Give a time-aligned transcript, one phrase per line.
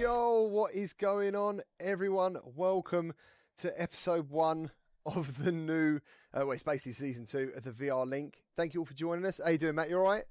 [0.00, 2.38] Yo, what is going on, everyone?
[2.56, 3.12] Welcome
[3.58, 4.70] to episode one
[5.04, 5.96] of the new,
[6.32, 8.38] uh, well, it's basically season two of the VR Link.
[8.56, 9.42] Thank you all for joining us.
[9.44, 9.90] How you doing, Matt?
[9.90, 10.24] You all right?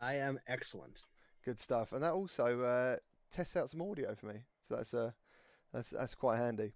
[0.00, 1.00] I am excellent.
[1.44, 1.92] Good stuff.
[1.92, 2.96] And that also uh,
[3.32, 5.10] tests out some audio for me, so that's uh,
[5.74, 6.72] that's that's quite handy.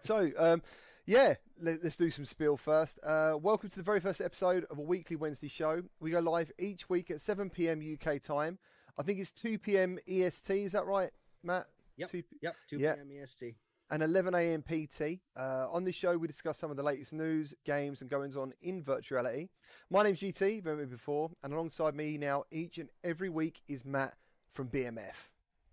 [0.00, 0.62] So, um,
[1.04, 2.98] yeah, let, us do some spiel first.
[3.04, 5.82] Uh, welcome to the very first episode of a weekly Wednesday show.
[6.00, 7.82] We go live each week at 7 p.m.
[7.82, 8.58] UK time.
[8.98, 9.98] I think it's 2 p.m.
[10.08, 10.50] EST.
[10.50, 11.10] Is that right,
[11.42, 11.66] Matt?
[11.96, 12.10] Yep.
[12.10, 12.56] 2, yep.
[12.68, 13.10] 2 p.m.
[13.22, 13.54] EST.
[13.92, 14.62] And 11 a.m.
[14.62, 15.20] PT.
[15.36, 18.52] Uh, on this show, we discuss some of the latest news, games, and goings on
[18.62, 19.48] in virtuality.
[19.90, 23.84] My name's GT, met me before, and alongside me now, each and every week, is
[23.84, 24.14] Matt
[24.54, 25.28] from BMF.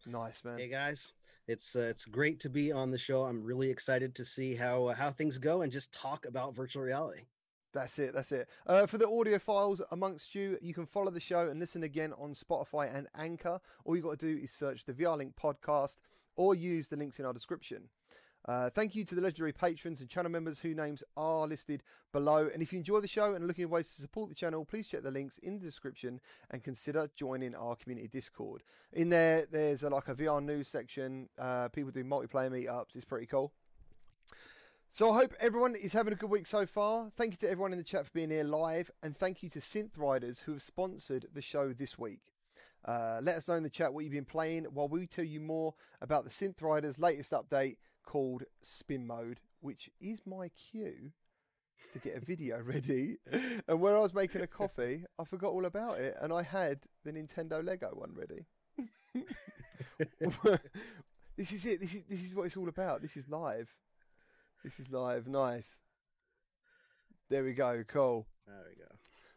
[0.08, 0.58] Nice, man.
[0.58, 1.12] Hey, guys.
[1.48, 3.24] It's uh, it's great to be on the show.
[3.24, 6.84] I'm really excited to see how uh, how things go and just talk about virtual
[6.84, 7.22] reality.
[7.78, 8.16] That's it.
[8.16, 8.50] That's it.
[8.66, 12.12] Uh, for the audio files amongst you, you can follow the show and listen again
[12.18, 13.60] on Spotify and Anchor.
[13.86, 15.98] All you got to do is search the VR Link podcast
[16.36, 17.84] or use the links in our description.
[18.48, 21.84] Uh, thank you to the legendary patrons and channel members whose names are listed
[22.14, 22.50] below.
[22.52, 24.66] And if you enjoy the show and are looking at ways to support the channel,
[24.66, 28.64] please check the links in the description and consider joining our community Discord.
[28.94, 31.30] In there, there's a, like a VR news section.
[31.38, 32.96] Uh, people do multiplayer meetups.
[32.96, 33.54] It's pretty cool.
[34.92, 37.12] So I hope everyone is having a good week so far.
[37.16, 39.60] Thank you to everyone in the chat for being here live, and thank you to
[39.60, 42.34] Synth Riders who have sponsored the show this week.
[42.86, 45.40] Uh, let us know in the chat what you've been playing while we tell you
[45.40, 51.12] more about the Synth Riders' latest update called Spin Mode, which is my cue
[51.92, 53.18] to get a video ready.
[53.68, 56.80] And where I was making a coffee, I forgot all about it, and I had
[57.04, 58.46] the Nintendo Lego one ready.
[61.38, 61.82] this is it.
[61.82, 63.02] This is this is what it's all about.
[63.02, 63.74] This is live.
[64.68, 65.30] This is live.
[65.30, 65.80] Nice.
[67.30, 67.86] There we go.
[67.88, 68.28] Cool.
[68.46, 68.92] There we go.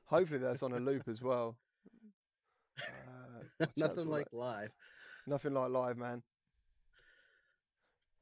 [0.07, 1.57] Hopefully that's on a loop as well.
[3.61, 4.71] Uh, Nothing like live.
[5.27, 6.23] Nothing like live, man.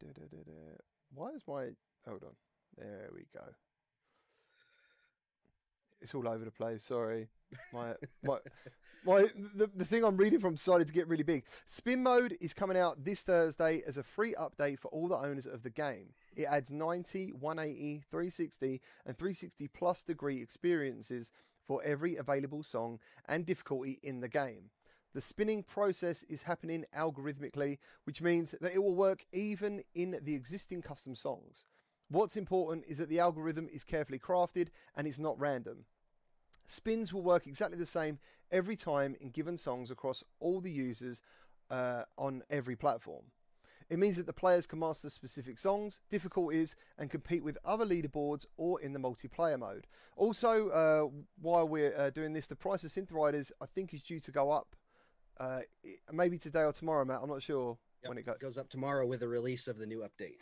[0.00, 0.52] Da, da, da,
[1.14, 1.68] Why is my
[2.06, 2.34] hold on?
[2.76, 3.44] There we go.
[6.00, 6.82] It's all over the place.
[6.82, 7.28] Sorry,
[7.72, 8.38] my my
[9.04, 9.22] my
[9.54, 11.44] the, the thing I'm reading from decided to get really big.
[11.64, 15.46] Spin mode is coming out this Thursday as a free update for all the owners
[15.46, 16.10] of the game.
[16.36, 21.32] It adds 90, 180, 360, and 360 plus degree experiences
[21.66, 22.98] for every available song
[23.28, 24.70] and difficulty in the game.
[25.14, 30.34] The spinning process is happening algorithmically, which means that it will work even in the
[30.34, 31.66] existing custom songs.
[32.10, 35.84] What's important is that the algorithm is carefully crafted and it's not random.
[36.68, 38.18] Spins will work exactly the same
[38.52, 41.22] every time in given songs across all the users
[41.70, 43.24] uh, on every platform.
[43.88, 48.44] It means that the players can master specific songs, difficulties, and compete with other leaderboards
[48.58, 49.86] or in the multiplayer mode.
[50.14, 51.08] Also, uh,
[51.40, 54.30] while we're uh, doing this, the price of Synth Riders I think is due to
[54.30, 54.76] go up
[55.40, 55.60] uh,
[56.12, 57.20] maybe today or tomorrow, Matt.
[57.22, 59.78] I'm not sure yep, when it, go- it goes up tomorrow with the release of
[59.78, 60.36] the new update.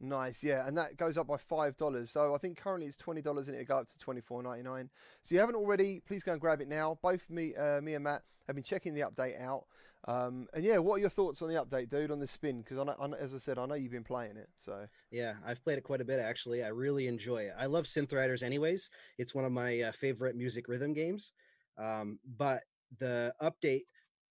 [0.00, 2.10] Nice, yeah, and that goes up by five dollars.
[2.10, 4.62] So I think currently it's twenty dollars, and it'll go up to twenty four ninety
[4.62, 4.90] nine.
[5.22, 6.98] So you haven't already, please go and grab it now.
[7.02, 9.64] Both me, uh, me and Matt have been checking the update out.
[10.06, 12.60] Um, and yeah, what are your thoughts on the update, dude, on the spin?
[12.60, 12.78] Because
[13.18, 14.48] as I said, I know you've been playing it.
[14.56, 16.62] So yeah, I've played it quite a bit actually.
[16.62, 17.54] I really enjoy it.
[17.58, 18.90] I love Synth Riders, anyways.
[19.16, 21.32] It's one of my uh, favorite music rhythm games.
[21.78, 22.64] Um, but
[22.98, 23.84] the update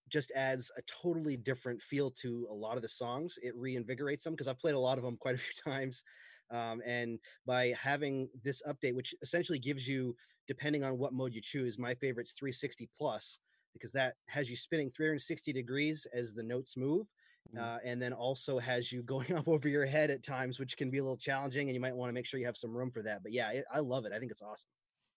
[0.10, 3.38] just adds a totally different feel to a lot of the songs.
[3.42, 6.04] It reinvigorates them because I've played a lot of them quite a few times.
[6.52, 10.16] Um, and by having this update, which essentially gives you,
[10.48, 13.40] depending on what mode you choose, my favorite's 360 plus
[13.74, 17.08] because that has you spinning 360 degrees as the notes move.
[17.54, 17.62] Mm.
[17.62, 20.90] Uh, and then also has you going up over your head at times, which can
[20.90, 22.92] be a little challenging, and you might want to make sure you have some room
[22.92, 23.22] for that.
[23.24, 24.14] But yeah, it, I love it.
[24.14, 24.70] I think it's awesome.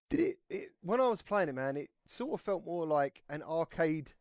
[0.09, 0.69] Did it, it?
[0.81, 4.11] When I was playing it, man, it sort of felt more like an arcade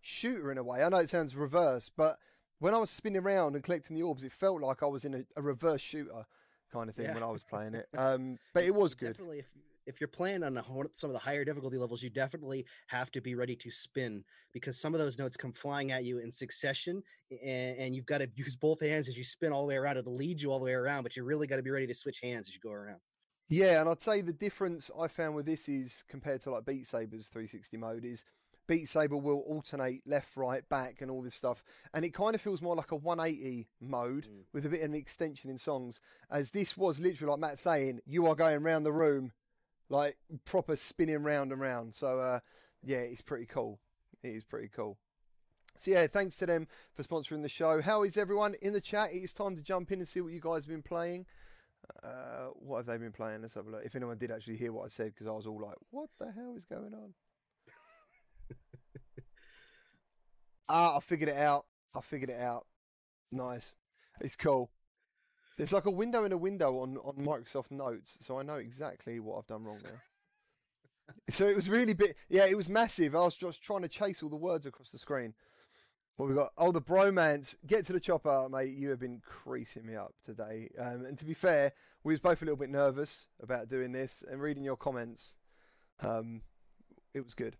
[0.00, 0.82] shooter in a way.
[0.82, 2.16] I know it sounds reverse, but
[2.58, 5.14] when I was spinning around and collecting the orbs, it felt like I was in
[5.14, 6.24] a, a reverse shooter
[6.72, 7.14] kind of thing yeah.
[7.14, 7.88] when I was playing it.
[7.98, 9.12] Um, but it was good.
[9.12, 9.46] Definitely, if
[9.86, 10.62] if you're playing on
[10.92, 14.22] some of the higher difficulty levels, you definitely have to be ready to spin
[14.52, 18.18] because some of those notes come flying at you in succession, and, and you've got
[18.18, 19.96] to use both hands as you spin all the way around.
[19.96, 21.94] It'll lead you all the way around, but you really got to be ready to
[21.94, 23.00] switch hands as you go around.
[23.48, 26.86] Yeah, and I'd say the difference I found with this is compared to like Beat
[26.86, 28.24] Saber's 360 mode is
[28.70, 31.64] Beat Saber will alternate left, right, back, and all this stuff.
[31.92, 34.44] And it kind of feels more like a 180 mode mm.
[34.52, 36.00] with a bit of an extension in songs.
[36.30, 39.32] As this was literally like Matt saying, you are going around the room,
[39.88, 41.96] like proper spinning round and round.
[41.96, 42.38] So, uh,
[42.84, 43.80] yeah, it's pretty cool.
[44.22, 44.98] It is pretty cool.
[45.74, 47.82] So, yeah, thanks to them for sponsoring the show.
[47.82, 49.10] How is everyone in the chat?
[49.12, 51.26] It's time to jump in and see what you guys have been playing.
[52.04, 53.42] Uh, what have they been playing?
[53.42, 53.84] Let's have a look.
[53.84, 56.30] If anyone did actually hear what I said, because I was all like, what the
[56.30, 57.14] hell is going on?
[60.68, 61.66] Ah, I figured it out.
[61.94, 62.66] I figured it out.
[63.32, 63.74] Nice.
[64.20, 64.70] It's cool.
[65.58, 69.20] It's like a window in a window on, on Microsoft Notes, so I know exactly
[69.20, 70.02] what I've done wrong there.
[71.28, 72.14] so it was really big.
[72.28, 73.14] Yeah, it was massive.
[73.14, 75.34] I was just trying to chase all the words across the screen.
[76.16, 76.52] What we got?
[76.56, 77.56] Oh, the bromance.
[77.66, 78.76] Get to the chopper, mate.
[78.76, 80.68] You have been creasing me up today.
[80.78, 81.72] Um, and to be fair,
[82.04, 85.38] we was both a little bit nervous about doing this and reading your comments.
[86.02, 86.42] Um,
[87.14, 87.56] it was good.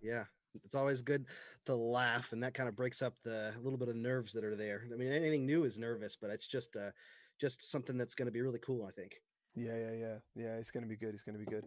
[0.00, 0.24] Yeah,
[0.64, 1.26] it's always good
[1.66, 4.56] to laugh, and that kind of breaks up the little bit of nerves that are
[4.56, 4.82] there.
[4.92, 6.90] I mean, anything new is nervous, but it's just uh,
[7.40, 8.86] just something that's going to be really cool.
[8.86, 9.20] I think.
[9.54, 10.54] Yeah, yeah, yeah, yeah.
[10.56, 11.14] It's going to be good.
[11.14, 11.64] It's going to be good.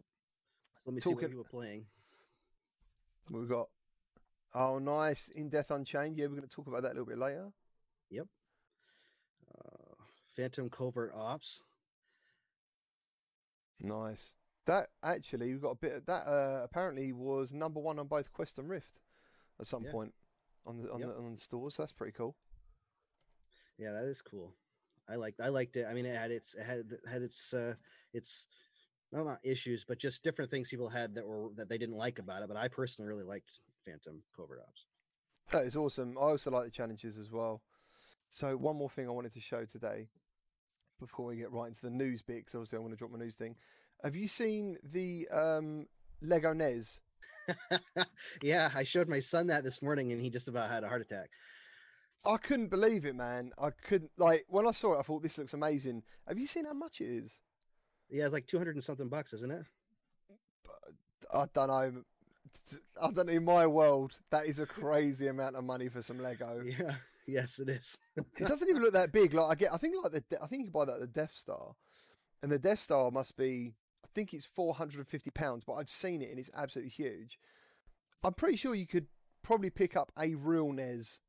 [0.86, 1.86] Let me see what you were playing.
[3.30, 3.70] We've got
[4.54, 6.18] oh nice in Death Unchained.
[6.18, 7.50] Yeah, we're going to talk about that a little bit later.
[8.10, 8.28] Yep.
[9.54, 9.96] Uh,
[10.36, 11.62] Phantom Covert Ops.
[13.82, 14.36] Nice.
[14.66, 15.94] That actually, we've got a bit.
[15.94, 19.02] Of, that uh, apparently was number one on both Quest and Rift
[19.60, 19.92] at some Yeah.
[19.92, 20.14] point
[20.66, 21.10] on the on Yep.
[21.10, 21.76] the on the stores.
[21.76, 22.36] That's pretty cool.
[23.78, 24.56] Yeah, that is cool.
[25.10, 25.86] I liked I liked it.
[25.86, 27.76] I mean, it had its it had had its uh
[28.14, 28.48] its
[29.12, 32.20] no not issues, but just different things people had that were that they didn't like
[32.20, 32.48] about it.
[32.48, 34.86] But I personally really liked Phantom Covert Ops.
[35.52, 36.18] That is awesome.
[36.18, 37.62] I also like the challenges as well.
[38.30, 40.10] So one more thing I wanted to show today,
[41.00, 43.20] before we get right into the news bit, because obviously I want to drop my
[43.20, 43.56] news thing.
[44.04, 45.88] Have you seen the um,
[46.22, 47.02] Lego NES?
[48.42, 51.02] yeah, I showed my son that this morning, and he just about had a heart
[51.02, 51.30] attack.
[52.26, 53.52] I couldn't believe it, man.
[53.62, 55.00] I couldn't like when I saw it.
[55.00, 56.04] I thought this looks amazing.
[56.28, 57.42] Have you seen how much it is?
[58.10, 59.66] Yeah, it's like two hundred and something bucks, isn't it?
[61.34, 62.04] I don't know.
[63.02, 63.34] I don't know.
[63.34, 66.64] In my world, that is a crazy amount of money for some Lego.
[66.80, 66.96] Yeah.
[67.26, 67.98] Yes, it is.
[68.18, 69.34] It doesn't even look that big.
[69.34, 71.08] Like I get, I think like the, I think you can buy that at the
[71.08, 71.74] Death Star,
[72.42, 73.76] and the Death Star must be,
[74.14, 75.64] think it's four hundred and fifty pounds.
[75.66, 77.40] But I've seen it and it's absolutely huge.
[78.24, 79.08] I'm pretty sure you could
[79.44, 81.20] probably pick up a real NES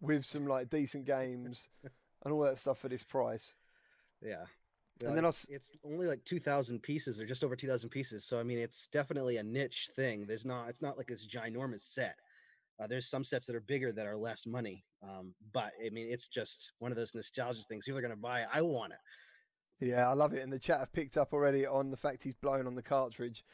[0.00, 1.68] with some like decent games
[2.24, 3.54] and all that stuff for this price.
[4.22, 4.44] Yeah.
[5.08, 8.24] And then I s- it's only like 2000 pieces or just over 2000 pieces.
[8.24, 10.26] So I mean, it's definitely a niche thing.
[10.26, 12.16] There's not it's not like this ginormous set.
[12.80, 14.84] Uh, there's some sets that are bigger that are less money.
[15.02, 17.84] Um, but I mean, it's just one of those nostalgia things.
[17.84, 18.48] People are going to buy it.
[18.52, 18.98] I want it.
[19.80, 20.42] Yeah, I love it.
[20.42, 23.44] And the chat have picked up already on the fact he's blown on the cartridge.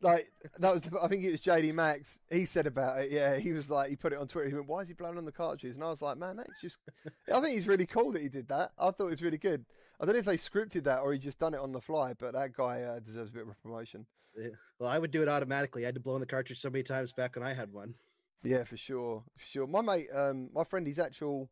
[0.00, 2.18] Like that was, I think it was JD Max.
[2.30, 3.10] He said about it.
[3.10, 4.48] Yeah, he was like, he put it on Twitter.
[4.48, 6.60] He went, "Why is he blowing on the cartridges?" And I was like, "Man, that's
[6.60, 6.78] just."
[7.32, 8.72] I think he's really cool that he did that.
[8.78, 9.64] I thought it was really good.
[10.00, 12.14] I don't know if they scripted that or he just done it on the fly,
[12.18, 14.04] but that guy uh, deserves a bit of a promotion.
[14.36, 14.48] Yeah.
[14.80, 15.84] Well, I would do it automatically.
[15.84, 17.94] I had to blow in the cartridge so many times back when I had one.
[18.42, 19.66] Yeah, for sure, for sure.
[19.68, 21.48] My mate, um, my friend, he's actual.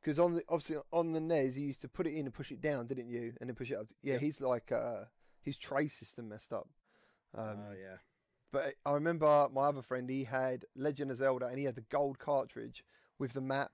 [0.00, 2.52] Because on the obviously on the NES, you used to put it in and push
[2.52, 3.32] it down, didn't you?
[3.40, 3.86] And then push it up.
[4.02, 5.04] Yeah, he's like uh,
[5.42, 6.68] his tray system messed up.
[7.36, 7.96] Oh Um, yeah.
[8.52, 11.84] But I remember my other friend, he had Legend of Zelda and he had the
[11.90, 12.82] gold cartridge
[13.18, 13.72] with the map.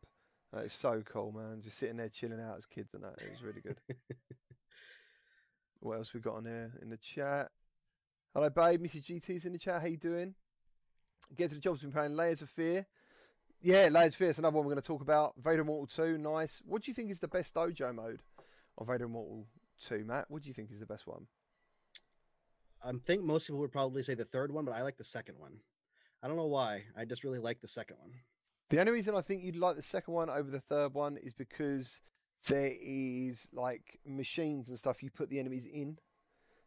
[0.54, 1.60] Uh, it's so cool, man.
[1.62, 3.14] Just sitting there chilling out as kids and that.
[3.18, 3.76] It was really good.
[5.80, 7.50] what else we got on here in the chat?
[8.34, 8.82] Hello, babe.
[8.82, 9.04] Mrs.
[9.04, 9.80] GT's in the chat.
[9.80, 10.34] How you doing?
[11.36, 12.86] Get to the job's Been playing Layers of Fear.
[13.64, 15.32] Yeah, Layers is another one we're going to talk about.
[15.42, 16.60] Vader Immortal 2, nice.
[16.66, 18.20] What do you think is the best dojo mode
[18.76, 19.46] of Vader Immortal
[19.86, 20.26] 2, Matt?
[20.28, 21.28] What do you think is the best one?
[22.84, 25.38] I think most people would probably say the third one, but I like the second
[25.38, 25.60] one.
[26.22, 26.82] I don't know why.
[26.94, 28.10] I just really like the second one.
[28.68, 31.32] The only reason I think you'd like the second one over the third one is
[31.32, 32.02] because
[32.46, 35.96] there is like machines and stuff you put the enemies in.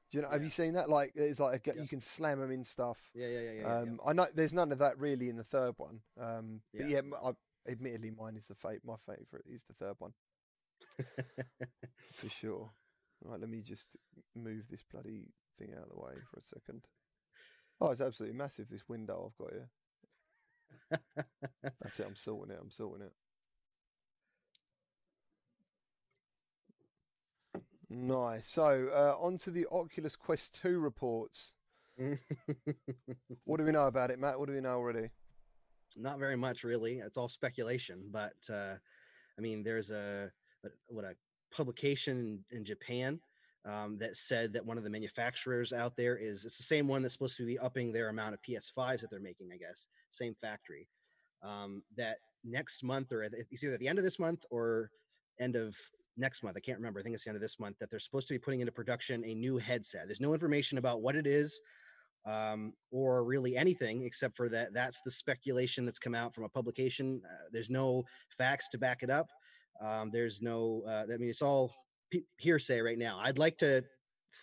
[0.09, 0.29] Do you know?
[0.29, 0.89] Have you seen that?
[0.89, 2.97] Like, it's like a, you can slam them in stuff.
[3.13, 5.99] Yeah, yeah, yeah, Um, I know there's none of that really in the third one.
[6.19, 7.01] Um, but Yeah.
[7.23, 7.31] I,
[7.69, 8.79] admittedly, mine is the fate.
[8.85, 10.13] My favorite is the third one
[12.13, 12.69] for sure.
[13.23, 13.97] Right, let me just
[14.35, 16.83] move this bloody thing out of the way for a second.
[17.81, 18.69] Oh, it's absolutely massive.
[18.69, 19.69] This window I've got here.
[21.81, 22.05] That's it.
[22.07, 22.59] I'm sorting it.
[22.61, 23.13] I'm sorting it.
[27.89, 28.47] Nice.
[28.47, 31.53] So, uh, on to the Oculus Quest 2 reports.
[33.45, 34.37] What do we know about it, Matt?
[34.37, 35.09] What do we know already?
[35.95, 36.99] Not very much, really.
[36.99, 38.03] It's all speculation.
[38.11, 38.75] But uh,
[39.37, 40.29] I mean, there's a,
[40.63, 41.15] a what a
[41.51, 43.19] publication in, in Japan
[43.65, 47.01] um, that said that one of the manufacturers out there is it's the same one
[47.01, 49.49] that's supposed to be upping their amount of PS5s that they're making.
[49.53, 50.87] I guess same factory.
[51.41, 54.91] Um, that next month, or it's either at the end of this month or
[55.39, 55.75] end of
[56.17, 56.57] next month.
[56.57, 56.99] I can't remember.
[56.99, 58.71] I think it's the end of this month that they're supposed to be putting into
[58.71, 60.07] production a new headset.
[60.07, 61.59] There's no information about what it is
[62.27, 66.49] um, or really anything except for that that's the speculation that's come out from a
[66.49, 67.21] publication.
[67.25, 68.03] Uh, there's no
[68.37, 69.27] facts to back it up.
[69.83, 71.73] Um, there's no, uh, I mean, it's all
[72.11, 73.19] pe- hearsay right now.
[73.23, 73.83] I'd like to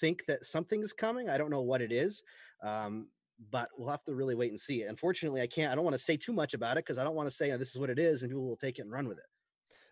[0.01, 1.29] think that something is coming.
[1.29, 2.23] I don't know what it is,
[2.63, 3.09] um,
[3.51, 4.83] but we'll have to really wait and see.
[4.83, 7.17] Unfortunately, I can't, I don't want to say too much about it because I don't
[7.17, 8.93] want to say oh, this is what it is and people will take it and
[8.93, 9.25] run with it.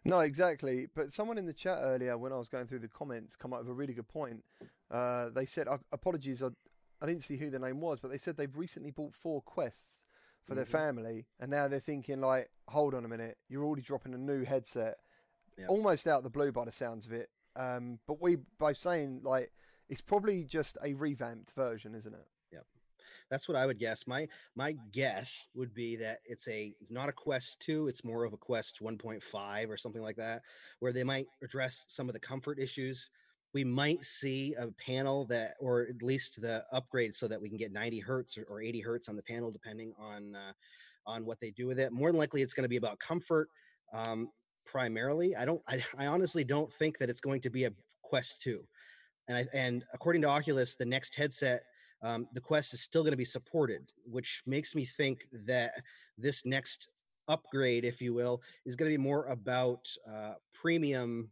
[0.05, 0.89] No, exactly.
[0.95, 3.61] But someone in the chat earlier, when I was going through the comments, come up
[3.61, 4.45] with a really good point.
[4.91, 6.49] Uh, they said, apologies, I,
[7.01, 10.07] I didn't see who the name was, but they said they've recently bought four quests
[10.45, 10.69] for their Mhm.
[10.71, 14.43] family, and now they're thinking like, hold on a minute, you're already dropping a new
[14.45, 14.99] headset,
[15.69, 17.31] almost out of the blue by the sounds of it.
[17.55, 19.53] Um, but we by saying like
[19.89, 22.27] it's probably just a revamped version, isn't it?
[23.33, 24.07] That's what I would guess.
[24.07, 28.25] My my guess would be that it's a it's not a Quest 2, it's more
[28.25, 30.43] of a Quest 1.5 or something like that,
[30.81, 33.09] where they might address some of the comfort issues.
[33.55, 37.57] We might see a panel that, or at least the upgrade, so that we can
[37.57, 40.53] get 90 hertz or, or 80 hertz on the panel, depending on uh,
[41.07, 41.91] on what they do with it.
[41.91, 43.49] More than likely, it's going to be about comfort
[43.95, 44.29] um,
[44.67, 45.35] primarily.
[45.35, 45.63] I don't.
[45.67, 47.73] I, I honestly don't think that it's going to be a
[48.03, 48.63] Quest 2.
[49.29, 51.63] And I, and according to Oculus, the next headset
[52.03, 55.73] um, the quest is still going to be supported which makes me think that
[56.19, 56.89] this next
[57.29, 61.29] upgrade if you will is going to be more about uh, premium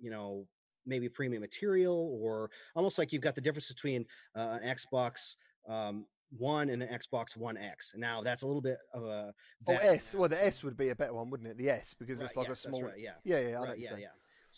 [0.00, 0.46] you know
[0.86, 4.04] maybe premium material or almost like you've got the difference between
[4.36, 5.36] uh, an xbox
[5.68, 6.06] um,
[6.36, 9.32] one and an xbox one x now that's a little bit of a
[9.66, 10.14] Oh, S.
[10.14, 11.58] Well, the S would be a better one, wouldn't it?
[11.58, 12.82] The S because it's like yes, a small.
[12.82, 14.06] right, yeah Yeah, yeah, I know Right, yeah, yeah.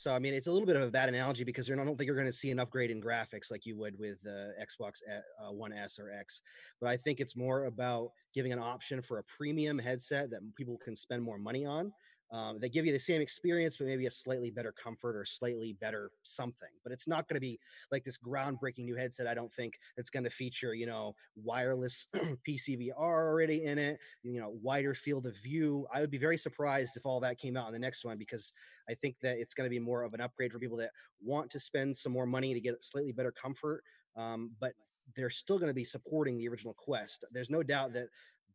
[0.00, 2.06] So I mean, it's a little bit of a bad analogy because I don't think
[2.06, 5.48] you're going to see an upgrade in graphics like you would with the Xbox uh,
[5.48, 6.40] uh, One S or X.
[6.80, 10.78] But I think it's more about giving an option for a premium headset that people
[10.82, 11.92] can spend more money on.
[12.32, 15.76] Um, they give you the same experience, but maybe a slightly better comfort or slightly
[15.80, 16.68] better something.
[16.84, 17.58] But it's not going to be
[17.90, 19.26] like this groundbreaking new headset.
[19.26, 22.06] I don't think that's going to feature, you know, wireless
[22.48, 25.86] PCVR already in it, you know, wider field of view.
[25.92, 28.52] I would be very surprised if all that came out in the next one because
[28.88, 31.50] I think that it's going to be more of an upgrade for people that want
[31.50, 33.82] to spend some more money to get slightly better comfort,
[34.16, 34.72] um, but
[35.16, 37.24] they're still going to be supporting the original Quest.
[37.32, 38.08] There's no doubt that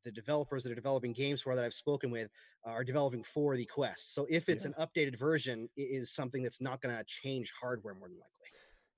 [0.05, 2.29] the developers that are developing games for that I've spoken with
[2.63, 4.13] are developing for the Quest.
[4.13, 4.71] So if it's Yeah.
[4.77, 8.31] an updated version, it is something that's not going to change hardware more than likely.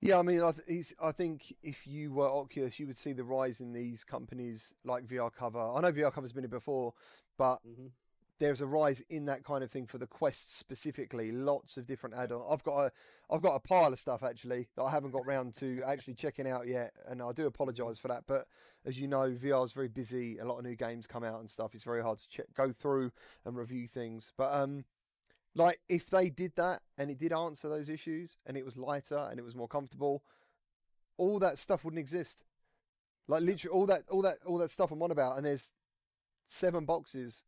[0.00, 3.24] Yeah, I mean, I, th- I think if you were Oculus, you would see the
[3.24, 5.58] rise in these companies like VR Cover.
[5.58, 6.94] I know VR Cover's been here before,
[7.36, 7.90] but Mhm.
[8.38, 11.32] There's a rise in that kind of thing for the Quest specifically.
[11.32, 12.42] Lots of different add-on.
[12.48, 12.92] I've got a,
[13.30, 16.48] I've got a pile of stuff actually that I haven't got round to actually checking
[16.48, 18.24] out yet, and I do apologise for that.
[18.26, 18.46] But
[18.86, 20.38] as you know, VR is very busy.
[20.38, 21.74] A lot of new games come out and stuff.
[21.74, 23.10] It's very hard to check, go through
[23.44, 24.32] and review things.
[24.36, 24.84] But um,
[25.54, 29.28] like if they did that and it did answer those issues and it was lighter
[29.30, 30.22] and it was more comfortable,
[31.16, 32.44] all that stuff wouldn't exist.
[33.26, 35.72] Like literally all that all that all that stuff I'm on about, and there's
[36.46, 37.44] seven boxes,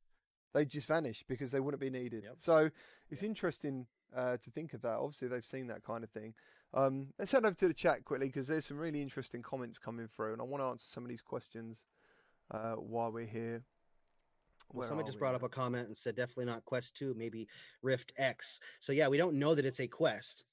[0.53, 2.25] they just vanish because they wouldn't be needed.
[2.25, 2.35] Yep.
[2.37, 2.71] So
[3.11, 4.97] it's interesting uh, to think of that.
[4.97, 6.35] Obviously, they've seen that kind of thing.
[6.73, 10.09] Um, let's head over to the chat quickly because there's some really interesting comments coming
[10.09, 11.85] through, and I want to answer some of these questions
[12.51, 13.63] uh, while we're here.
[14.73, 17.49] Well, someone just we brought up a comment and said definitely not Quest 2, maybe
[17.83, 18.61] Rift X.
[18.79, 20.45] So yeah, we don't know that it's a Quest.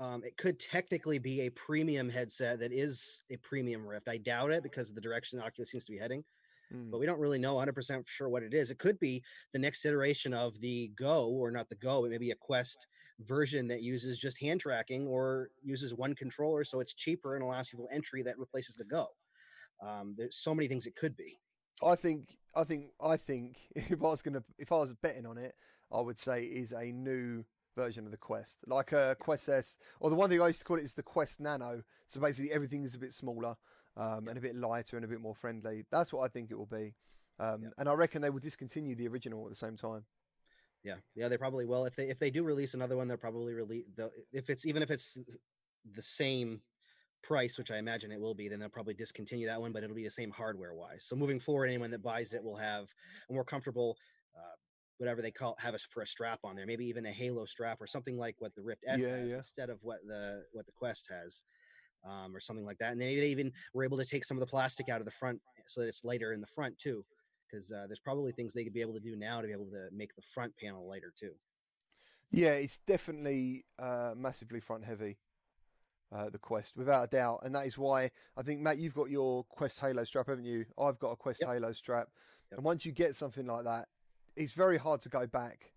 [0.00, 4.08] Um, it could technically be a premium headset that is a premium Rift.
[4.08, 6.24] I doubt it because of the direction Oculus seems to be heading,
[6.72, 6.90] Mm.
[6.90, 8.70] but we don't really know 100% sure what it is.
[8.70, 12.18] It could be the next iteration of the Go, or not the Go, it may
[12.18, 12.86] be a Quest
[13.20, 17.70] version that uses just hand tracking or uses one controller, so it's cheaper and allows
[17.70, 19.06] people entry that replaces the Go.
[19.82, 21.38] Um, there's so many things it could be.
[21.82, 25.38] I think I think I think if I was gonna if I was betting on
[25.38, 25.54] it,
[25.92, 27.44] I would say is a new
[27.76, 30.64] version of the Quest, like a Quest S, or the one thing I used to
[30.64, 31.82] call it is the Quest Nano.
[32.06, 33.56] So basically, everything is a bit smaller
[33.96, 35.84] um, and a bit lighter and a bit more friendly.
[35.90, 36.94] That's what I think it will be,
[37.38, 40.04] um, and I reckon they will discontinue the original at the same time.
[40.84, 41.86] Yeah, yeah, they probably will.
[41.86, 43.84] If they if they do release another one, they'll probably release.
[44.32, 45.16] If it's even if it's
[45.94, 46.60] the same
[47.22, 49.72] price, which I imagine it will be, then they'll probably discontinue that one.
[49.72, 51.04] But it'll be the same hardware wise.
[51.06, 52.86] So moving forward, anyone that buys it will have
[53.30, 53.96] a more comfortable,
[54.36, 54.56] uh,
[54.98, 56.66] whatever they call have us for a strap on there.
[56.66, 59.36] Maybe even a Halo strap or something like what the Rift S Yeah, has yeah.
[59.36, 61.42] instead of what the what the Quest has.
[62.04, 64.40] Um, or something like that, and maybe they even were able to take some of
[64.40, 67.02] the plastic out of the front so that it's lighter in the front too
[67.50, 69.66] because uh, there's probably things they could be able to do now to be able
[69.66, 71.32] to make the front panel lighter too.
[72.30, 75.18] Yeah, it's definitely uh, massively front heavy.
[76.12, 79.10] Uh, the Quest, without a doubt, and that is why I think Matt, you've got
[79.10, 80.64] your Quest Halo strap, haven't you?
[80.78, 81.50] I've got a Quest Yep.
[81.50, 82.08] Halo strap,
[82.52, 82.58] Yep.
[82.58, 83.88] and once you get something like that,
[84.36, 85.72] it's very hard to go back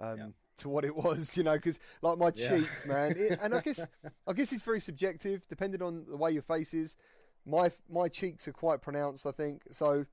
[0.00, 0.30] um, Yep.
[0.58, 2.48] To what it was, you know, because like my Yeah.
[2.56, 3.86] cheeks, man, it, and I guess
[4.26, 6.96] I guess it's very subjective, depending on the way your face is.
[7.44, 10.06] My my cheeks are quite pronounced, I think, so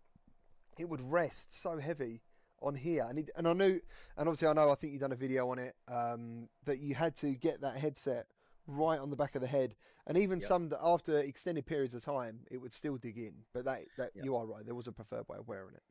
[0.78, 2.22] it would rest so heavy
[2.62, 3.80] on here, and it, and I knew,
[4.18, 6.96] and obviously I know, I think you've done a video on it um, that you
[6.96, 8.26] had to get that headset
[8.68, 9.76] right on the back of the head,
[10.08, 10.48] and even Yep.
[10.48, 13.34] some that after extended periods of time, it would still dig in.
[13.54, 14.26] But that that Yep.
[14.26, 15.84] you are right, there was a preferred way of wearing it.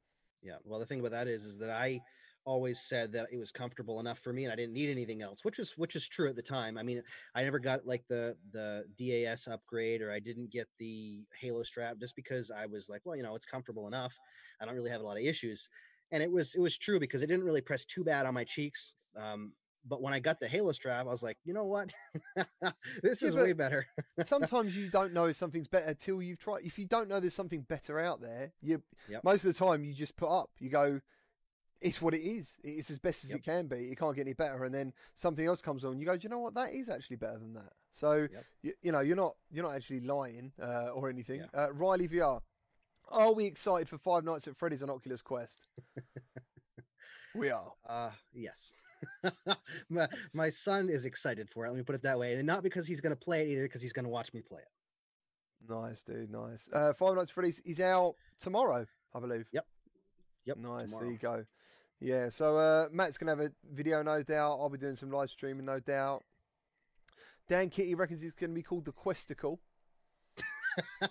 [0.43, 0.57] Yeah.
[0.65, 2.01] Well, the thing about that is, is that I
[2.45, 5.45] always said that it was comfortable enough for me and I didn't need anything else,
[5.45, 6.77] which was which was true at the time.
[6.79, 7.03] I mean,
[7.35, 11.99] I never got like the the DAS upgrade or I didn't get the Halo strap
[11.99, 14.15] just because I was like, well, you know, it's comfortable enough.
[14.61, 15.69] I don't really have a lot of issues.
[16.11, 18.45] And it was it was true because it didn't really press too bad on my
[18.45, 18.95] cheeks.
[19.17, 19.53] Um,
[19.87, 21.91] but when I got the Halo strap, I was like, you know what?
[23.03, 23.87] this Yeah, is way better.
[24.23, 26.65] Sometimes you don't know something's better till you've tried.
[26.65, 29.25] If you don't know there's something better out there, you Yep.
[29.25, 30.51] most of the time you just put up.
[30.61, 31.01] You go,
[31.83, 32.57] it's what it is.
[32.63, 33.39] It's as best as Yep.
[33.39, 33.77] it can be.
[33.91, 34.65] It can't get any better.
[34.65, 35.99] And then something else comes on.
[35.99, 36.55] You go, do you know what?
[36.55, 37.73] That is actually better than that.
[37.91, 38.45] So Yep.
[38.63, 41.41] you, you know you're not you're not actually lying uh, or anything.
[41.41, 41.65] Yeah.
[41.65, 42.41] Uh, Riley VR,
[43.09, 45.67] are we excited for Five Nights at Freddy's on Oculus Quest?
[47.35, 47.73] we are.
[47.89, 48.73] Uh yes.
[49.91, 51.71] my, my son is excited for it.
[51.71, 52.35] Let me put it that way.
[52.35, 55.69] And not because he's gonna play it either, because he's gonna watch me play it.
[55.73, 56.31] Nice, dude.
[56.31, 56.69] Nice.
[56.73, 59.47] Uh, Five Nights at Freddy's is out tomorrow, I believe.
[59.53, 59.67] Yep.
[60.45, 60.57] Yep.
[60.59, 60.87] Nice.
[60.87, 61.05] tomorrow.
[61.05, 61.45] There you go.
[62.01, 62.29] Yeah.
[62.29, 64.59] So uh, Matt's gonna have a video, no doubt.
[64.61, 66.25] I'll be doing some live streaming, no doubt.
[67.49, 69.59] Dan Kitty reckons it's gonna be called the Questicle.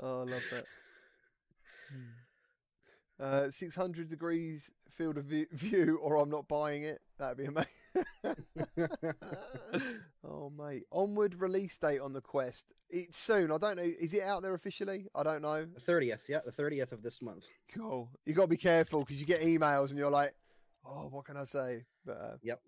[0.00, 0.64] oh, I love that.
[3.20, 7.00] Uh, 600 degrees field of view, view, or I'm not buying it.
[7.18, 7.66] That'd be amazing.
[10.24, 10.84] oh, mate.
[10.92, 12.66] Onward release date on the Quest.
[12.90, 13.50] It's soon.
[13.52, 13.82] I don't know.
[13.82, 15.06] Is it out there officially?
[15.14, 15.66] I don't know.
[15.74, 17.44] The thirtieth, yeah, the thirtieth of this month.
[17.74, 18.08] Cool.
[18.26, 20.34] You got to be careful because you get emails and you're like,
[20.86, 21.84] oh, what can I say?
[22.04, 22.60] But uh, Yep.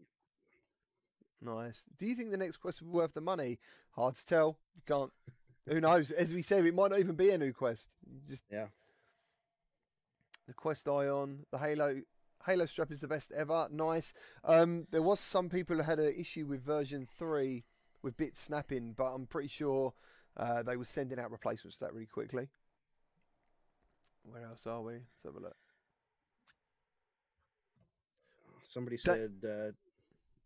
[1.43, 1.87] Nice.
[1.97, 3.59] Do you think the next quest will be worth the money?
[3.93, 4.59] Hard to tell.
[4.77, 5.11] You can't.
[5.69, 6.11] Who knows?
[6.11, 7.89] As we said, it might not even be a new quest.
[8.07, 8.67] You just Yeah.
[10.47, 12.03] the Quest Ion, the Halo
[12.47, 13.69] Halo strap is the best ever.
[13.71, 14.15] Nice.
[14.45, 17.65] Um, there was some people who had an issue with version three
[18.03, 19.93] with bit snapping, but I'm pretty sure
[20.37, 22.49] uh, they were sending out replacements for that really quickly.
[24.23, 24.95] Where else are we?
[24.95, 25.57] Let's have a look.
[28.69, 29.75] Somebody said, uh, let's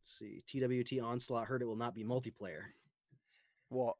[0.02, 2.62] see, TWD Onslaught heard it will not be multiplayer.
[3.68, 3.96] What?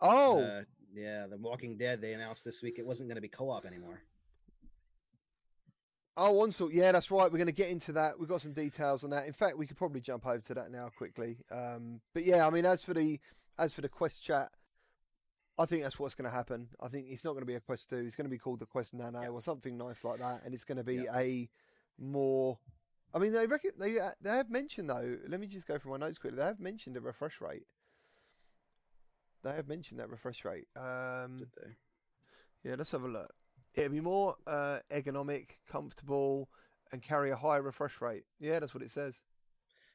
[0.00, 0.62] Oh, Uh,
[0.94, 3.66] yeah, The Walking Dead, they announced this week it wasn't going to be co op
[3.66, 4.00] anymore.
[6.16, 6.72] Oh, Onslaught.
[6.72, 7.30] Yeah, that's right.
[7.30, 8.18] We're going to get into that.
[8.18, 9.26] We've got some details on that.
[9.26, 11.38] In fact, we could probably jump over to that now quickly.
[11.50, 13.18] Um, but yeah, I mean, as for the
[13.58, 14.50] as for the Quest chat,
[15.58, 16.68] I think that's what's going to happen.
[16.80, 17.96] I think it's not going to be a Quest two.
[17.98, 19.30] It's going to be called the Quest Nano Yep.
[19.30, 21.14] or something nice like that, and it's going to be Yep.
[21.14, 21.48] a
[21.98, 22.58] more.
[23.14, 25.16] I mean, they reckon they uh, they have mentioned though.
[25.28, 26.38] Let me just go through my notes quickly.
[26.38, 27.66] They have mentioned a refresh rate.
[29.44, 30.66] They have mentioned that refresh rate.
[30.74, 32.68] Um, Did they?
[32.70, 33.30] yeah, let's have a look.
[33.74, 36.48] It'll be more uh, ergonomic, comfortable,
[36.92, 38.24] and carry a higher refresh rate.
[38.40, 39.22] Yeah, that's what it says.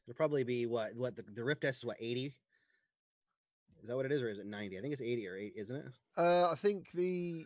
[0.07, 0.95] It'll probably be what?
[0.95, 2.35] What the, the Rift S is what eighty?
[3.81, 4.77] Is that what it is, or is it ninety?
[4.77, 5.85] I think it's eighty or eight, isn't it?
[6.17, 7.45] Uh, I think the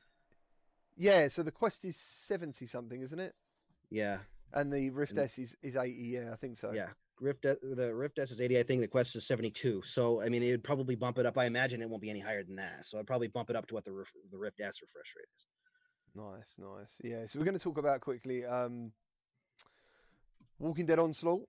[0.96, 1.28] yeah.
[1.28, 3.34] So the Quest is seventy something, isn't it?
[3.91, 4.17] Yeah,
[4.54, 6.02] And the Rift And- S is, is eighty.
[6.02, 6.72] Yeah, I think so.
[6.74, 6.88] yeah.
[7.19, 8.58] Rift the Rift S is eighty.
[8.58, 9.84] I think the Quest is seventy two.
[9.86, 11.38] So I mean, it would probably bump it up.
[11.38, 12.88] I imagine it won't be any higher than that.
[12.88, 13.91] So I'd probably bump it up to what the
[14.32, 15.46] the Rift S refresh rate is.
[16.15, 17.02] Nice, nice.
[17.04, 17.26] Yeah.
[17.26, 18.45] So we're going to talk about quickly.
[18.45, 18.91] Um,
[20.60, 21.47] Walking Dead Onslaught,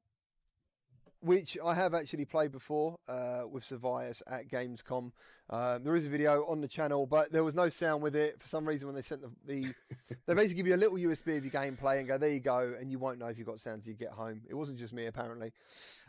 [1.21, 5.13] which I have actually played before uh, with Survios at Gamescom.
[5.51, 8.41] Um, there is a video on the channel, but there was no sound with it
[8.41, 9.31] for some reason when they sent the.
[9.47, 9.75] the
[10.27, 12.75] they basically give you a little USB of your gameplay and go, there you go,
[12.81, 14.41] and you won't know if you've got sound until you get home.
[14.49, 15.53] It wasn't just me, apparently.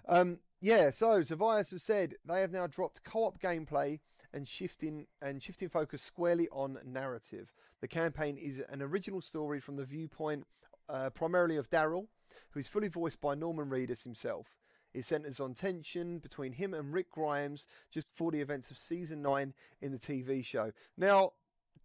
[0.07, 3.99] Um, yeah, so Survios have said they have now dropped co op gameplay
[4.35, 7.51] and shifting and shifting focus squarely on narrative.
[7.81, 10.45] The campaign is an original story from the viewpoint
[10.89, 12.07] uh, primarily of Daryl,
[12.51, 14.47] who is fully voiced by Norman Reedus himself.
[14.93, 19.21] It centers on tension between him and Rick Grimes just before the events of season
[19.21, 20.71] nine in the TV show.
[20.97, 21.31] Now,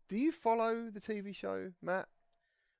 [0.09, 2.09] do you follow the TV show, Matt?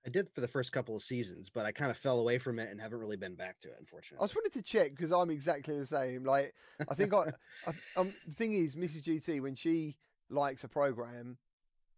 [0.07, 2.59] I did for the first couple of seasons, but I kind of fell away from
[2.59, 4.23] it and haven't really been back to it, unfortunately.
[4.23, 6.25] I just wanted to check because I'm exactly the same.
[6.25, 6.55] Like,
[6.89, 7.33] I think I,
[7.67, 9.03] I um, the thing is, Mrs.
[9.03, 9.97] GT when she
[10.31, 11.37] likes a program,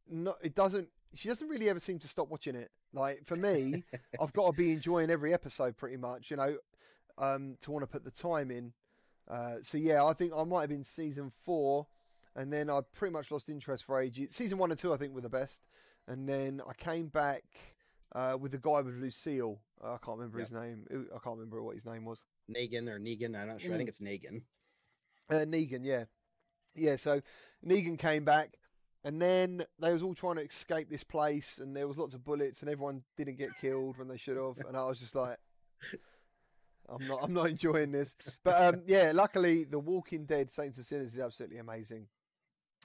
[0.08, 0.88] not it doesn't.
[1.14, 2.70] She doesn't really ever seem to stop watching it.
[2.92, 3.84] Like for me,
[4.20, 6.56] I've got to be enjoying every episode pretty much, you know,
[7.18, 8.72] um, to want to put the time in.
[9.30, 11.86] Uh, so yeah, I think I might have been season four,
[12.34, 14.32] and then I pretty much lost interest for ages.
[14.32, 15.62] Season one and two, I think, were the best,
[16.08, 17.44] and then I came back
[18.14, 19.60] uh, with the guy with Lucille.
[19.82, 20.86] I can't remember his name.
[20.90, 22.22] I can't remember what his name was.
[22.50, 23.72] Negan or Negan, I'm not sure.
[23.72, 23.78] I Mm.
[23.78, 24.42] think it's Negan.
[25.30, 26.04] Uh, Negan, yeah,
[26.74, 26.96] yeah.
[26.96, 27.20] So
[27.66, 28.56] Negan came back,
[29.04, 32.22] and then they was all trying to escape this place, and there was lots of
[32.24, 35.38] bullets, and everyone didn't get killed when they should have, and I was just like,
[36.88, 38.16] I'm not, I'm not enjoying this.
[38.44, 42.06] But um, yeah, luckily, The Walking Dead: Saints and Sinners is absolutely amazing,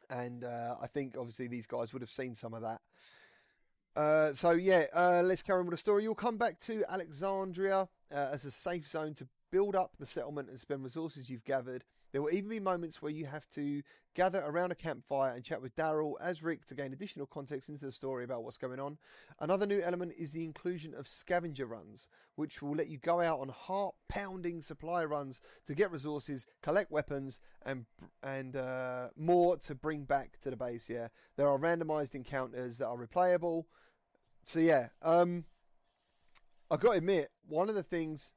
[0.09, 2.79] and uh, I think obviously these guys would have seen some of that.
[3.97, 6.03] Uh, so yeah, uh, let's carry on with the story.
[6.03, 10.49] You'll come back to Alexandria uh, as a safe zone to build up the settlement
[10.49, 11.83] and spend resources you've gathered.
[12.11, 13.81] There will even be moments where you have to
[14.13, 17.85] gather around a campfire and chat with Daryl as Rick to gain additional context into
[17.85, 18.99] the story about what's going on.
[19.39, 23.39] Another new element is the inclusion of scavenger runs, which will let you go out
[23.39, 27.85] on heart-pounding supply runs to get resources, collect weapons, and
[28.21, 30.87] and uh, more to bring back to the base.
[30.87, 33.65] Yeah, there are randomized encounters that are replayable.
[34.47, 35.43] So yeah, um,
[36.71, 38.31] I got to admit, one of the things,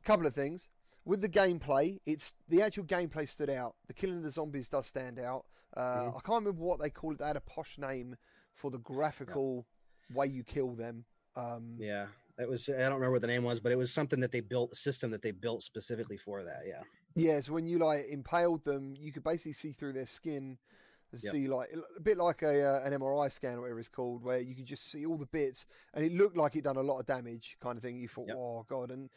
[0.00, 0.68] a couple of things
[1.04, 3.74] with the gameplay, it's the actual gameplay stood out.
[3.88, 5.44] The killing of the zombies does stand out.
[5.76, 6.08] Uh, mm.
[6.10, 7.18] I can't remember what they called it.
[7.18, 8.14] They had a posh name
[8.54, 9.66] for the graphical
[10.08, 10.16] yeah.
[10.16, 11.04] way you kill them.
[11.34, 12.06] Um, yeah,
[12.38, 12.68] it was.
[12.68, 14.76] I don't remember what the name was, but it was something that they built, a
[14.76, 16.60] system that they built specifically for that.
[16.64, 16.82] Yeah.
[17.16, 17.40] Yeah.
[17.40, 20.58] So when you like impaled them, you could basically see through their skin.
[21.22, 21.32] Yep.
[21.32, 24.40] See, like a bit like a uh, an MRI scan or whatever it's called, where
[24.40, 26.98] you can just see all the bits, and it looked like it done a lot
[26.98, 27.96] of damage, kind of thing.
[27.96, 28.36] You thought, yep.
[28.38, 29.10] oh god, and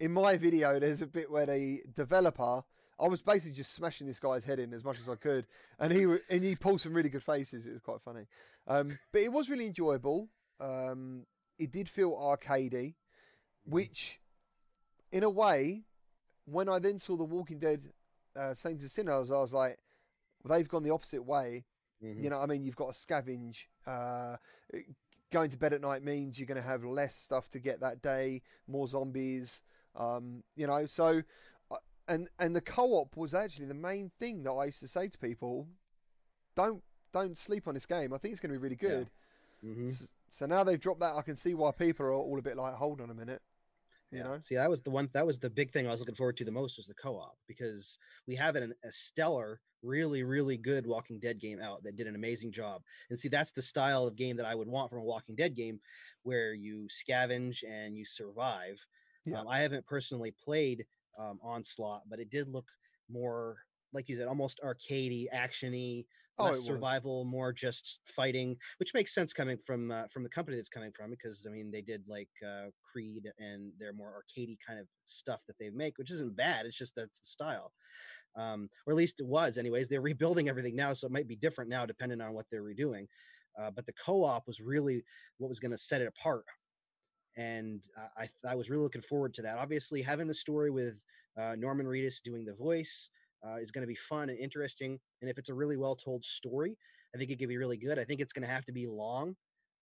[0.00, 2.62] in my video, there's a bit where the developer,
[2.98, 5.46] I was basically just smashing this guy's head in as much as I could,
[5.78, 7.66] and he and he pulled some really good faces.
[7.66, 8.26] It was quite funny,
[8.66, 10.28] um, but it was really enjoyable.
[10.60, 11.26] Um,
[11.58, 12.94] it did feel arcadey,
[13.64, 14.20] which,
[15.12, 15.84] in a way,
[16.46, 17.84] when I then saw The Walking Dead,
[18.36, 19.78] uh, Saints and Sinners, I was like,
[20.44, 21.64] well, they've gone the opposite way.
[22.02, 22.22] Mm-hmm.
[22.22, 23.64] You know, I mean, you've got to scavenge.
[23.86, 24.36] Uh,
[25.32, 28.02] going to bed at night means you're going to have less stuff to get that
[28.02, 29.62] day, more zombies.
[29.96, 31.22] Um, you know, so
[31.70, 31.76] uh,
[32.08, 35.18] and and the co-op was actually the main thing that I used to say to
[35.18, 35.66] people:
[36.56, 38.12] don't don't sleep on this game.
[38.12, 39.10] I think it's going to be really good.
[39.62, 39.70] Yeah.
[39.70, 39.88] Mm-hmm.
[39.90, 41.14] So, so, now they've dropped that.
[41.14, 43.40] I can see why people are all a bit like, hold on a minute.
[44.14, 44.28] You yeah.
[44.28, 45.08] know, see, that was the one.
[45.12, 47.36] That was the big thing I was looking forward to the most was the co-op
[47.48, 47.98] because
[48.28, 52.14] we have an, a stellar, really, really good Walking Dead game out that did an
[52.14, 52.82] amazing job.
[53.10, 55.56] And see, that's the style of game that I would want from a Walking Dead
[55.56, 55.80] game,
[56.22, 58.78] where you scavenge and you survive
[59.26, 59.40] yeah.
[59.40, 60.84] Um, I haven't personally played
[61.18, 62.68] um, Onslaught, but it did look
[63.10, 63.56] more
[63.92, 66.04] like you said, almost arcadey, actiony,
[66.38, 70.56] oh, less survival, more just fighting, which makes sense coming from uh, from the company
[70.56, 74.56] that's coming from because I mean they did like uh, Creed and they're more arcadey
[74.66, 76.66] kind of stuff that they make, which isn't bad.
[76.66, 77.72] It's just that's the style,
[78.36, 79.58] um, or at least it was.
[79.58, 82.62] Anyways, they're rebuilding everything now, so it might be different now depending on what they're
[82.62, 83.06] redoing.
[83.60, 85.04] Uh, but the co-op was really
[85.38, 86.44] what was going to set it apart
[87.36, 87.82] and
[88.16, 89.58] I, I was really looking forward to that.
[89.58, 91.00] Obviously, having the story with
[91.36, 93.10] uh, Norman Reedus doing the voice
[93.46, 94.98] uh, is going to be fun and interesting.
[95.20, 96.76] And if it's a really well told story,
[97.14, 97.98] I think it could be really good.
[97.98, 99.36] I think it's going to have to be long.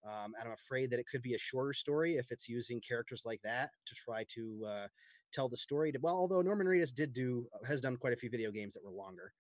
[0.05, 3.23] Um, and I'm afraid that it could be a shorter story if it's using characters
[3.25, 4.87] like that to try to uh,
[5.33, 5.93] tell the story.
[5.93, 8.85] To, well, although Norman Reedus did do has done quite a few video games that
[8.85, 9.33] were longer.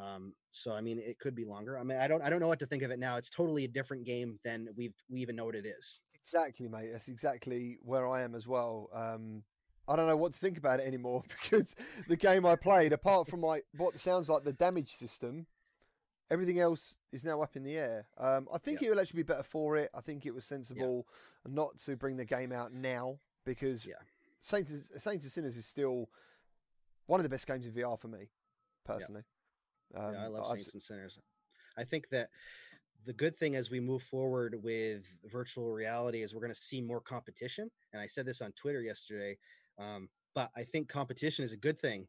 [0.00, 1.78] Um, so I mean, it could be longer.
[1.78, 3.16] I mean, I don't I don't know what to think of it now.
[3.16, 6.00] It's totally a different game than we've we even know what it is.
[6.14, 6.90] Exactly, mate.
[6.92, 8.88] That's exactly where I am as well.
[8.92, 9.42] Um,
[9.88, 11.74] I don't know what to think about it anymore because
[12.08, 15.46] the game I played, apart from like what sounds like the damage system,
[16.30, 18.06] everything else is now up in the air.
[18.18, 19.90] Um, I think it will actually be better for it.
[19.94, 21.06] I think it was sensible
[21.48, 23.94] not to bring the game out now because yeah.
[24.40, 26.08] Saints Saints and Sinners is still
[27.06, 28.30] one of the best games in VR for me,
[28.84, 29.22] personally.
[29.94, 31.18] Um, yeah, I love Saints and Sinners.
[31.76, 32.30] I think that
[33.06, 36.80] the good thing as we move forward with virtual reality is we're going to see
[36.80, 37.70] more competition.
[37.92, 39.38] And I said this on Twitter yesterday,
[39.80, 42.06] um, but I think competition is a good thing.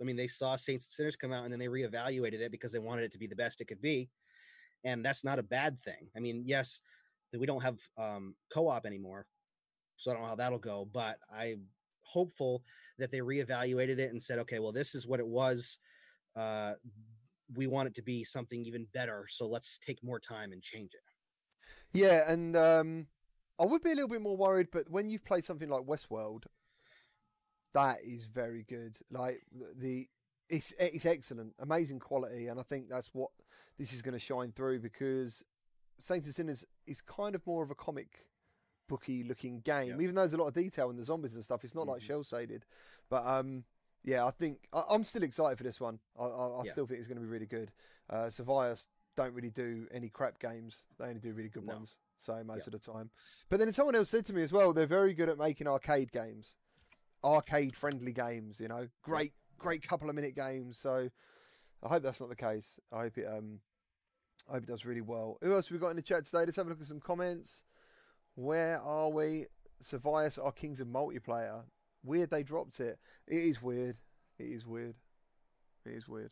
[0.00, 2.72] I mean, they saw Saints and Sinners come out and then they reevaluated it because
[2.72, 4.10] they wanted it to be the best it could be.
[4.84, 6.08] And that's not a bad thing.
[6.16, 6.80] I mean, yes,
[7.38, 9.26] we don't have um, co-op anymore,
[9.96, 10.88] so I don't know how that'll go.
[10.92, 11.66] But I'm
[12.02, 12.64] hopeful
[12.98, 15.78] that they reevaluated it and said, okay, well, this is what it was.
[16.36, 16.72] Uh,
[17.54, 19.26] we want it to be something even better.
[19.30, 21.00] So let's take more time and change it.
[21.92, 23.06] Yeah, and um,
[23.60, 26.44] I would be a little bit more worried, but when you play something like Westworld,
[27.74, 28.98] that is very good.
[29.10, 29.42] Like
[29.78, 30.08] the
[30.48, 33.30] it's it's excellent, amazing quality, and I think that's what
[33.78, 35.42] this is going to shine through because
[35.98, 38.26] Saints and Sinners is kind of more of a comic
[38.88, 40.02] booky looking game, yeah.
[40.02, 41.64] even though there's a lot of detail in the zombies and stuff.
[41.64, 41.92] It's not mm-hmm.
[41.92, 42.64] like cel shaded,
[43.08, 43.64] but um,
[44.04, 45.98] yeah, I think I, am still excited for this one.
[46.18, 46.70] I, I, I yeah.
[46.70, 47.70] still think it's going to be really good.
[48.10, 48.28] Uh,
[49.14, 51.74] don't really do any crap games; they only do really good no.
[51.74, 51.98] ones.
[52.16, 52.74] So most yeah.
[52.74, 53.10] of the time.
[53.48, 56.12] But then someone else said to me as well, they're very good at making arcade
[56.12, 56.56] games,
[57.24, 58.60] arcade friendly games.
[58.60, 60.78] You know, great, great couple of minute games.
[60.78, 61.08] So
[61.82, 62.78] I hope that's not the case.
[62.92, 63.26] I hope it.
[63.26, 63.60] Um,
[64.48, 65.38] I hope it does really well.
[65.42, 66.44] Who else we got in the chat today?
[66.44, 67.64] Let's have a look at some comments.
[68.34, 69.46] Where are we?
[69.82, 71.62] Survios are kings of multiplayer.
[72.04, 72.98] Weird they dropped it.
[73.26, 73.96] It is weird.
[74.38, 74.94] It is weird.
[75.84, 76.30] It is weird.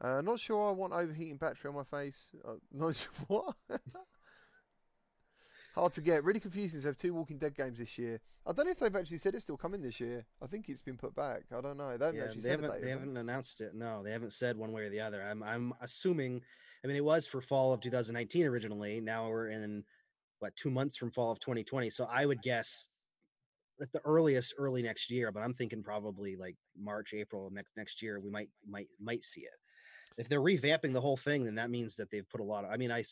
[0.00, 2.30] Uh, not sure I want overheating battery on my face.
[2.46, 3.54] Uh, not sure what.
[5.74, 6.24] Hard to get.
[6.24, 8.20] Really confusing to have two Walking Dead games this year.
[8.46, 10.24] I don't know if they've actually said it's still coming this year.
[10.42, 11.42] I think it's been put back.
[11.56, 11.96] I don't know.
[11.96, 12.82] They haven't Yeah, actually they said haven't date.
[12.82, 13.06] they have they?
[13.06, 13.74] haven't announced it.
[13.74, 15.22] No, they haven't said one way or the other.
[15.22, 16.42] I'm I'm assuming.
[16.82, 19.00] I mean, it was for fall of 2019 originally.
[19.00, 19.84] Now we're in
[20.40, 21.90] what two months from fall of 2020.
[21.90, 22.88] So I would guess
[23.80, 25.30] at the earliest early next year.
[25.30, 28.18] But I'm thinking probably like March, April of next next year.
[28.18, 29.52] We might might might see it.
[30.20, 32.70] If they're revamping the whole thing, then that means that they've put a lot of.
[32.70, 33.02] I mean, I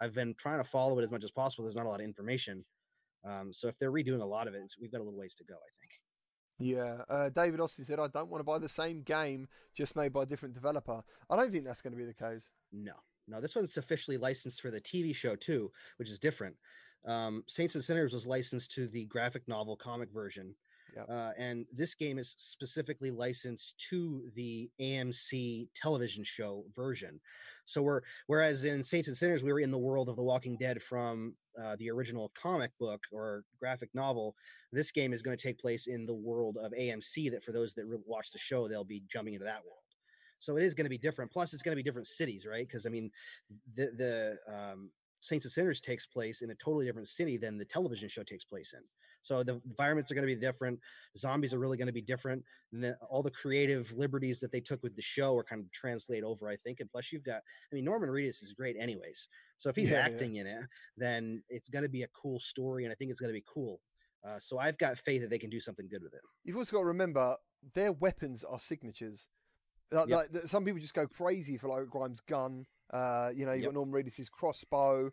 [0.00, 1.64] I've been trying to follow it as much as possible.
[1.64, 2.64] There's not a lot of information.
[3.24, 5.34] Um, so if they're redoing a lot of it, it's, we've got a little ways
[5.36, 5.54] to go.
[5.54, 5.92] I think.
[6.60, 10.12] Yeah, uh, David Austin said, "I don't want to buy the same game just made
[10.12, 12.52] by a different developer." I don't think that's going to be the case.
[12.72, 12.94] No,
[13.26, 16.56] no, this one's officially licensed for the TV show too, which is different.
[17.04, 20.54] Um, Saints and Sinners was licensed to the graphic novel comic version,
[20.96, 21.06] Yep.
[21.08, 27.20] uh, and this game is specifically licensed to the AMC television show version.
[27.64, 30.56] So we're whereas in Saints and Sinners we were in the world of The Walking
[30.56, 34.34] Dead from uh, the original comic book or graphic novel.
[34.72, 37.30] This game is going to take place in the world of AMC.
[37.30, 39.78] That for those that re- watch the show, they'll be jumping into that world.
[40.38, 41.32] So it is going to be different.
[41.32, 42.66] Plus, it's going to be different cities, right?
[42.66, 43.10] Because I mean,
[43.74, 47.64] the the um, Saints and Sinners takes place in a totally different city than the
[47.64, 48.82] television show takes place in.
[49.28, 50.80] So the environments are going to be different.
[51.16, 52.42] Zombies are really going to be different.
[52.72, 55.70] And the, all the creative liberties that they took with the show are kind of
[55.70, 56.80] translate over, I think.
[56.80, 59.28] And plus, you've got, I mean, Norman Reedus is great, anyways.
[59.58, 60.04] So if he's Yeah, yeah.
[60.04, 60.62] acting in it,
[60.96, 63.44] then it's going to be a cool story, and I think it's going to be
[63.46, 63.80] cool.
[64.26, 66.20] Uh, so I've got faith that they can do something good with it.
[66.44, 67.36] You've also got to remember
[67.74, 69.28] their weapons are signatures.
[69.92, 70.28] Like, Yep.
[70.32, 72.64] like, some people just go crazy for like Grimes' gun.
[72.92, 73.72] Uh, you know, you have Yep.
[73.72, 75.10] got Norman Reedus' crossbow.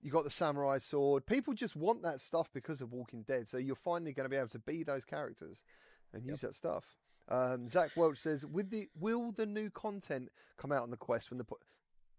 [0.00, 1.26] You got the samurai sword.
[1.26, 3.48] People just want that stuff because of Walking Dead.
[3.48, 5.64] So you're finally going to be able to be those characters
[6.12, 6.30] and Yep.
[6.30, 6.96] use that stuff.
[7.28, 11.30] Um, Zach Welch says, "With the will the new content come out on the Quest
[11.30, 11.58] when the po-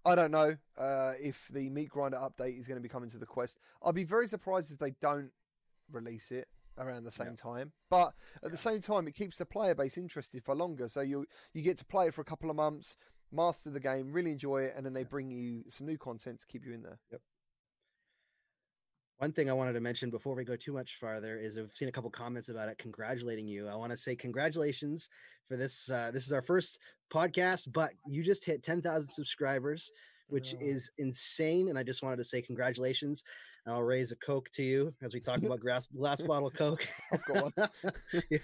[0.05, 3.17] I don't know uh, if the meat grinder update is going to be coming to
[3.17, 3.59] the Quest.
[3.81, 5.31] I'll be very surprised if they don't
[5.91, 7.35] release it around the same Yeah.
[7.35, 7.73] time.
[7.89, 8.49] But at Yeah.
[8.49, 10.87] the same time, it keeps the player base interested for longer.
[10.87, 12.95] So you you get to play it for a couple of months,
[13.31, 16.47] master the game, really enjoy it, and then they bring you some new content to
[16.47, 16.99] keep you in there.
[19.19, 21.89] One thing I wanted to mention before we go too much farther is I've seen
[21.89, 23.67] a couple comments about it congratulating you.
[23.67, 25.09] I want to say congratulations
[25.45, 25.89] for this.
[25.89, 26.79] Uh, this is our first
[27.13, 29.91] podcast, but you just hit 10,000 subscribers,
[30.29, 30.63] which Oh.
[30.65, 31.67] is insane.
[31.67, 33.23] And I just wanted to say congratulations.
[33.67, 36.87] I'll raise a Coke to you as we talk about glass, glass bottle Coke.
[37.11, 37.69] I've got one.
[38.31, 38.37] Yeah.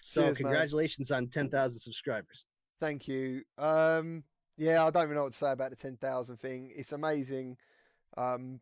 [0.00, 0.44] so, Cheers, man.
[0.44, 2.46] congratulations on 10,000 subscribers.
[2.78, 3.42] Thank you.
[3.58, 4.22] Um,
[4.56, 6.72] yeah, I don't even know what to say about the ten thousand thing.
[6.74, 7.56] It's amazing.
[8.16, 8.60] Um,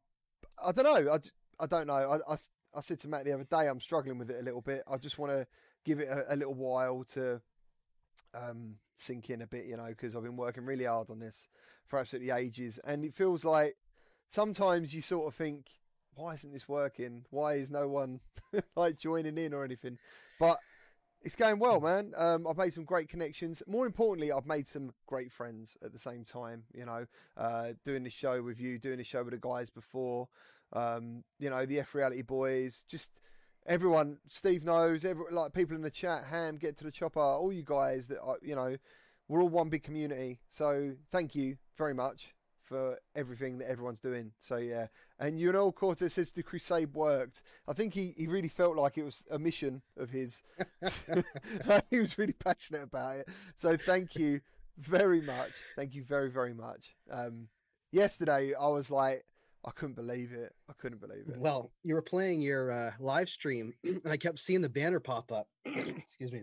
[0.64, 1.12] I don't know.
[1.12, 1.18] I,
[1.62, 2.20] I don't know.
[2.28, 2.36] I
[2.76, 4.82] I said to Matt the other day, I'm struggling with it a little bit.
[4.86, 5.46] I just want to
[5.84, 7.40] give it a, a little while to
[8.34, 11.48] um, sink in a bit, you know, because I've been working really hard on this
[11.86, 13.76] for absolutely ages, and it feels like
[14.28, 15.66] sometimes you sort of think,
[16.14, 17.24] why isn't this working?
[17.30, 18.20] Why is no one
[18.76, 19.98] like joining in or anything?
[20.38, 20.58] But
[21.22, 22.12] it's going well, man.
[22.16, 23.62] Um, I've made some great connections.
[23.66, 26.64] More importantly, I've made some great friends at the same time.
[26.72, 30.28] You know, uh, doing this show with you, doing this show with the guys before.
[30.72, 33.20] Um, you know, the F Reality Boys, just
[33.66, 34.18] everyone.
[34.28, 36.24] Steve knows, every, like people in the chat.
[36.24, 37.20] Ham, get to the chopper.
[37.20, 38.76] All you guys that are, you know,
[39.28, 40.38] we're all one big community.
[40.48, 42.35] So thank you very much
[42.66, 44.32] for everything that everyone's doing.
[44.38, 47.42] So yeah, and you know, Cortez says the crusade worked.
[47.66, 50.42] I think he, he really felt like it was a mission of his.
[51.90, 53.28] he was really passionate about it.
[53.54, 54.40] So thank you
[54.78, 55.52] very much.
[55.76, 56.94] Thank you very very much.
[57.10, 57.48] Um,
[57.92, 59.24] yesterday I was like,
[59.64, 60.54] I couldn't believe it.
[60.68, 61.38] I couldn't believe it.
[61.38, 65.32] Well, you were playing your uh, live stream, and I kept seeing the banner pop
[65.32, 65.48] up.
[65.64, 66.42] Excuse me.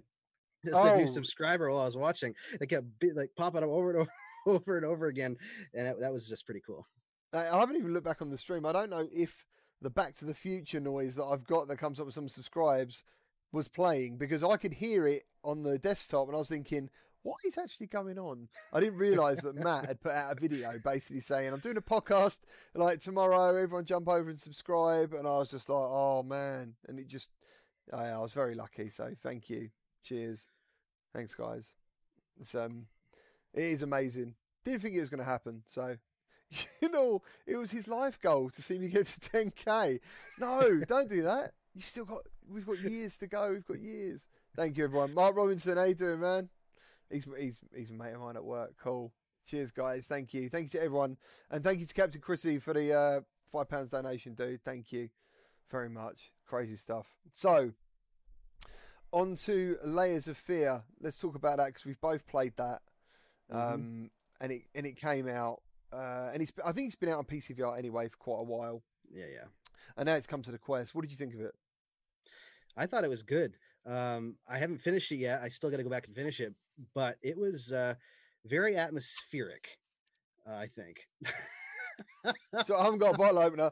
[0.64, 1.08] This a new Oh.
[1.08, 2.34] subscriber while I was watching.
[2.62, 4.12] It kept be, like popping up over and over,
[4.48, 5.38] over and over again,
[5.74, 6.88] and that, that was just pretty cool.
[7.34, 8.66] I haven't even looked back on the stream.
[8.66, 9.46] I don't know if
[9.82, 13.04] the Back to the Future noise that I've got that comes up with some subscribes
[13.52, 16.90] was playing because I could hear it on the desktop and I was thinking,
[17.24, 18.50] what is actually going on?
[18.74, 21.82] I didn't realise that Matt had put out a video basically saying, I'm doing a
[21.82, 22.40] podcast,
[22.76, 25.14] like tomorrow, everyone jump over and subscribe.
[25.14, 26.76] And I was just like, oh man.
[26.88, 27.30] And it just,
[27.92, 28.90] I was very lucky.
[28.90, 29.70] So thank you.
[30.04, 30.50] Cheers.
[31.14, 31.74] Thanks, guys.
[32.40, 32.88] It's, um,
[33.54, 34.36] it is amazing.
[34.66, 35.64] Didn't think it was going to happen.
[35.66, 35.98] So
[36.82, 40.00] you know, it was his life goal to see me get to 10k.
[40.40, 41.54] No, don't do that.
[41.74, 43.52] You've still got, we've got years to go.
[43.52, 44.28] We've got years.
[44.56, 45.14] Thank you, everyone.
[45.14, 46.50] Mark Robinson, how you doing, man?
[47.10, 48.74] He's he's he's a mate of mine at work.
[48.82, 49.12] Cool.
[49.46, 50.08] Cheers, guys.
[50.08, 50.50] Thank you.
[50.50, 51.18] Thank you to everyone,
[51.52, 54.64] and thank you to Captain Chrissy for the uh, five pounds donation, dude.
[54.64, 55.10] Thank you
[55.70, 56.32] very much.
[56.46, 57.08] Crazy stuff.
[57.32, 57.72] So,
[59.12, 60.84] on to Layers of Fear.
[61.02, 62.82] Let's talk about that because we've both played that,
[63.54, 63.74] Mhm.
[63.74, 64.12] um,
[64.42, 65.62] and it and it came out,
[65.92, 68.84] uh, and it's I think it's been out on PCVR anyway for quite a while.
[69.12, 69.46] Yeah, yeah.
[69.98, 70.96] and now it's come to the Quest.
[70.96, 71.54] What did you think of it?
[72.76, 73.56] I thought it was good.
[73.86, 75.42] Um, I haven't finished it yet.
[75.44, 76.54] I still got to go back and finish it,
[76.96, 77.94] but it was uh,
[78.46, 79.78] very atmospheric.
[80.50, 81.08] Uh, I think.
[82.66, 83.72] so I haven't got a bottle opener.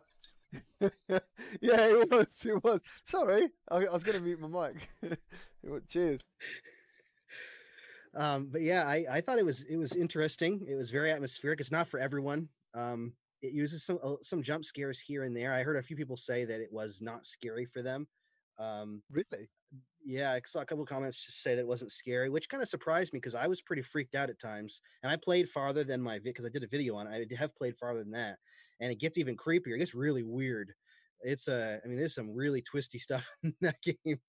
[0.79, 2.45] yeah, it was.
[2.45, 2.81] It was.
[3.05, 5.17] Sorry, I, I was going to mute my mic.
[5.87, 6.21] Cheers.
[8.15, 10.65] Um, but yeah, I, I thought it was it was interesting.
[10.67, 11.59] It was very atmospheric.
[11.59, 12.49] It's not for everyone.
[12.73, 15.53] Um, it uses some uh, some jump scares here and there.
[15.53, 18.07] I heard a few people say that it was not scary for them.
[18.59, 19.49] Um, really?
[20.03, 22.69] Yeah, I saw a couple comments just say that it wasn't scary, which kind of
[22.69, 24.81] surprised me because I was pretty freaked out at times.
[25.03, 27.29] And I played farther than my because I did a video on it.
[27.31, 28.37] I have played farther than that,
[28.79, 29.75] and it gets even creepier.
[29.75, 30.73] It gets really weird.
[31.23, 34.19] It's a, uh, I mean, there's some really twisty stuff in that game.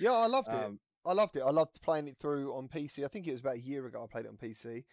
[0.00, 0.54] yeah, I loved it.
[0.54, 1.42] Um, I loved it.
[1.42, 3.04] I loved playing it through on PC.
[3.04, 4.84] I think it was about a year ago I played it on PC.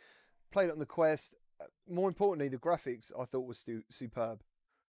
[0.51, 1.35] Played it on the Quest.
[1.61, 4.41] Uh, more importantly, the graphics I thought was stu- superb.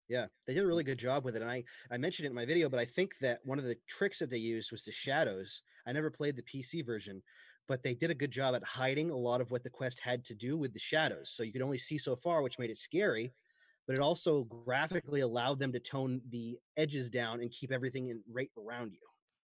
[0.10, 2.36] Yeah, they did a really good job with it, and I I mentioned it in
[2.36, 4.92] my video, but I think that one of the tricks that they used was the
[4.92, 5.64] shadows.
[5.86, 7.22] I never played the PC version,
[7.68, 10.24] but they did a good job at hiding a lot of what the quest had
[10.26, 12.78] to do with the shadows, so you could only see so far, which made it
[12.78, 13.34] scary.
[13.86, 18.22] But it also graphically allowed them to tone the edges down and keep everything in
[18.30, 19.00] right around you.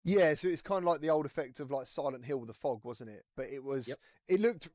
[0.03, 2.53] Yeah, so it's kind of like the old effect of like Silent Hill with the
[2.53, 3.23] fog, wasn't it?
[3.35, 3.97] But it was, yep.
[4.27, 4.69] it looked.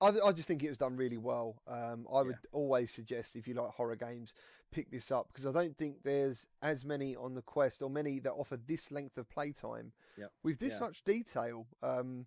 [0.00, 1.60] I, I just think it was done really well.
[1.68, 4.32] Um, I would always suggest if you like horror games,
[4.72, 8.20] pick this up because I don't think there's as many on the Quest or many
[8.20, 10.30] that offer this length of playtime yep.
[10.42, 10.86] with this yeah.
[10.86, 11.66] much detail.
[11.82, 12.26] Um,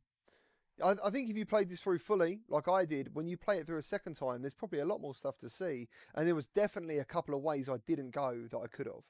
[0.84, 3.58] I, I, think if you played this through fully, like I did, when you play
[3.58, 5.88] it through a second time, there's probably a lot more stuff to see.
[6.15, 9.06] And there was definitely a couple of ways I didn't go that I could have.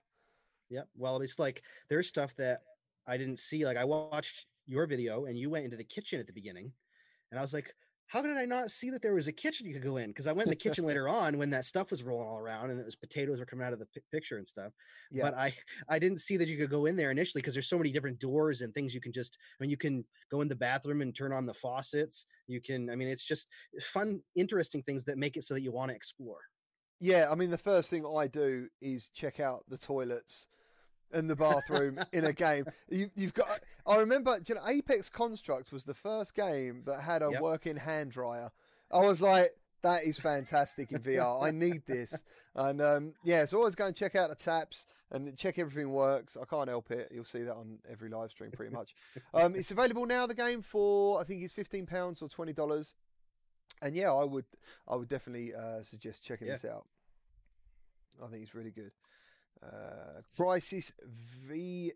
[0.69, 0.83] Yeah.
[0.95, 2.61] Well, it's like there's stuff that
[3.07, 3.65] I didn't see.
[3.65, 6.71] Like I watched your video and you went into the kitchen at the beginning,
[7.31, 7.73] and I was like,
[8.13, 10.09] how did I not see that there was a kitchen you could go in?
[10.09, 12.69] Because I went in the kitchen later on when that stuff was rolling all around
[12.69, 14.71] and it was potatoes were coming out of the p- picture and stuff.
[15.11, 15.23] Yeah.
[15.23, 15.53] But I
[15.89, 18.19] I didn't see that you could go in there initially because there's so many different
[18.19, 19.37] doors and things you can just.
[19.59, 22.27] I mean, you can go in the bathroom and turn on the faucets.
[22.47, 22.89] You can.
[22.89, 23.47] I mean, it's just
[23.81, 26.41] fun, interesting things that make it so that you want to explore.
[26.99, 30.47] Yeah, I mean, the first thing I do is check out the toilets
[31.13, 32.65] in the bathroom in a game.
[32.89, 33.59] You, have got.
[33.85, 37.41] I remember, you know, Apex Construct was the first game that had a yep.
[37.41, 38.51] working hand dryer.
[38.91, 39.51] I was like,
[39.83, 41.43] that is fantastic in VR.
[41.43, 42.23] I need this.
[42.55, 46.37] And um, yeah, so always go and check out the taps and check everything works.
[46.41, 47.09] I can't help it.
[47.13, 48.95] You'll see that on every live stream pretty much.
[49.33, 50.27] Um, it's available now.
[50.27, 52.93] The game for I think it's fifteen pounds or twenty dollars.
[53.81, 54.45] And yeah, I would
[54.87, 56.53] I would definitely uh, suggest checking yeah.
[56.53, 56.85] this out.
[58.23, 58.91] I think it's really good.
[59.63, 60.91] Uh, Crisis
[61.47, 61.91] V.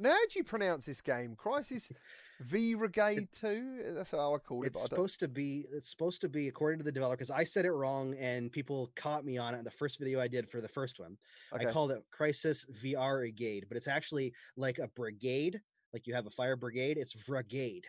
[0.00, 1.36] Now, how do you pronounce this game?
[1.36, 1.92] Crisis
[2.40, 3.80] V Brigade Two.
[3.94, 4.68] That's how I call it.
[4.68, 5.66] It's supposed to be.
[5.72, 8.90] It's supposed to be according to the developer because I said it wrong and people
[8.96, 11.16] caught me on it in the first video I did for the first one.
[11.52, 11.66] Okay.
[11.66, 15.60] I called it Crisis VR Brigade, but it's actually like a brigade.
[15.92, 16.96] Like you have a fire brigade.
[16.98, 17.86] It's brigade.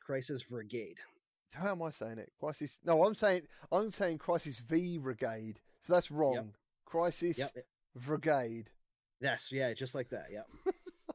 [0.00, 0.98] Crisis Brigade.
[1.54, 2.32] How am I saying it?
[2.38, 2.80] Crisis.
[2.84, 5.60] No, I'm saying I'm saying Crisis V Brigade.
[5.80, 6.34] So that's wrong.
[6.34, 6.46] Yep.
[6.84, 7.52] Crisis yep.
[7.96, 8.70] Brigade.
[9.20, 10.26] Yes, yeah, just like that.
[10.30, 10.42] Yeah.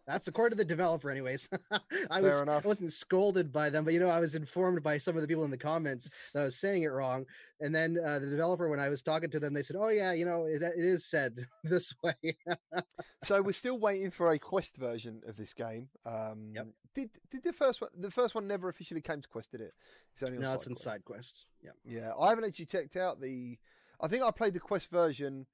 [0.10, 1.48] That's according to the developer, anyways.
[1.72, 2.66] I Fair was enough.
[2.66, 5.28] I wasn't scolded by them, but you know, I was informed by some of the
[5.28, 7.26] people in the comments that I was saying it wrong.
[7.60, 10.14] And then uh, the developer, when I was talking to them, they said, "Oh yeah,
[10.14, 12.38] you know, it, it is said this way."
[13.24, 15.90] so we're still waiting for a Quest version of this game.
[16.08, 16.68] Um, yep.
[16.96, 17.92] Did did the first one?
[17.96, 19.74] The first one never officially came to Quest, did it?
[20.14, 21.46] It's only no, it's in Side Quest.
[21.62, 21.72] Yeah.
[21.86, 23.60] Yeah, I haven't actually checked out the.
[24.02, 25.46] I think I played the Quest version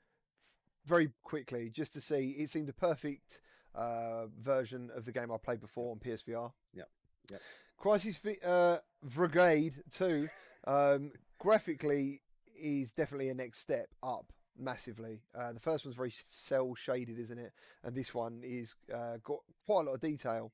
[0.85, 2.35] very quickly just to see.
[2.37, 3.41] It seemed a perfect
[3.73, 6.51] uh, version of the game I played before on PSVR.
[6.73, 6.83] Yeah,
[7.29, 7.37] yeah.
[7.77, 10.29] Crisis v- uh, Brigade Two,
[10.65, 12.21] um, graphically
[12.57, 15.21] is definitely a next step up massively.
[15.37, 17.51] Uh, the first one's very cel shaded, isn't it?
[17.83, 20.51] And this one is uh, got quite a lot of detail.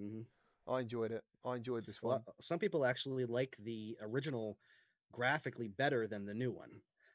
[0.00, 0.72] Mm-hmm.
[0.72, 1.24] I enjoyed it.
[1.44, 2.20] I enjoyed this one.
[2.24, 4.58] Well, some people actually like the original
[5.12, 6.70] graphically better than the new one.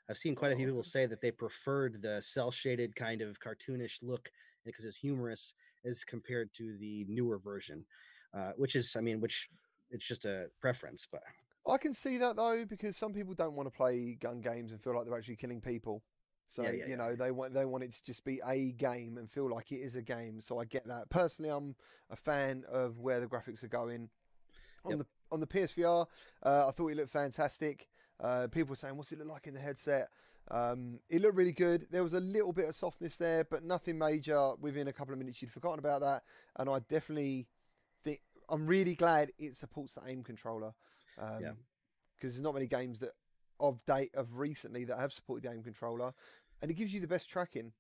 [0.10, 3.40] I've seen quite a few people say that they preferred the cel shaded kind of
[3.40, 4.30] cartoonish look
[4.64, 5.54] because it's humorous
[5.84, 7.86] as compared to the newer version,
[8.34, 9.50] uh, which is, I mean, which
[9.92, 11.22] it's just a preference, but
[11.68, 14.82] I can see that though because some people don't want to play gun games and
[14.82, 16.04] feel like they're actually killing people.
[16.48, 17.16] So yeah, yeah, you know yeah.
[17.16, 19.96] they want they want it to just be a game and feel like it is
[19.96, 20.40] a game.
[20.42, 21.10] So I get that.
[21.10, 21.76] Personally, I'm
[22.12, 24.10] a fan of where the graphics are going
[24.84, 25.00] on yep.
[25.00, 26.06] the on the PSVR.
[26.44, 27.88] Uh, I thought it looked fantastic.
[28.20, 30.10] Uh, people were saying, "What's it look like in the headset?"
[30.52, 31.88] Um, it looked really good.
[31.90, 34.56] There was a little bit of softness there, but nothing major.
[34.60, 36.24] Within a couple of minutes, you'd forgotten about that,
[36.58, 37.48] and I definitely
[38.04, 40.74] think I'm really glad it supports the aim controller.
[41.18, 41.52] Um, yeah.
[42.16, 43.12] Because there's not many games that
[43.60, 46.14] of date of recently that have supported the aim controller,
[46.62, 47.72] and it gives you the best tracking.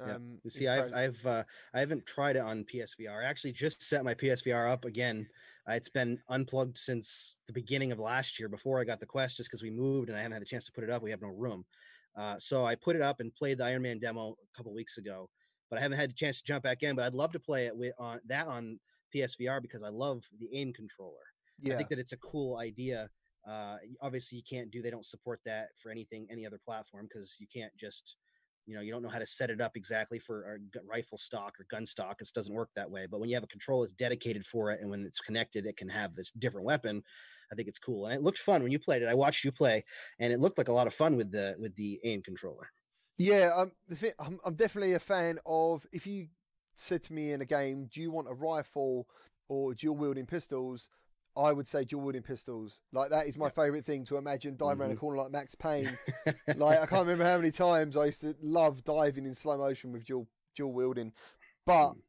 [0.00, 1.44] Um, You See, I've I've uh,
[1.74, 3.24] I haven't tried it on PSVR.
[3.24, 5.26] I actually just set my PSVR up again.
[5.68, 9.36] Uh, it's been unplugged since the beginning of last year before I got the Quest,
[9.36, 11.02] just because we moved and I haven't had the chance to put it up.
[11.02, 11.64] We have no room,
[12.16, 14.98] uh, so I put it up and played the Iron Man demo a couple weeks
[14.98, 15.28] ago.
[15.70, 16.94] But I haven't had a chance to jump back in.
[16.94, 18.78] But I'd love to play it with on that on
[19.14, 21.14] PSVR because I love the aim controller.
[21.60, 23.08] yeah, I think that it's a cool idea.
[23.48, 27.36] Uh, obviously, you can't do they don't support that for anything any other platform because
[27.38, 28.16] you can't just
[28.66, 31.54] you know you don't know how to set it up exactly for a rifle stock
[31.58, 32.20] or gun stock.
[32.20, 33.06] It doesn't work that way.
[33.10, 35.76] But when you have a control that's dedicated for it and when it's connected, it
[35.76, 37.02] can have this different weapon.
[37.50, 39.08] I think it's cool and it looked fun when you played it.
[39.08, 39.84] I watched you play
[40.18, 42.70] and it looked like a lot of fun with the with the aim controller.
[43.18, 43.50] yeah.
[43.54, 45.86] Um, the thing, I'm, I'm definitely a fan of.
[45.92, 46.28] If you
[46.76, 49.08] said to me in a game, do you want a rifle
[49.48, 50.88] or dual wielding pistols?
[51.36, 52.80] I would say dual wielding pistols.
[52.92, 54.98] Like that is my favorite thing to imagine diving around a Mhm.
[54.98, 55.98] corner like Max Payne.
[56.56, 59.92] like I can't remember how many times I used to love diving in slow motion
[59.92, 61.12] with dual dual wielding,
[61.66, 62.00] but Mm.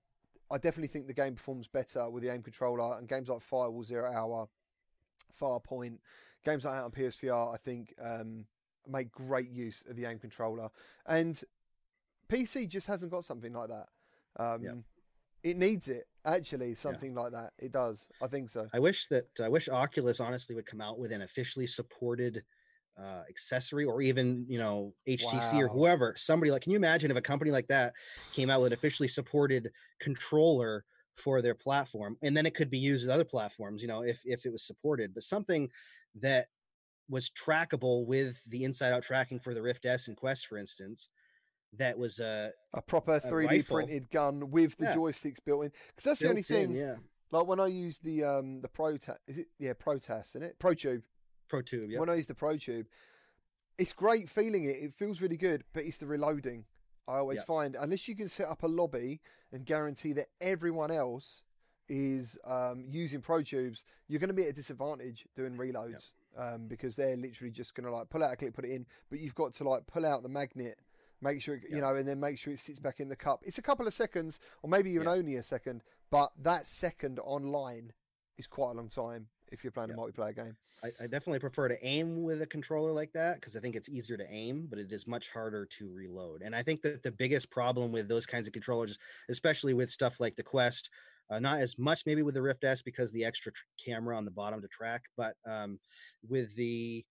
[0.49, 3.83] I definitely think the game performs better with the aim controller and games like Firewall
[3.83, 4.47] Zero Hour,
[5.39, 5.99] Farpoint,
[6.45, 7.53] games like that on PSVR.
[7.53, 8.45] I think um,
[8.87, 10.69] make great use of the aim controller,
[11.05, 11.43] and
[12.29, 13.89] PC just hasn't got something like that.
[14.37, 14.61] Um,
[15.43, 17.53] It needs it actually, something like that.
[17.57, 18.07] It does.
[18.21, 18.67] I think so.
[18.73, 22.43] I wish that I wish Oculus honestly would come out with an officially supported
[23.01, 27.17] uh, accessory or even you know HTC or whoever somebody like can you imagine if
[27.17, 27.93] a company like that
[28.33, 30.83] came out with an officially supported controller
[31.15, 34.21] for their platform and then it could be used with other platforms you know if
[34.25, 35.69] if it was supported but something
[36.19, 36.47] that
[37.07, 41.09] was trackable with the inside out tracking for the Rift S and Quest for instance
[41.77, 44.95] that was uh A proper 3D printed gun with the Yeah.
[44.95, 45.71] joysticks built in.
[45.87, 46.75] Because that's the only built in, thing.
[46.77, 46.95] yeah
[47.31, 50.59] Like when I use the um the Protas, is it yeah Protas, isn't it?
[50.59, 51.03] ProTube.
[51.49, 52.85] Pro Tube yeah When I use the ProTube,
[53.77, 54.77] it's great feeling it.
[54.77, 56.65] It feels really good, but it's the reloading.
[57.07, 59.21] I always find unless you can set up a lobby
[59.53, 61.43] and guarantee that everyone else
[61.87, 66.97] is um, using ProTubes, you're going to be at a disadvantage doing reloads um, because
[66.97, 69.35] they're literally just going to like pull out a clip, put it in, but you've
[69.35, 70.77] got to like pull out the magnet.
[71.21, 71.81] Make sure it, you Yeah.
[71.81, 73.41] know, and then make sure it sits back in the cup.
[73.43, 75.13] It's a couple of seconds, or maybe even Yeah.
[75.13, 77.93] only a second, but that second online
[78.37, 79.95] is quite a long time if you're playing Yeah.
[79.95, 80.57] a multiplayer game.
[80.83, 83.89] I, I definitely prefer to aim with a controller like that because I think it's
[83.89, 86.43] easier to aim, but it is much harder to reload.
[86.43, 90.19] And I think that the biggest problem with those kinds of controllers, especially with stuff
[90.19, 90.91] like the Quest,
[91.31, 94.23] uh, not as much maybe with the Rift S because the extra tr- camera on
[94.23, 95.79] the bottom to track, but um,
[96.29, 97.03] with the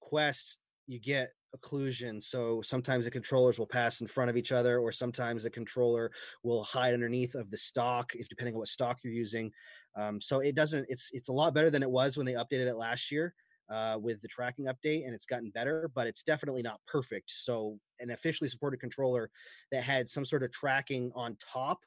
[0.00, 0.56] Quest,
[0.90, 2.22] you get occlusion.
[2.22, 6.10] So sometimes the controllers will pass in front of each other, or sometimes the controller
[6.42, 9.52] will hide underneath of the stock, if depending on what stock you're using.
[9.96, 10.86] Um, so it doesn't.
[10.88, 13.34] It's it's a lot better than it was when they updated it last year
[13.70, 15.88] uh, with the tracking update, and it's gotten better.
[15.94, 17.30] But it's definitely not perfect.
[17.30, 19.30] So an officially supported controller
[19.70, 21.78] that had some sort of tracking on top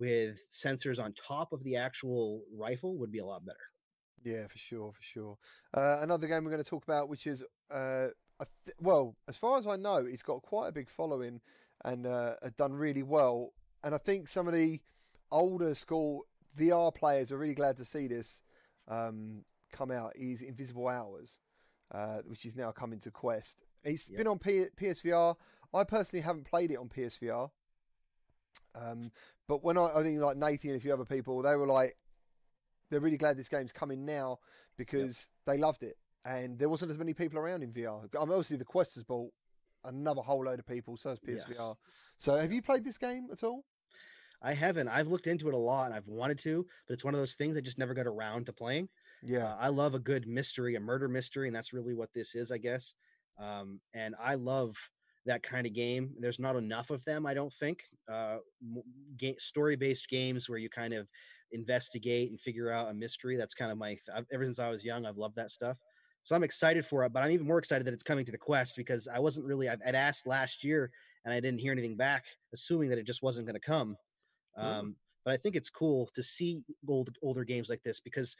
[0.00, 3.58] with sensors on top of the actual rifle would be a lot better.
[4.22, 5.38] Yeah, for sure, for sure.
[5.72, 8.08] Uh, another game we're going to talk about, which is, uh,
[8.64, 11.40] th- well, as far as I know, he's got quite a big following
[11.84, 13.52] and uh, done really well.
[13.82, 14.80] And I think some of the
[15.30, 16.26] older school
[16.58, 18.42] VR players are really glad to see this
[18.88, 20.14] um, come out.
[20.16, 21.40] Is Invisible Hours,
[21.92, 23.58] uh, which is now coming to Quest.
[23.84, 24.18] It's Yep.
[24.18, 25.36] been on P- PSVR.
[25.72, 27.50] I personally haven't played it on PSVR.
[28.74, 29.10] Um,
[29.48, 31.96] but when I, I think like Nathan and a few other people, they were like,
[32.90, 34.38] they're really glad this game's coming now
[34.76, 37.98] because they loved it and there wasn't as many people around in VR.
[37.98, 39.30] I mean, obviously the Quest has bought
[39.84, 41.48] another whole load of people, so has PSVR.
[41.48, 41.74] Yes.
[42.18, 43.64] So have you played this game at all?
[44.42, 44.88] I haven't.
[44.88, 47.34] I've looked into it a lot and I've wanted to, but it's one of those
[47.34, 48.88] things I just never got around to playing.
[49.22, 52.34] Yeah, Uh, I love a good mystery, a murder mystery, and that's really what this
[52.34, 52.94] is, I guess.
[53.38, 54.74] Um, and I love
[55.26, 56.14] that kind of game.
[56.18, 57.80] There's not enough of them, I don't think.
[58.10, 58.38] Uh,
[59.38, 61.06] story-based games where you kind of
[61.52, 63.36] investigate and figure out a mystery.
[63.36, 63.88] That's kind of my.
[63.90, 65.76] Th- I've- ever since I was young, I've loved that stuff.
[66.22, 68.38] So I'm excited for it, but I'm even more excited that it's coming to the
[68.38, 69.68] Quest because I wasn't really.
[69.68, 70.90] I'd asked last year
[71.24, 73.96] and I didn't hear anything back, assuming that it just wasn't going to come.
[74.56, 74.68] Really?
[74.70, 78.36] Um, but I think it's cool to see old older games like this because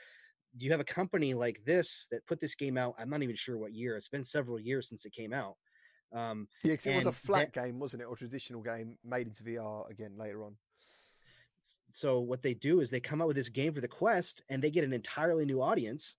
[0.59, 2.95] you have a company like this that put this game out.
[2.99, 3.97] I'm not even sure what year.
[3.97, 5.57] It's been several years since it came out.
[6.12, 9.45] Um, yeah, 'cause it was a flat game, wasn't it, or traditional game made into
[9.45, 10.57] VR again later on.
[11.93, 14.62] so what they do is they come out with this game for the Quest, and
[14.62, 16.16] they get an entirely new audience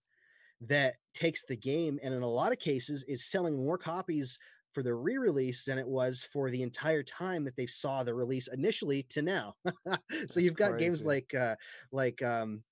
[0.61, 4.37] that takes the game, and in a lot of cases, is selling more copies
[4.73, 8.47] for the re-release than it was for the entire time that they saw the release
[8.47, 9.55] initially to now.
[9.65, 11.55] so That's you've got games like uh,
[11.91, 12.63] like um,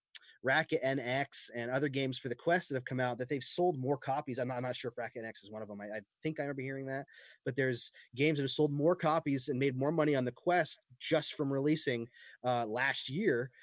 [0.41, 3.77] Racket NX and other games for the Quest that have come out that they've sold
[3.77, 4.39] more copies.
[4.39, 5.81] I'm not, I'm not sure if Racket NX is one of them.
[5.81, 7.05] I, I think I remember hearing that,
[7.43, 10.79] but there's games that have sold more copies and made more money on the Quest
[10.99, 12.07] just from releasing
[12.43, 13.51] uh, last year.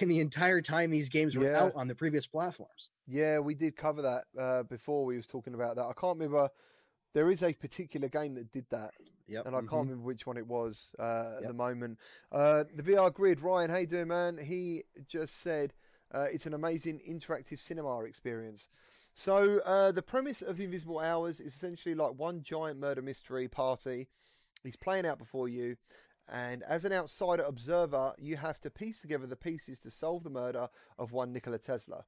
[0.00, 1.64] And the entire time these games were Yeah.
[1.64, 2.88] out on the previous platforms.
[3.06, 5.04] Yeah, we did cover that uh, before.
[5.04, 5.82] We was talking about that.
[5.84, 6.48] I can't remember.
[7.12, 8.92] There is a particular game that did that,
[9.28, 9.46] Yep.
[9.46, 9.68] and I mhm.
[9.68, 11.98] can't remember which one it was uh, at the moment.
[12.32, 14.38] Uh, the VR Grid, Ryan, how you doing, man?
[14.38, 15.74] He just said
[16.12, 18.68] uh, it's an amazing interactive cinema experience.
[19.12, 23.48] So uh, the premise of the Invisible Hours is essentially like one giant murder mystery
[23.48, 24.08] party.
[24.64, 25.76] He's playing out before you,
[26.28, 30.30] and as an outsider observer, you have to piece together the pieces to solve the
[30.30, 32.04] murder of one Nikola Tesla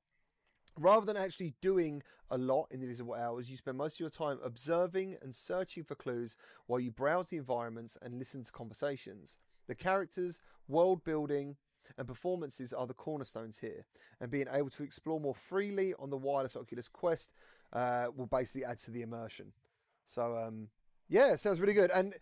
[0.79, 4.11] rather than actually doing a lot in the visible hours, you spend most of your
[4.11, 9.39] time observing and searching for clues while you browse the environments and listen to conversations.
[9.67, 11.57] The characters, world building,
[11.99, 13.87] and performances are the cornerstones here,
[14.21, 17.33] and being able to explore more freely on the wireless Oculus Quest
[17.73, 19.53] uh, will basically add to the immersion.
[20.07, 20.69] So, um,
[21.09, 22.15] yeah, sounds really good, and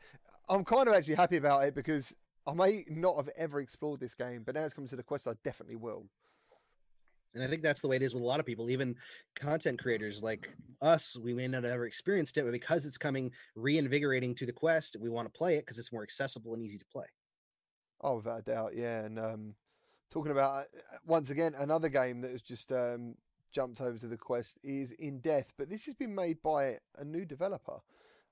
[0.49, 2.15] I'm kind of actually happy about it because
[2.47, 5.27] I may not have ever explored this game, but now it's coming to the Quest,
[5.27, 6.05] I definitely will.
[7.35, 8.95] And I think that's the way it is with a lot of people, even
[9.35, 10.49] content creators like
[10.81, 11.17] us.
[11.17, 14.97] We may not have ever experienced it, but because it's coming reinvigorating to the Quest,
[15.01, 17.07] we want to play it because it's more accessible and easy to play.
[18.03, 19.01] Oh, without a doubt, yeah.
[19.05, 19.55] And um,
[20.11, 23.17] talking about uh, once again another game that has just um,
[23.51, 27.05] jumped over to the Quest is In Death, but this has been made by a
[27.05, 27.81] new developer,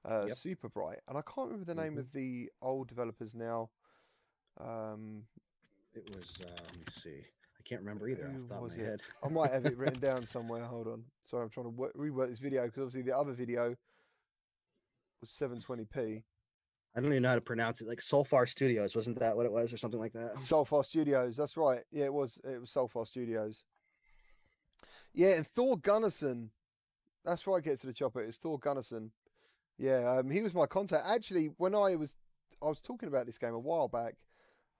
[0.05, 0.33] uh, Yep.
[0.33, 2.01] Superbright, and I can't remember the name Mhm.
[2.01, 3.71] of the old developers now.
[4.61, 5.27] Um,
[5.95, 7.27] It was, uh, let me see.
[7.63, 8.87] I can't remember either off the top of my it?
[8.87, 9.01] head.
[9.23, 10.65] I might have it written down somewhere.
[10.65, 11.05] Hold on.
[11.23, 13.77] Sorry, I'm trying to wo- rework this video because obviously the other video
[15.21, 16.23] was 720p.
[16.95, 17.89] I don't even know how to pronounce it.
[17.89, 20.35] Like Sulfar Studios, wasn't that what it was, or something like that?
[20.35, 21.37] Solfar Studios.
[21.37, 21.81] That's right.
[21.91, 22.41] Yeah, it was.
[22.45, 23.65] It was Solfar Studios.
[25.15, 26.49] Yeah, and Thor Gunnarsson.
[27.25, 27.63] That's right.
[27.63, 28.21] Get to the chopper.
[28.23, 29.11] It's Thor Gunnarsson.
[29.79, 31.05] Yeah, um, he was my contact.
[31.07, 32.17] Actually, when I was,
[32.63, 34.17] I was talking about this game a while back,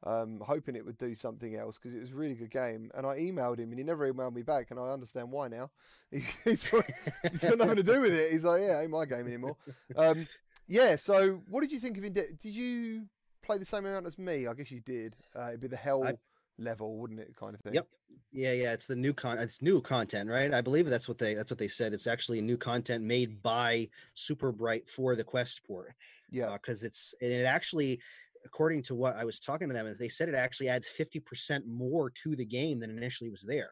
[0.05, 2.91] um, hoping it would do something else because it was a really good game.
[2.95, 5.71] And I emailed him, and he never emailed me back, and I understand why now.
[6.13, 6.85] He, he's, got,
[7.31, 8.33] he's got nothing to do with it.
[8.33, 9.57] He's like, yeah, ain't my game anymore.
[9.97, 10.29] Um,
[10.69, 10.97] yeah.
[10.97, 12.13] So, what did you think of it?
[12.15, 13.07] Did you
[13.43, 14.47] play the same amount as me?
[14.47, 15.17] I guess you did.
[15.35, 16.19] Uh, it'd be the hell I-
[16.59, 17.35] level, wouldn't it?
[17.35, 17.73] Kind of thing.
[17.73, 17.87] Yep.
[18.31, 18.73] Yeah, yeah.
[18.75, 19.39] It's the new con.
[19.39, 20.53] It's new content, right?
[20.53, 21.95] I believe that's what they that's what they said.
[21.95, 25.95] It's actually new content made by Superbright for the Quest port.
[26.31, 26.53] Yeah.
[26.53, 28.01] because it's and it actually
[28.45, 31.67] according to what i was talking to them is they said it actually adds 50%
[31.67, 33.71] more to the game than initially was there.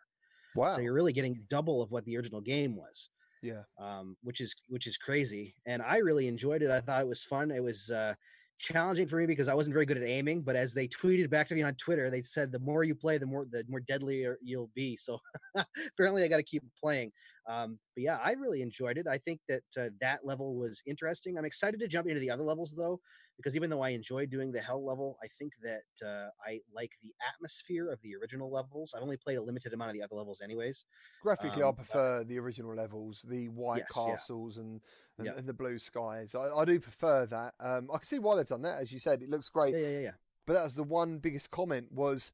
[0.57, 0.75] Wow.
[0.75, 3.11] so you're really getting double of what the original game was
[3.43, 3.63] yeah.
[3.79, 5.55] um, which is which is crazy.
[5.67, 6.71] And i really enjoyed it.
[6.71, 7.51] I thought it was fun.
[7.51, 8.15] It was uh,
[8.59, 11.49] challenging for me because i wasn't very good at aiming but as they tweeted back
[11.49, 14.37] to me on twitter they said the more you play the more the more deadlier
[14.43, 14.97] you'll be.
[14.97, 15.19] So
[15.95, 17.11] apparently i got to keep playing
[17.49, 21.37] um, but yeah i really enjoyed it i think that uh, that level was interesting
[21.39, 23.01] i'm excited to jump into the other levels though
[23.37, 26.91] because even though i enjoy doing the hell level i think that uh, i like
[27.03, 30.15] the atmosphere of the original levels i've only played a limited amount of the other
[30.17, 30.85] levels anyways
[31.23, 34.11] Graphically, I um, but- prefer the original levels, the white Yes, yeah.
[34.13, 34.81] castles and
[35.19, 35.33] and, Yeah.
[35.37, 36.35] and the blue skies.
[36.35, 37.53] I, I do prefer that.
[37.61, 38.81] Um, I can see why they've done that.
[38.81, 39.75] As you said, it looks great.
[39.75, 40.11] yeah yeah yeah
[40.47, 42.33] But that was the one biggest comment was,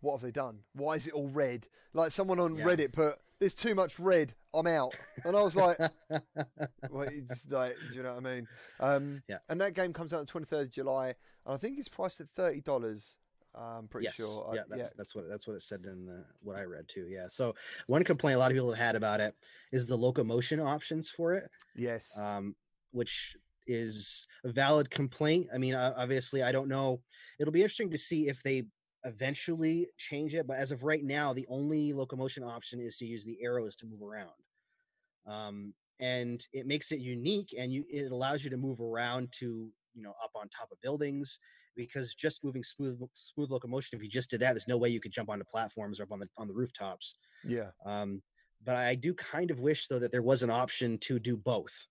[0.00, 0.60] "What have they done?
[0.72, 2.64] Why is it all red?" Like someone on Yeah.
[2.64, 4.34] Reddit put, "There's too much red.
[4.54, 5.78] I'm out." And I was like,
[6.90, 8.48] well, it's like, do you know what I mean?
[8.80, 9.38] Um, Yeah.
[9.48, 11.08] And that game comes out on the 23rd of July,
[11.46, 13.16] and I think it's priced at thirty dollars.
[13.54, 14.14] I'm pretty yes.
[14.14, 14.52] sure.
[14.54, 17.06] Yeah, that's that's what that's what it said in the what I read too.
[17.08, 17.26] Yeah.
[17.28, 17.54] So
[17.86, 19.34] one complaint a lot of people have had about it
[19.72, 22.16] is the locomotion options for it, Yes.
[22.18, 22.54] um,
[22.92, 23.36] which
[23.66, 25.48] is a valid complaint.
[25.52, 27.00] I mean, obviously, I don't know.
[27.40, 28.64] It'll be interesting to see if they
[29.04, 33.24] eventually change it, but as of right now, the only locomotion option is to use
[33.24, 34.30] the arrows to move around.
[35.26, 39.70] Um, and it makes it unique, and you it allows you to move around to
[39.94, 41.38] you know up on top of buildings
[41.76, 45.00] because just moving smooth smooth locomotion if you just did that there's no way you
[45.00, 47.70] could jump onto platforms or up on the on the rooftops yeah.
[47.84, 48.20] um
[48.64, 51.86] but i do kind of wish though that there was an option to do both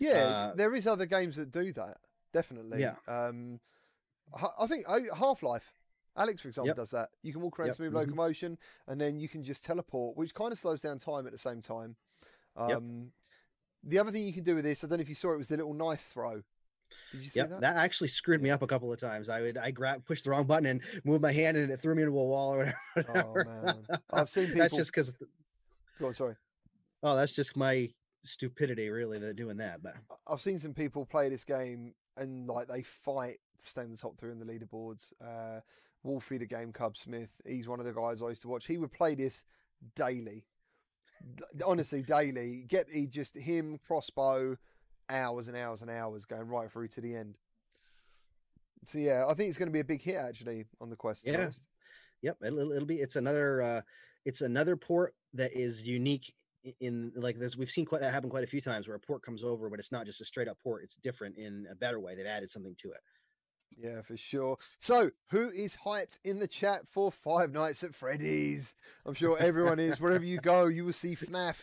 [0.00, 1.98] Yeah, Uh, there is other games that do that.
[2.32, 2.80] Definitely.
[2.80, 2.94] Yeah.
[3.08, 3.58] Um,
[4.58, 5.72] I think Half Life,
[6.18, 6.76] Alex, for example, Yep.
[6.76, 7.10] does that.
[7.22, 7.96] You can walk around Yep, smooth mhm.
[7.96, 11.38] locomotion, and then you can just teleport, which kind of slows down time at the
[11.38, 11.96] same time.
[12.56, 12.76] Yep.
[12.78, 13.12] Um,
[13.84, 15.38] The other thing you can do with this, I don't know if you saw it,
[15.38, 16.42] was the little knife throw.
[17.12, 17.60] Did you see Yep, that?
[17.60, 17.76] that?
[17.76, 19.28] actually screwed me up a couple of times.
[19.28, 21.94] I would I grab pushed the wrong button and moved my hand and it threw
[21.94, 23.24] me into a wall or whatever.
[23.24, 25.14] Oh man, I've seen that's just because
[26.00, 26.34] Go on, sorry.
[27.02, 27.88] oh, that's just my
[28.24, 29.82] stupidity, really, that doing that.
[29.82, 29.94] But
[30.26, 33.96] I've seen some people play this game and like they fight to stay in the
[33.96, 35.12] top three in the leaderboards.
[35.20, 35.60] Uh,
[36.02, 38.66] Wolfie, the game Cub Smith, he's one of the guys I used to watch.
[38.66, 39.44] He would play this
[39.94, 40.44] daily.
[41.64, 42.64] Honestly, daily.
[42.68, 44.56] Get he just him crossbow,
[45.10, 47.36] hours and hours and hours going right through to the end.
[48.84, 51.26] So yeah, I think it's going to be a big hit actually on the Quest.
[51.26, 51.50] Yeah.
[52.22, 52.96] Yep, it'll, it'll be.
[52.96, 53.62] It's another.
[53.62, 53.80] uh
[54.24, 56.34] It's another port that is unique
[56.80, 57.56] in like this.
[57.56, 59.78] We've seen quite that happen quite a few times where a port comes over, but
[59.78, 60.82] it's not just a straight up port.
[60.84, 62.14] It's different in a better way.
[62.14, 63.00] They've added something to it.
[63.76, 64.58] Yeah, for sure.
[64.80, 68.74] So, who is hyped in the chat for Five Nights at Freddy's?
[69.06, 70.00] I'm sure everyone is.
[70.00, 71.56] Wherever you go, you will see FNAF.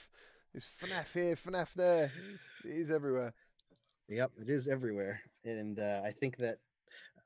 [0.53, 2.12] There's FNAF here, FNAF there.
[2.34, 3.34] It's, it is everywhere.
[4.08, 6.60] Yep, it is everywhere, and uh, I think that.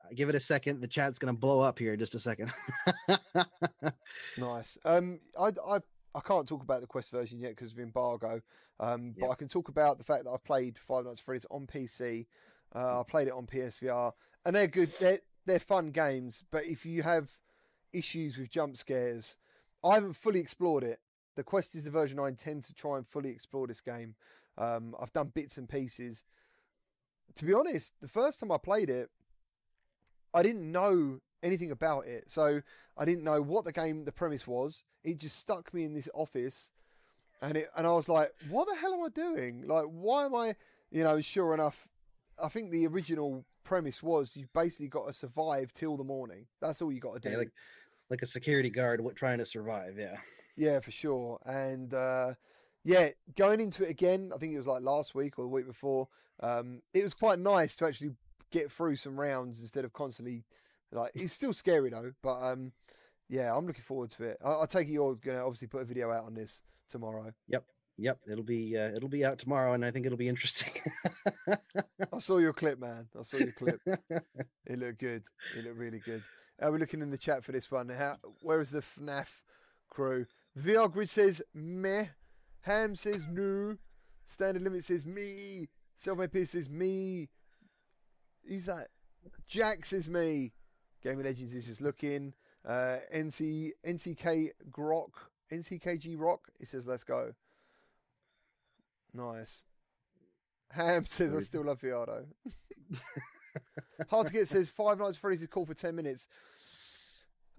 [0.04, 0.80] uh, Give it a second.
[0.80, 2.50] The chat's gonna blow up here in just a second.
[4.36, 4.78] Nice.
[4.84, 5.78] Um, I, I,
[6.14, 8.40] I can't talk about the Quest version yet because of embargo.
[8.78, 9.30] Um, but Yep.
[9.30, 12.26] I can talk about the fact that I've played Five Nights at Freddy's on PC.
[12.74, 14.12] Uh, I played it on PSVR,
[14.44, 14.92] and they're good.
[14.98, 16.44] They're they're fun games.
[16.50, 17.30] But if you have
[17.92, 19.36] issues with jump scares,
[19.84, 21.00] I haven't fully explored it.
[21.36, 24.14] The Quest is the version I intend to try and fully explore this game.
[24.58, 26.24] Um, I've done bits and pieces.
[27.36, 29.08] To be honest, the first time I played it,
[30.34, 32.30] I didn't know anything about it.
[32.30, 32.60] So
[32.96, 34.82] I didn't know what the game, the premise was.
[35.02, 36.72] It just stuck me in this office,
[37.40, 39.66] and it, and I was like, "What the hell am I doing?
[39.66, 40.56] Like, why am I?"
[40.90, 41.88] You know, sure enough,
[42.42, 46.46] I think the original premise was you basically got to survive till the morning.
[46.60, 47.30] That's all you got to do.
[47.30, 47.52] Yeah, like
[48.10, 49.96] like a security guard trying to survive.
[49.98, 50.16] Yeah.
[50.56, 51.38] Yeah, for sure.
[51.46, 52.34] And uh,
[52.84, 55.66] yeah, going into it again, I think it was like last week or the week
[55.66, 56.08] before.
[56.40, 58.10] Um, it was quite nice to actually
[58.50, 60.44] get through some rounds instead of constantly
[60.92, 61.12] like.
[61.14, 62.72] It's still scary though, but um,
[63.28, 64.38] yeah, I'm looking forward to it.
[64.44, 67.32] I, I take it you're gonna obviously put a video out on this tomorrow.
[67.48, 67.64] Yep,
[68.26, 70.72] it'll be uh, it'll be out tomorrow, and I think it'll be interesting.
[71.48, 73.08] I saw your clip, man.
[73.18, 73.80] I saw your clip.
[74.66, 75.24] It looked good.
[75.58, 76.22] It looked really good.
[76.62, 77.88] Uh, we're looking in the chat for this one.
[77.88, 79.28] How, where is the FNAF
[79.88, 80.26] crew?
[80.56, 82.06] VR Grid says meh.
[82.60, 83.76] Ham says no.
[84.26, 85.66] Standard Limit says me.
[85.98, 87.28] Selfmade Pierce says me.
[88.46, 88.88] Who's that?
[89.48, 90.52] Jack says me.
[91.02, 92.32] Gaming Legends is just looking.
[92.64, 95.10] Uh, NC NCK Grok
[95.52, 96.48] NCKG Rock.
[96.58, 97.32] He says let's go.
[99.14, 99.64] Nice.
[100.70, 102.26] Ham says I still love though.
[104.08, 106.28] Hard to get says Five Nights at Freddy's is cool for ten minutes.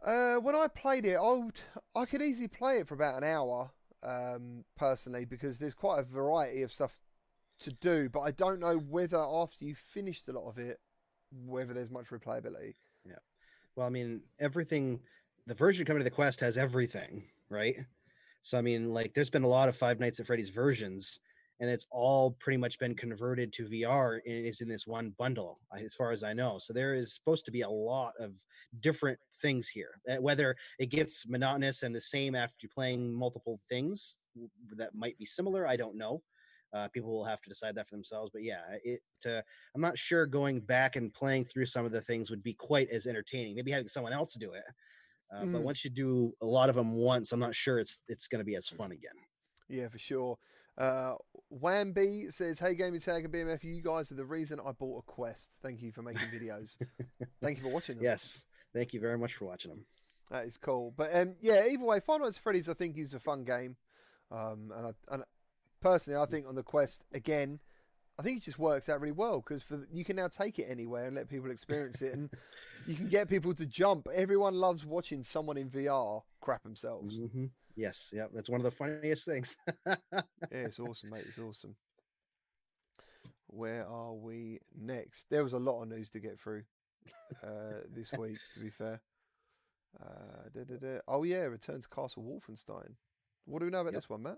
[0.03, 1.59] Uh, when I played it, I would,
[1.95, 3.69] I could easily play it for about an hour,
[4.01, 6.99] um, personally, because there's quite a variety of stuff
[7.59, 8.09] to do.
[8.09, 10.79] But I don't know whether after you've finished a lot of it,
[11.45, 12.73] whether there's much replayability.
[13.05, 13.19] Yeah.
[13.75, 15.01] Well, I mean, everything.
[15.47, 17.75] The version coming to the Quest has everything, right?
[18.43, 21.19] So I mean, like, there's been a lot of Five Nights at Freddy's versions,
[21.61, 25.61] and it's all pretty much been converted to VR and is in this one bundle,
[25.73, 26.59] uh, as far as I know.
[26.59, 28.35] So there is supposed to be a lot of
[28.81, 30.01] different things here.
[30.09, 34.17] Uh, Whether it gets monotonous and the same after playing multiple things
[34.75, 36.23] that might be similar, I don't know.
[36.73, 38.31] Uh, people will have to decide that for themselves.
[38.33, 39.01] But yeah, it.
[39.25, 39.41] Uh,
[39.75, 42.89] I'm not sure going back and playing through some of the things would be quite
[42.89, 43.55] as entertaining.
[43.55, 44.63] Maybe having someone else do it.
[45.33, 45.65] Uh, But Mm.
[45.65, 48.45] once you do a lot of them once, I'm not sure it's it's going to
[48.45, 49.15] be as fun again.
[49.69, 50.37] Yeah, for sure.
[50.77, 51.15] Uh,
[51.53, 55.01] Wamby says, "Hey, Gaming Tag and BMF, you guys are the reason I bought a
[55.03, 55.51] Quest.
[55.61, 56.77] Thank you for making videos.
[57.41, 58.05] Thank you for watching them.
[58.05, 58.41] Yes,
[58.73, 59.85] thank you very much for watching them.
[60.29, 60.93] That is cool.
[60.95, 63.75] But um, yeah, either way, Five Nights at Freddy's I think is a fun game.
[64.31, 65.23] Um, and, I, and
[65.81, 67.59] personally, I think on the Quest again,
[68.17, 70.67] I think it just works out really well because for you can now take it
[70.69, 72.29] anywhere and let people experience it, and
[72.87, 74.07] you can get people to jump.
[74.13, 77.17] Everyone loves watching someone in VR crap themselves.
[77.17, 77.45] hmm
[77.81, 79.55] Yes, yeah, that's one of the funniest things.
[79.87, 79.95] Yeah,
[80.51, 81.25] it's awesome, mate.
[81.27, 81.75] It's awesome.
[83.47, 85.25] Where are we next?
[85.31, 86.61] There was a lot of news to get through
[87.43, 89.01] uh, this week, to be fair.
[89.99, 90.99] Uh, da, da, da.
[91.07, 92.91] Oh, yeah, Return to Castle Wolfenstein.
[93.45, 94.01] What do we know about Yep.
[94.03, 94.37] this one, Matt?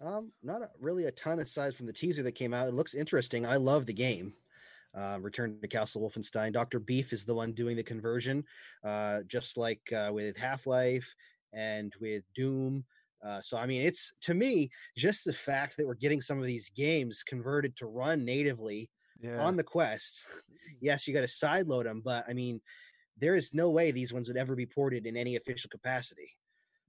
[0.00, 2.66] Um, not a, really a ton aside from the teaser that came out.
[2.66, 3.44] It looks interesting.
[3.46, 4.32] I love the game.
[4.94, 6.52] Uh, Return to Castle Wolfenstein.
[6.52, 8.44] Doctor Beef is the one doing the conversion,
[8.84, 11.14] uh, just like uh, with Half Life
[11.52, 12.84] and with Doom.
[13.24, 16.44] Uh, so I mean, it's to me just the fact that we're getting some of
[16.44, 18.90] these games converted to run natively
[19.20, 19.40] Yeah.
[19.42, 20.24] on the Quest.
[20.80, 22.60] Yes, you got to sideload them, but I mean,
[23.18, 26.28] there is no way these ones would ever be ported in any official capacity.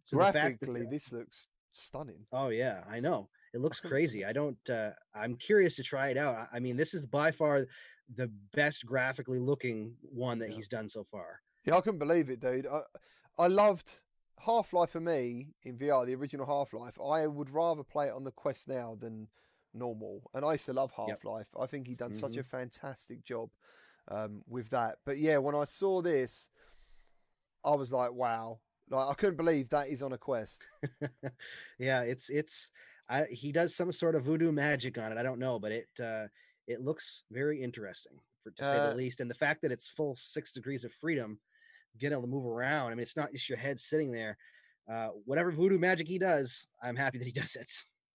[0.03, 2.25] So the fact that Graphically, this looks stunning.
[2.31, 3.29] Oh yeah, I know.
[3.53, 4.25] It looks crazy.
[4.25, 6.47] I don't uh I'm curious to try it out.
[6.51, 7.67] I- mean, this is by far
[8.15, 10.55] the best graphically looking one that Yeah.
[10.55, 11.41] he's done so far.
[11.65, 12.65] Yeah, I couldn't believe it, dude.
[12.67, 12.81] I,
[13.37, 13.99] I loved
[14.45, 16.99] Half Life for me in VR, the original Half Life.
[16.99, 19.27] I would rather play it on the Quest now than
[19.73, 20.29] normal.
[20.33, 21.25] And I used to love Half Yep.
[21.25, 21.47] Life.
[21.59, 23.49] I think he done such a fantastic job
[24.09, 24.97] um, with that.
[25.05, 26.49] But yeah, when I saw this,
[27.63, 28.59] I was like, wow.
[28.89, 30.63] Like I couldn't believe that is on a quest.
[31.79, 32.69] yeah, it's it's
[33.09, 35.17] I, he does some sort of voodoo magic on it.
[35.17, 36.27] I don't know, but it uh,
[36.67, 39.21] it looks very interesting for to say Uh, the least.
[39.21, 41.39] And the fact that it's full six degrees of freedom,
[41.99, 42.87] getting able to move around.
[42.87, 44.37] I mean, it's not just your head sitting there.
[44.89, 47.71] Uh, whatever voodoo magic he does, I'm happy that he does it.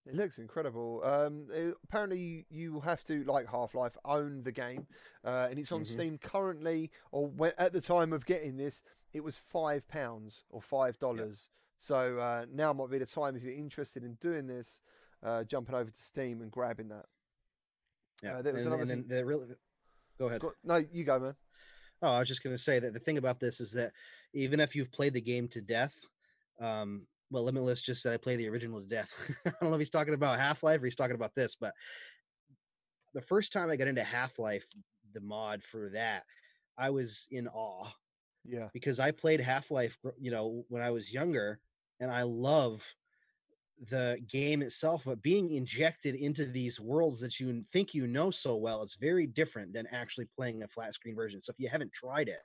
[0.06, 1.02] It looks incredible.
[1.04, 4.86] Um, it- apparently, you, you have to like Half Life own the game,
[5.24, 5.86] uh, and it's on Mhm.
[5.86, 6.90] Steam currently.
[7.12, 11.50] Or when, at the time of getting this, it was five pounds or five dollars.
[11.76, 14.80] So uh, now might be the time if you're interested in doing this,
[15.22, 17.04] uh, jumping over to Steam and grabbing that.
[18.28, 19.46] Uh, there was and, another and then thing- the really
[20.18, 20.40] go ahead.
[20.40, 21.36] Go- no, you go, man.
[22.02, 23.92] Oh, I was just going to say that the thing about this is that
[24.32, 25.94] even if you've played the game to death,
[26.60, 29.10] um, well, Limitless just said I play the original to death.
[29.46, 31.74] I don't know if he's talking about Half Life or he's talking about this, but
[33.14, 34.66] the first time I got into Half Life,
[35.12, 36.24] the mod for that,
[36.76, 37.90] I was in awe
[38.44, 41.60] Yeah, because I played Half Life, you know, when I was younger,
[42.00, 42.84] and I love
[43.88, 48.56] the game itself, but being injected into these worlds that you think you know so
[48.56, 51.40] well, is very different than actually playing a flat screen version.
[51.40, 52.42] So if you haven't tried it,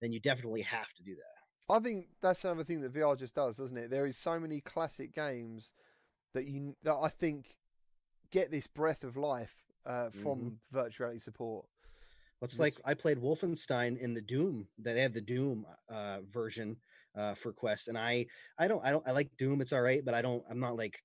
[0.00, 1.74] then you definitely have to do that.
[1.74, 3.90] I think that's another thing that VR just does, doesn't it?
[3.90, 5.72] There is so many classic games
[6.34, 7.56] that you that I think
[8.30, 9.54] get this breath of life
[9.86, 11.66] uh, from virtual reality support.
[12.42, 14.68] It's This- like I played Wolfenstein in the Doom.
[14.78, 16.76] They have the Doom uh, version
[17.18, 18.26] uh, for Quest, and I
[18.58, 19.60] I don't I don't I like Doom.
[19.60, 21.02] It's all right, but I don't I'm not like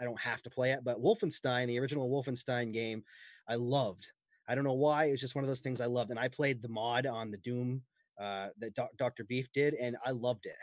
[0.00, 0.80] I don't have to play it.
[0.82, 3.04] But Wolfenstein, the original Wolfenstein game,
[3.48, 4.06] I loved.
[4.48, 5.06] I don't know why.
[5.06, 7.38] It's just one of those things I loved, and I played the mod on the
[7.38, 7.82] Doom
[8.20, 9.24] uh, that Dr.
[9.24, 10.56] Beef did, and I loved it.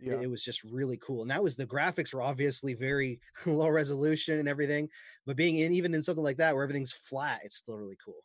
[0.00, 1.22] It- Yeah, It, was just really cool.
[1.22, 4.88] And that was the graphics were obviously very low resolution and everything,
[5.26, 8.22] but being in even in something like that where everything's flat, it's still really cool.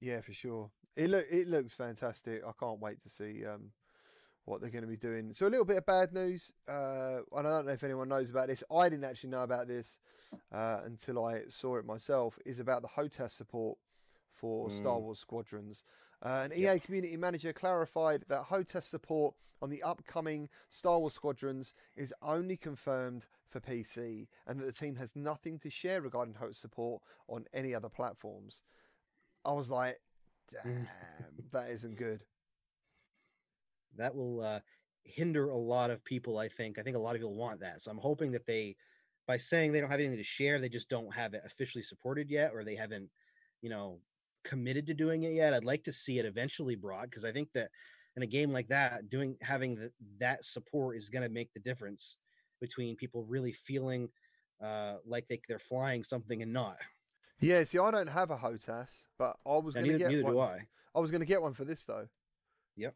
[0.00, 0.70] yeah, for sure.
[0.96, 2.42] It look it looks fantastic.
[2.46, 3.72] I can't wait to see um,
[4.46, 5.32] what they're going to be doing.
[5.32, 6.52] So a little bit of bad news.
[6.68, 8.62] Uh, and I don't know if anyone knows about this.
[8.70, 9.98] I didn't actually know about this
[10.52, 12.38] uh, until I saw it myself.
[12.44, 13.78] Is about the HOTAS support
[14.32, 15.02] for Star Mm.
[15.02, 15.84] Wars Squadrons.
[16.22, 16.76] Uh, an Yep.
[16.76, 22.56] EA community manager clarified that HOTAS support on the upcoming Star Wars Squadrons is only
[22.56, 27.46] confirmed for PC, and that the team has nothing to share regarding HOTAS support on
[27.54, 28.62] any other platforms.
[29.44, 29.98] I was like,
[30.62, 30.86] damn,
[31.52, 32.24] that isn't good.
[33.96, 34.60] That will uh,
[35.04, 37.80] hinder a lot of people i think i think a lot of people want that
[37.80, 38.76] so i'm hoping that they
[39.26, 42.30] by saying they don't have anything to share they just don't have it officially supported
[42.30, 43.08] yet or they haven't
[43.60, 43.98] you know
[44.44, 47.48] committed to doing it yet i'd like to see it eventually brought because i think
[47.54, 47.70] that
[48.16, 51.60] in a game like that doing having the, that support is going to make the
[51.60, 52.18] difference
[52.60, 54.08] between people really feeling
[54.62, 56.76] uh, like they, they're flying something and not
[57.40, 60.32] Yeah, see, I don't have a HOTAS, but I was going to get neither one.
[60.34, 60.58] do i
[60.94, 62.06] I was going to get one for this though.
[62.76, 62.94] Yep.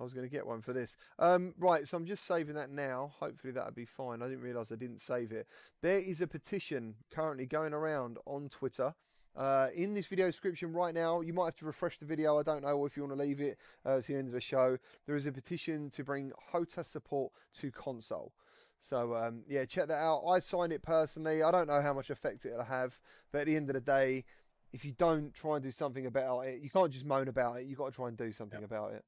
[0.00, 0.96] I was going to get one for this.
[1.18, 3.12] Um, right, so I'm just saving that now.
[3.20, 4.22] Hopefully that'll be fine.
[4.22, 5.46] I didn't realise I didn't save it.
[5.82, 8.94] There is a petition currently going around on Twitter.
[9.36, 12.38] Uh, in this video description right now, you might have to refresh the video.
[12.38, 14.40] I don't know if you want to leave it uh, to the end of the
[14.40, 14.78] show.
[15.06, 18.32] There is a petition to bring HOTAS support to console.
[18.78, 20.22] So um, yeah, check that out.
[20.26, 21.42] I've signed it personally.
[21.42, 22.98] I don't know how much effect it'll have,
[23.30, 24.24] but at the end of the day,
[24.72, 27.66] if you don't try and do something about it, you can't just moan about it.
[27.66, 28.70] You've got to try and do something Yep.
[28.70, 29.04] about it.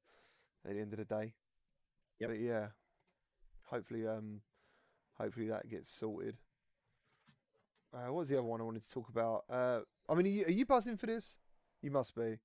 [0.65, 1.33] At the end of the day.
[2.19, 2.29] Yep.
[2.29, 2.67] But yeah,
[3.65, 4.39] hopefully, um,
[5.17, 6.37] hopefully that gets sorted.
[7.93, 9.43] Uh, what was the other one I wanted to talk about?
[9.49, 11.37] Uh, I mean, are you, are you buzzing for this?
[11.81, 12.37] You must be.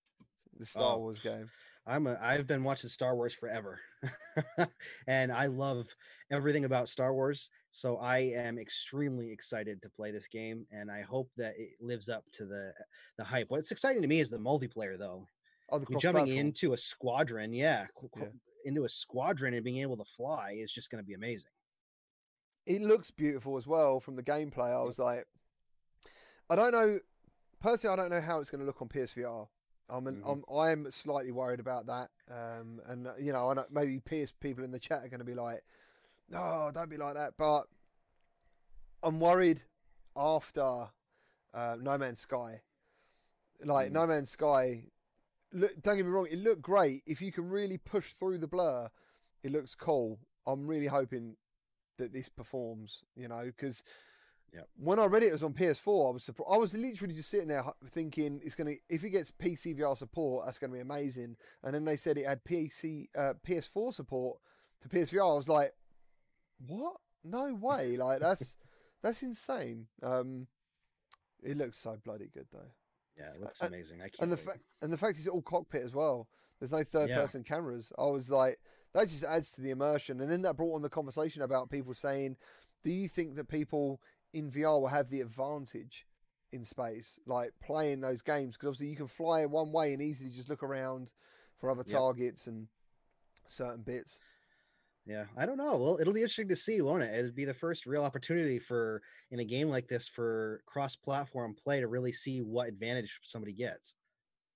[0.58, 0.98] The Star Oh.
[0.98, 1.48] Wars game.
[1.86, 3.80] I'm a I've been watching Star Wars forever.
[5.06, 5.86] and I love
[6.30, 7.48] everything about Star Wars.
[7.70, 12.08] So I am extremely excited to play this game and I hope that it lives
[12.10, 12.72] up to the
[13.16, 13.46] the hype.
[13.48, 15.26] What's exciting to me is the multiplayer though.
[15.70, 16.38] Oh, the jumping cross-platform.
[16.38, 18.24] into a squadron, yeah, Yeah.
[18.64, 21.50] into a squadron and being able to fly is just going to be amazing.
[22.66, 24.70] it looks beautiful as well from the gameplay.
[24.70, 25.26] I was like,
[26.50, 26.98] I don't know.
[27.60, 29.48] Personally, I don't know how it's going to look on PSVR.
[29.88, 30.44] I'm, an, Mhm.
[30.50, 30.54] I'm
[30.84, 32.10] I'm slightly worried about that.
[32.30, 35.20] Um, and uh, you know, I know maybe PS people in the chat are going
[35.20, 35.64] to be like,
[36.28, 37.62] "No, don't be like that." But
[39.02, 39.62] I'm worried
[40.14, 40.90] after
[41.54, 42.60] uh, No Man's Sky.
[43.64, 43.92] Like Mm.
[43.92, 44.84] No Man's Sky,
[45.52, 47.02] look, don't get me wrong, it looked great.
[47.06, 48.88] If you can really push through the blur,
[49.42, 50.18] it looks cool.
[50.46, 51.36] I'm really hoping
[51.98, 53.82] that this performs, you know, because
[54.54, 54.68] Yep.
[54.76, 56.08] when I read it, it was on PS4.
[56.08, 56.50] I was surprised.
[56.50, 60.46] I was literally just sitting there thinking it's gonna if it gets PC VR support,
[60.46, 61.36] that's gonna be amazing.
[61.62, 64.38] And then they said it had PC uh, PS4 support
[64.80, 65.32] for PSVR.
[65.32, 65.74] I was like,
[66.66, 66.96] what?
[67.24, 67.96] No way!
[67.96, 68.56] Like that's
[69.02, 69.86] that's insane.
[70.02, 70.46] Um,
[71.42, 72.72] it looks so bloody good though.
[73.18, 74.00] Yeah, it looks And- amazing.
[74.00, 76.28] I can't And the fact and the fact it's all cockpit as well.
[76.58, 77.20] There's no third Yeah.
[77.20, 77.92] person cameras.
[77.98, 78.58] I was like,
[78.92, 80.20] that just adds to the immersion.
[80.20, 82.36] And then that brought on the conversation about people saying,
[82.82, 84.00] "Do you think that people
[84.32, 86.06] in VR will have the advantage
[86.52, 88.56] in space, like playing those games?
[88.56, 91.12] Because obviously you can fly one way and easily just look around
[91.58, 91.96] for other Yep.
[91.98, 92.68] targets and
[93.46, 94.20] certain bits."
[95.08, 95.78] Yeah, I don't know.
[95.78, 97.14] Well, it'll be interesting to see, won't it?
[97.14, 99.00] It'd be the first real opportunity for
[99.30, 103.94] in a game like this for cross-platform play to really see what advantage somebody gets.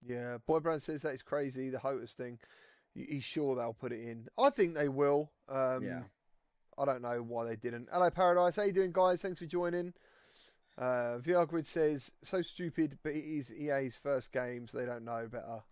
[0.07, 1.71] Yeah, Boy Brown says that is crazy.
[1.71, 2.39] The HOTAS thing,
[2.95, 4.27] he's sure they'll put it in.
[4.39, 5.33] I think they will.
[5.49, 6.03] Um, Yeah.
[6.79, 7.89] I don't know why they didn't.
[7.93, 8.57] Hello, Paradise.
[8.57, 9.21] How you doing, guys?
[9.23, 9.93] Thanks for joining.
[10.83, 15.05] Uh, VR Grid says, so stupid, but it is EA's first game, so they don't
[15.05, 15.63] know better.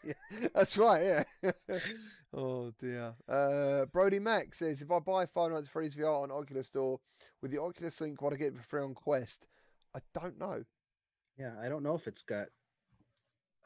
[0.04, 0.14] Yeah,
[0.54, 1.52] that's right, yeah.
[2.34, 3.14] oh, dear.
[3.28, 7.00] Uh, Brody Mac says, if I buy Five Nights at Freddy's VR on Oculus Store
[7.42, 9.48] with the Oculus Link, what I get for free on Quest?
[9.96, 10.64] I don't know.
[11.38, 12.48] Yeah, I don't know if it's got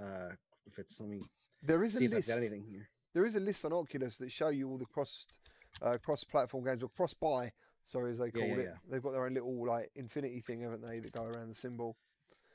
[0.02, 0.30] uh
[0.66, 1.22] if it's let me
[1.62, 2.30] There is a see if I've list.
[2.30, 2.90] got anything here.
[3.14, 5.28] There is a list on Oculus that show you all the cross
[5.82, 7.52] uh, cross platform games or cross buy,
[7.90, 8.76] sorry as they call Yeah, yeah, it.
[8.90, 11.98] They've got their own little like infinity thing, haven't they, that go around the symbol.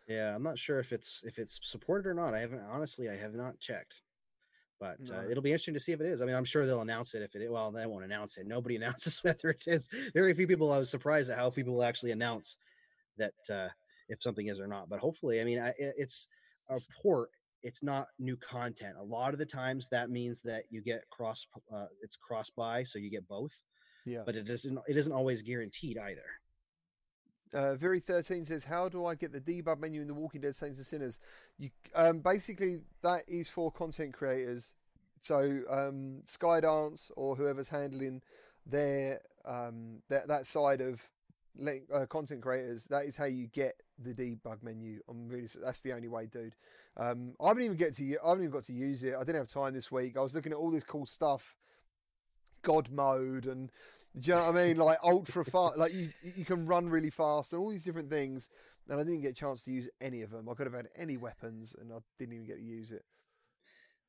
[0.08, 2.34] Yeah, I'm not sure if it's if it's supported or not.
[2.34, 4.02] I haven't honestly I have not checked.
[4.80, 6.20] But uh, it'll be interesting to see if it is.
[6.20, 7.50] I mean, I'm sure they'll announce it if it is.
[7.50, 8.46] Well, they won't announce it.
[8.46, 9.88] Nobody announces whether it is.
[10.12, 10.70] Very few people.
[10.72, 12.58] I was surprised at how few people actually announce
[13.16, 13.68] that uh,
[14.08, 14.88] if something is or not.
[14.88, 16.28] But hopefully, I mean, I, it's
[16.68, 17.30] a port.
[17.62, 18.96] It's not new content.
[18.98, 21.46] A lot of the times that means that you get cross.
[21.72, 23.52] Uh, it's cross buy, so you get both.
[24.04, 24.22] Yeah.
[24.24, 24.78] But it isn't.
[24.86, 26.22] It isn't always guaranteed either.
[27.52, 30.54] Uh, Very thirteen says, "How do I get the debug menu in The Walking Dead:
[30.54, 31.20] Saints and Sinners?"
[31.58, 34.74] You um, basically that is for content creators.
[35.20, 38.20] So um, Skydance or whoever's handling
[38.66, 41.00] their um, that that side of
[41.56, 45.00] letting, uh, content creators, that is how you get the debug menu.
[45.08, 46.56] I'm really that's the only way, dude.
[46.96, 49.14] Um, I haven't even get to I haven't even got to use it.
[49.14, 50.16] I didn't have time this week.
[50.16, 51.56] I was looking at all this cool stuff,
[52.62, 53.70] God mode, and
[54.18, 54.76] do you know what I mean?
[54.76, 58.48] Like ultra fast, like you you can run really fast and all these different things.
[58.88, 60.46] And I didn't get a chance to use any of them.
[60.48, 63.02] I could have had any weapons, and I didn't even get to use it.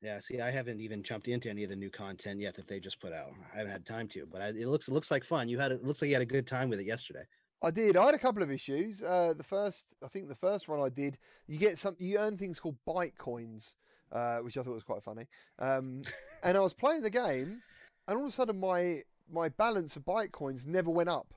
[0.02, 2.80] Yeah, see, I haven't even jumped into any of the new content yet that they
[2.82, 3.32] just put out.
[3.54, 5.48] I haven't had time to, but I, it looks it looks like fun.
[5.48, 7.24] You had it looks like you had a good time with it yesterday.
[7.64, 7.98] I did.
[7.98, 9.02] I had a couple of issues.
[9.02, 12.38] Uh, the first, I think, the first one I did, you get some, you earn
[12.38, 13.76] things called byte coins,
[14.12, 15.26] uh, which I thought was quite funny.
[15.58, 16.04] Um,
[16.44, 17.62] and I was playing the game,
[18.08, 19.00] and all of a sudden my
[19.32, 21.34] my balance of byte coins never went up,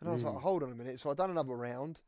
[0.00, 0.40] and I was like, Mm.
[0.42, 0.98] hold on a minute.
[1.00, 2.00] So I'd done another round,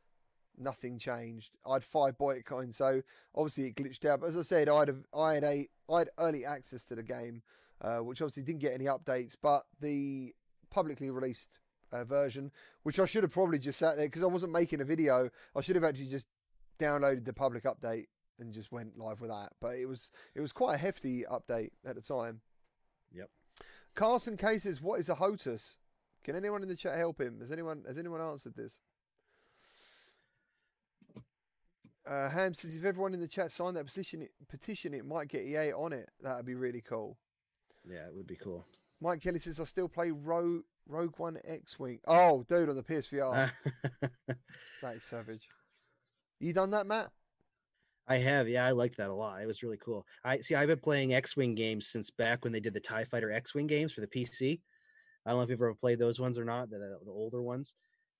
[0.58, 1.56] nothing changed.
[1.66, 3.02] I had five byte coins, so
[3.34, 4.20] obviously it glitched out.
[4.20, 6.94] But as I said, I had a, I had a, I had early access to
[6.94, 7.42] the game,
[7.80, 10.34] uh, which obviously didn't get any updates, but the
[10.70, 11.58] publicly released
[11.92, 12.50] uh, version,
[12.82, 15.30] which I should have probably just sat there because I wasn't making a video.
[15.54, 16.26] I should have actually just
[16.78, 18.06] downloaded the public update
[18.38, 19.52] and just went live with that.
[19.60, 22.40] But it was it was quite a hefty update at the time.
[23.96, 25.78] Carson Cases, "What is a HOTUS?"
[26.22, 27.40] Can anyone in the chat help him?
[27.40, 28.80] Has anyone has anyone answered this?
[32.06, 35.44] Uh, Ham says, "If everyone in the chat signed that petition, petition, it might get
[35.44, 36.08] EA on it.
[36.20, 37.18] That'd be really cool."
[37.84, 38.64] Yeah, it would be cool.
[39.00, 42.84] Mike Kelly says, "I still play Rogue Rogue One X Wing." Oh, dude, on the
[42.84, 43.50] PSVR,
[44.82, 45.48] that is savage.
[46.38, 47.10] You done that, Matt?
[48.08, 49.42] I have, yeah, I liked that a lot.
[49.42, 50.06] It was really cool.
[50.24, 50.54] I see.
[50.54, 53.92] I've been playing X-wing games since back when they did the Tie Fighter X-wing games
[53.92, 54.60] for the PC.
[55.24, 57.74] I don't know if you've ever played those ones or not, the, the older ones.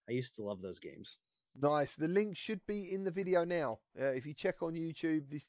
[0.09, 1.19] I used to love those games.
[1.61, 1.97] Nice.
[1.97, 3.79] The link should be in the video now.
[3.99, 5.49] Uh, if you check on YouTube, this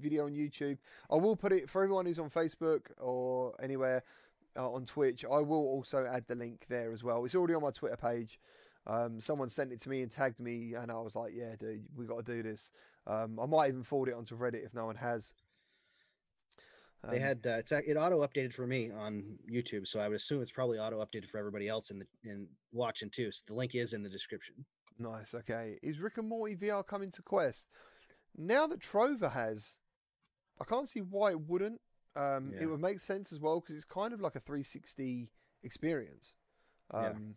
[0.00, 0.78] video on YouTube,
[1.10, 4.02] I will put it for everyone who's on Facebook or anywhere
[4.56, 5.24] uh, on Twitch.
[5.24, 7.24] I will also add the link there as well.
[7.24, 8.40] It's already on my Twitter page.
[8.86, 11.84] Um, someone sent it to me and tagged me, and I was like, "Yeah, dude,
[11.96, 12.70] we got to do this."
[13.06, 15.34] Um, I might even forward it onto Reddit if no one has.
[17.10, 20.16] They Um, had uh, it's, it auto updated for me on YouTube, so I would
[20.16, 23.30] assume it's probably auto updated for everybody else in the in watching too.
[23.30, 24.64] So the link is in the description.
[24.98, 25.34] Nice.
[25.34, 25.78] Okay.
[25.82, 27.68] Is Rick and Morty VR coming to Quest?
[28.36, 29.78] Now that Trover has,
[30.60, 31.80] I can't see why it wouldn't.
[32.16, 32.62] Um, Yeah.
[32.62, 35.30] It would make sense as well because it's kind of like a 360
[35.62, 36.36] experience.
[36.92, 37.08] Yeah.
[37.08, 37.36] Um,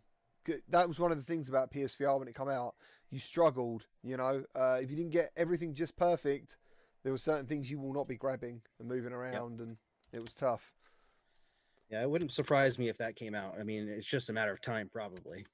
[0.68, 2.74] That was one of the things about PSVR when it came out.
[3.10, 4.44] You struggled, you know.
[4.54, 6.56] Uh, if you didn't get everything just perfect,
[7.02, 9.76] there were certain things you will not be grabbing and moving around, and
[10.12, 10.72] it was tough.
[11.90, 13.54] Yeah, it wouldn't surprise me if that came out.
[13.58, 15.46] I mean, it's just a matter of time, probably.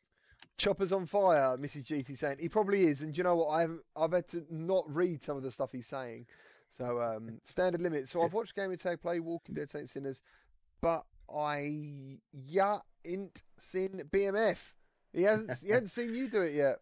[0.59, 1.85] Chopper's on fire, Mrs.
[1.87, 3.49] GT saying he probably is, and do you know what?
[3.49, 6.27] I haven't, I've had to not read some of the stuff he's saying.
[6.71, 8.09] So um, standard limit.
[8.09, 10.23] So I've watched Gaming Tag play Walking Dead Saints Sinners,
[10.81, 14.74] but I yeah int sin BMF.
[15.15, 16.77] He hasn't he hasn't seen you do it yet.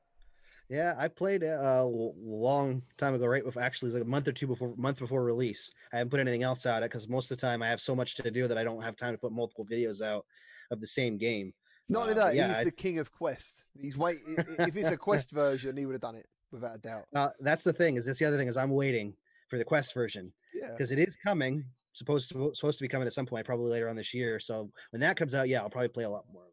[0.69, 4.05] Yeah, I played it a l- long time ago, right before actually it was like
[4.05, 5.71] a month or two before month before release.
[5.93, 8.15] I haven't put anything else out because most of the time I have so much
[8.17, 10.25] to do that I don't have time to put multiple videos out
[10.71, 11.53] of the same game.
[11.91, 13.67] Not only Uh, that, yeah, he's I- the king of Quest.
[13.79, 14.17] He's wait.
[14.27, 17.05] if it's a Quest version, he would have done it without a doubt.
[17.15, 17.97] Uh, that's the thing.
[17.99, 18.49] Is this the other thing?
[18.49, 19.15] Is I'm waiting
[19.49, 20.71] for the Quest version Yeah.
[20.71, 21.65] because it is coming.
[21.95, 24.41] Supposed to supposed to be coming at some point, probably later on this year.
[24.41, 26.45] So when that comes out, yeah, I'll probably play a lot more.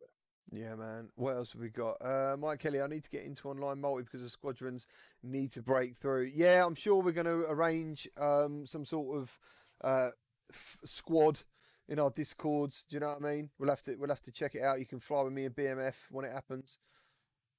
[0.51, 1.09] Yeah, man.
[1.15, 1.97] What else have we got?
[2.03, 4.87] Uh, Mike Kelly, I need to get into online multi because the squadrons
[5.21, 6.31] need to break through.
[6.33, 9.39] Yeah, I'm sure we're going to arrange um, some sort of
[9.83, 10.09] uh,
[10.51, 11.39] f- squad
[11.87, 12.85] in our discords.
[12.89, 13.49] Do you know what I mean?
[13.59, 14.79] We'll have to we'll have to check it out.
[14.79, 16.79] You can fly with me and BMF when it happens.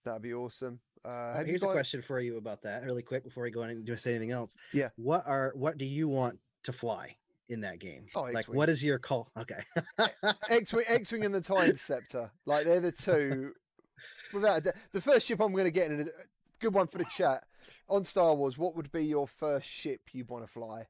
[0.05, 0.81] That'd be awesome.
[1.05, 3.63] Uh, have Here's got- a question for you about that, really quick, before we go
[3.63, 4.55] in and do say anything else.
[4.73, 4.89] Yeah.
[4.97, 7.17] What are what do you want to fly
[7.51, 8.07] in that game?
[8.15, 8.57] Oh, like, X-Wing.
[8.57, 9.31] what is your call?
[9.37, 9.61] Okay.
[10.51, 12.31] X-wing, X-wing, and the Tie Interceptor.
[12.47, 13.53] Like they're the two.
[14.33, 16.07] Without a the first ship I'm going to get in a uh,
[16.61, 17.43] good one for the chat
[17.89, 18.57] on Star Wars.
[18.57, 20.87] What would be your first ship you'd want to fly?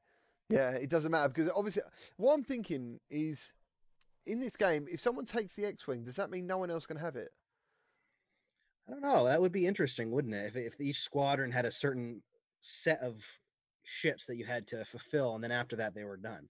[0.49, 1.81] Yeah, it doesn't matter because obviously,
[2.17, 3.53] what I'm thinking is,
[4.27, 6.97] in this game, if someone takes the X-wing, does that mean no one else can
[6.97, 7.29] have it?
[8.87, 9.25] I don't know.
[9.25, 10.47] That would be interesting, wouldn't it?
[10.47, 12.21] If if each squadron had a certain
[12.59, 13.25] set of
[13.83, 16.47] ships that you had to fulfill, and then after that they were done.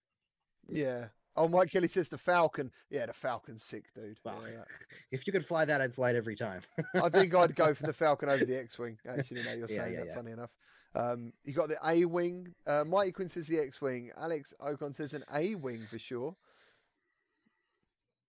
[0.67, 1.07] Yeah.
[1.38, 2.71] Oh, Mike Kelly says the Falcon.
[2.89, 4.17] Yeah, the Falcon's sick, dude.
[4.25, 4.39] Wow.
[4.45, 4.63] Yeah,
[5.11, 6.61] If you could fly that, I'd fly it every time.
[7.01, 8.97] I think I'd go for the Falcon over the X-wing.
[9.07, 10.07] Actually, now you're saying yeah, that.
[10.07, 10.15] yeah.
[10.15, 10.51] Funny enough.
[10.93, 12.53] Um, you got the A-wing.
[12.67, 14.11] Uh, Mighty Quinn says the X-wing.
[14.17, 16.36] Alex Ocon says an A-wing for sure.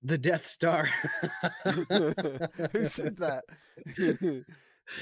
[0.04, 0.84] the Death Star.
[1.64, 3.42] Who said that?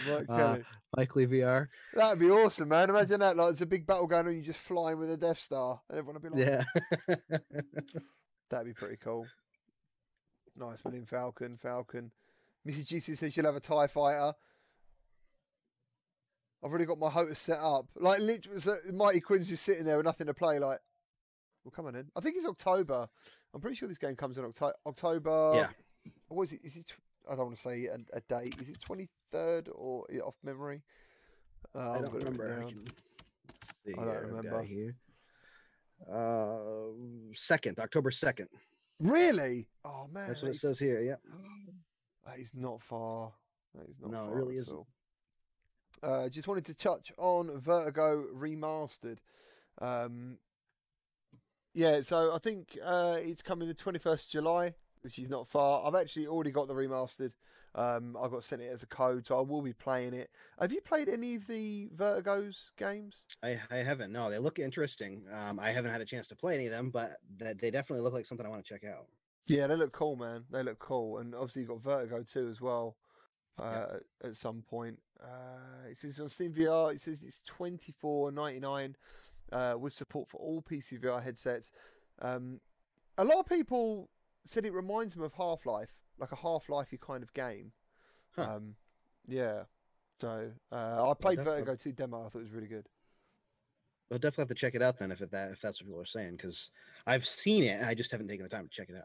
[0.09, 0.59] Mike Uh,
[0.97, 1.69] Mike Lee VR.
[1.95, 2.91] That'd be awesome, man.
[2.91, 3.37] Imagine that.
[3.37, 4.37] Like, it's a big battle going on.
[4.37, 6.65] You just flying with a Death Star, and everyone would be like,
[7.09, 7.19] Yeah.
[8.51, 9.27] "That'd be pretty cool."
[10.57, 11.57] Nice, William Falcon.
[11.57, 12.11] Falcon.
[12.69, 12.87] Mrs.
[12.87, 14.35] GC says she'll have a Tie Fighter.
[16.63, 17.87] I've already got my HOTAS set up.
[17.97, 20.59] Like literally, so Mighty Quinn's just sitting there with nothing to play.
[20.59, 20.79] Like,
[21.65, 22.11] well, come on in.
[22.17, 23.09] I think it's October.
[23.55, 24.75] I'm pretty sure this game comes in October.
[24.87, 25.53] October.
[25.55, 25.69] Yeah.
[26.29, 26.61] What is it?
[26.65, 26.93] Is it?
[27.31, 28.55] I don't want to say a, a date.
[28.61, 30.83] Is it 23rd or off memory?
[31.75, 32.53] Uh, I don't it remember.
[32.53, 32.69] I down.
[32.71, 32.85] can-
[33.49, 34.63] let's see I don't here, I've got remember.
[34.63, 34.97] Here.
[36.11, 38.49] Uh, second, October second.
[38.99, 39.69] Really?
[39.85, 41.01] Oh man, That's that what it is- says here.
[41.03, 41.17] Yeah.
[42.27, 43.33] That is not far.
[43.75, 44.35] That is not No, it far.
[44.37, 44.77] really at isn't.
[44.77, 44.87] all.
[46.03, 49.17] Uh, just wanted to touch on Vertigo Remastered.
[49.81, 50.37] Um,
[51.75, 55.87] yeah, so I think uh, it's coming the 21st July, which is not far.
[55.87, 57.33] I've actually already got the remastered.
[57.75, 60.31] Um, I got sent it as a code, so I will be playing it.
[60.61, 63.27] Have you played any of the Vertigo's games?
[63.45, 64.13] I, I haven't.
[64.13, 65.23] No, they look interesting.
[65.33, 68.13] Um, I haven't had a chance to play any of them, but they definitely look
[68.13, 69.07] like something I want to check out.
[69.47, 70.45] Yeah, they look cool, man.
[70.51, 72.97] They look cool, and obviously you got Vertigo 2 as well.
[73.59, 78.33] Uh, at some point, uh, it says on Steam VR, it says it's twenty four
[78.33, 78.97] ninety nine,
[79.53, 81.73] uh, with support for all PC VR headsets.
[82.23, 82.59] Um,
[83.19, 84.09] a lot of people
[84.51, 87.73] said it reminds him of Half Life, like a Half Life kind of game.
[88.37, 88.57] Huh.
[88.57, 88.75] Um,
[89.27, 89.63] yeah.
[90.21, 92.27] So uh, I played Vertigo two demo.
[92.27, 92.87] I thought it was really good.
[94.13, 96.03] I'll definitely have to check it out then if it, that if that's what people
[96.03, 96.73] are saying because
[97.07, 97.79] I've seen it.
[97.79, 99.05] And I just haven't taken the time to check it out.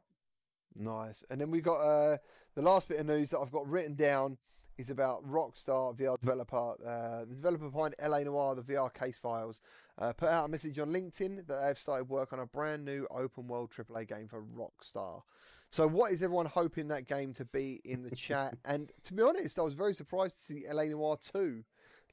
[0.75, 1.23] Nice.
[1.29, 2.17] And then we got uh,
[2.55, 4.37] the last bit of news that I've got written down
[4.77, 9.61] is about Rockstar VR developer, uh, the developer behind LA Noire, the VR case files,
[9.97, 13.07] uh, put out a message on LinkedIn that they've started work on a brand new
[13.11, 15.21] open world AAA game for Rockstar.
[15.69, 18.57] So, what is everyone hoping that game to be in the chat?
[18.65, 21.63] and to be honest, I was very surprised to see LA Noire 2.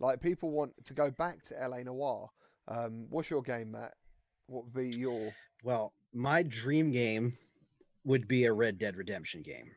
[0.00, 2.30] Like, people want to go back to LA Noire.
[2.68, 3.94] Um, what's your game, Matt?
[4.46, 5.32] What would be your.
[5.64, 7.36] Well, my dream game
[8.04, 9.70] would be a Red Dead Redemption game.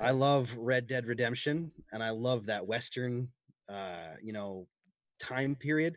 [0.00, 3.28] I love Red Dead Redemption and I love that Western,
[3.68, 4.66] uh, you know,
[5.18, 5.96] time period.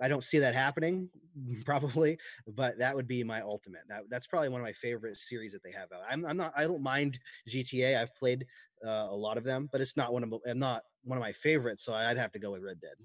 [0.00, 1.08] I don't see that happening
[1.64, 3.82] probably, but that would be my ultimate.
[3.88, 6.02] That, that's probably one of my favorite series that they have out.
[6.08, 7.18] I'm, I'm not, I don't mind
[7.48, 8.00] GTA.
[8.00, 8.46] I've played
[8.84, 11.22] uh, a lot of them, but it's not one of, my- I'm not one of
[11.22, 11.84] my favorites.
[11.84, 12.96] So I'd have to go with Red Dead.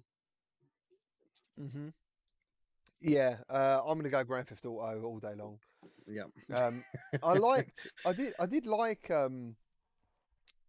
[1.62, 1.88] Mm-hmm.
[3.02, 5.58] Yeah, uh, I'm going to go Grand Theft Auto all day long.
[6.08, 6.24] Yeah.
[6.54, 6.84] Um,
[7.24, 9.56] I liked, I did, I did like, um,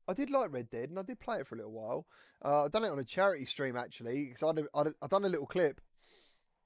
[0.08, 2.06] I did like Red Dead, and I did play it for a little while.
[2.44, 5.28] Uh, I done it on a charity stream actually, because I'd, I'd, I'd done a
[5.28, 5.80] little clip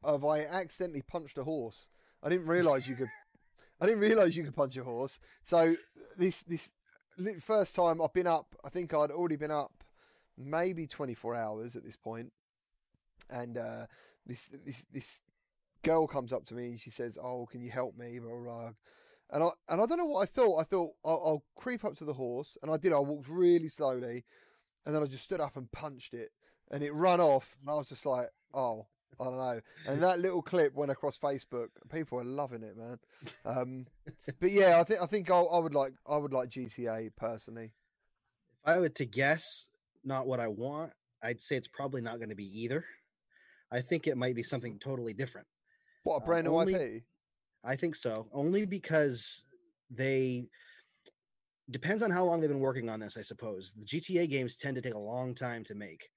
[0.02, 1.88] of I accidentally punched a horse.
[2.22, 3.10] I didn't realise you could,
[3.80, 5.20] I didn't realise you could punch a horse.
[5.42, 5.76] So
[6.16, 6.72] this this
[7.40, 9.72] first time I've been up, I think I'd already been up
[10.38, 12.32] maybe 24 hours at this point,
[13.30, 13.86] and uh,
[14.26, 15.20] this this this
[15.82, 18.42] girl comes up to me and she says, "Oh, can you help me?" Blah, blah,
[18.42, 18.70] blah.
[19.30, 20.60] And I and I don't know what I thought.
[20.60, 22.92] I thought I'll, I'll creep up to the horse, and I did.
[22.92, 24.24] I walked really slowly,
[24.84, 26.30] and then I just stood up and punched it.
[26.70, 28.86] and it ran off, and I was just like, oh,
[29.20, 29.60] I don't know.
[29.86, 31.68] And that little clip went across Facebook.
[31.92, 32.98] People are loving it, man.
[33.44, 33.86] Um,
[34.40, 37.72] but yeah, I think I think I, I would like I would like GTA personally.
[38.62, 39.68] If I were to guess,
[40.04, 42.84] not what I want, I'd say it's probably not going to be either.
[43.72, 45.48] I think it might be something totally different.
[46.04, 47.02] What a Uh, brand new only- IP.
[47.66, 49.44] I think so, only because
[49.90, 50.46] they
[51.70, 53.16] depends on how long they've been working on this.
[53.16, 56.08] I suppose the GTA games tend to take a long time to make,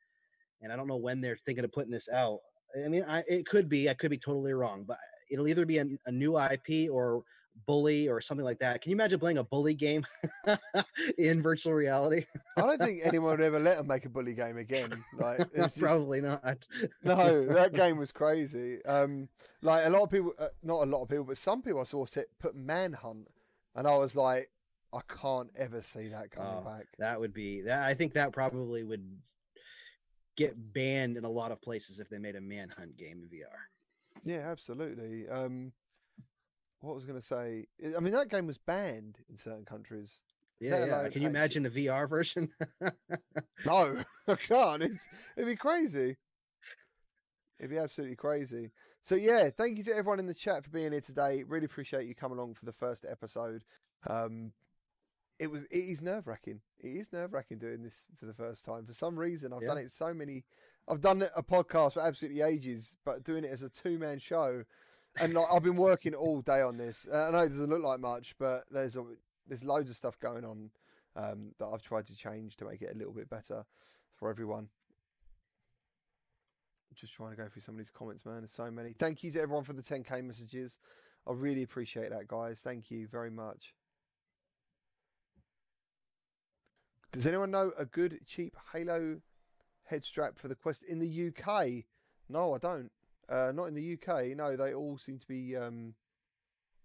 [0.62, 2.40] and I don't know when they're thinking of putting this out.
[2.86, 4.98] I mean, I, it could be, I could be totally wrong, but
[5.32, 7.24] it'll either be a, a new IP or
[7.66, 8.82] bully or something like that.
[8.82, 10.06] Can you imagine playing a bully game
[11.18, 12.26] in virtual reality?
[12.58, 15.04] I don't think anyone would ever let them make a bully game again.
[15.18, 16.68] Like, it's just- Probably not.
[17.04, 18.84] no, that game was crazy.
[18.86, 19.30] Um,
[19.62, 21.84] like a lot of people, uh, not a lot of people, but some people I
[21.84, 23.28] saw set, put Manhunt,
[23.76, 24.50] and I was like,
[24.92, 26.88] I can't ever see that coming Oh, back.
[26.98, 27.84] That would be that.
[27.84, 29.06] I think that probably would
[30.36, 33.46] get banned in a lot of places if they made a manhunt game in VR.
[34.24, 35.28] Yeah, absolutely.
[35.30, 35.72] Um,
[36.82, 37.66] what was I going to say?
[37.96, 40.22] I- mean, that game was banned in certain countries.
[40.60, 41.00] Yeah, yeah.
[41.00, 42.50] alone Can you imagine a VR version?
[43.66, 44.84] No, I can't.
[44.84, 46.16] It's, it'd be crazy.
[47.60, 48.72] It'd be absolutely crazy.
[49.02, 51.44] So yeah, thank you to everyone in the chat for being here today.
[51.46, 53.64] Really appreciate you coming along for the first episode.
[54.08, 54.54] Um,
[55.40, 56.62] it was it is nerve wracking.
[56.80, 58.86] It is nerve wracking doing this for the first time.
[58.86, 60.44] For some reason, I've done it so many.
[60.88, 64.64] I've done a podcast for absolutely ages, but doing it as a two man show,
[65.18, 67.08] and like I've been working all day on this.
[67.12, 69.04] Uh, I know it doesn't look like much, but there's a,
[69.48, 70.70] there's loads of stuff going on
[71.16, 73.66] um, that I've tried to change to make it a little bit better
[74.16, 74.70] for everyone.
[76.96, 78.40] Just trying to go through some of these comments, man.
[78.40, 78.92] There's so many.
[78.92, 80.80] Thank you to everyone for the 10k messages.
[81.26, 82.62] I really appreciate that, guys.
[82.62, 83.74] Thank you very much.
[87.12, 89.22] Does anyone know a good cheap Halo
[89.86, 91.86] head strap for the Quest in the UK?
[92.28, 92.92] No, I don't.
[93.30, 94.36] Uh, not in the UK.
[94.36, 95.94] No, they all seem to be um,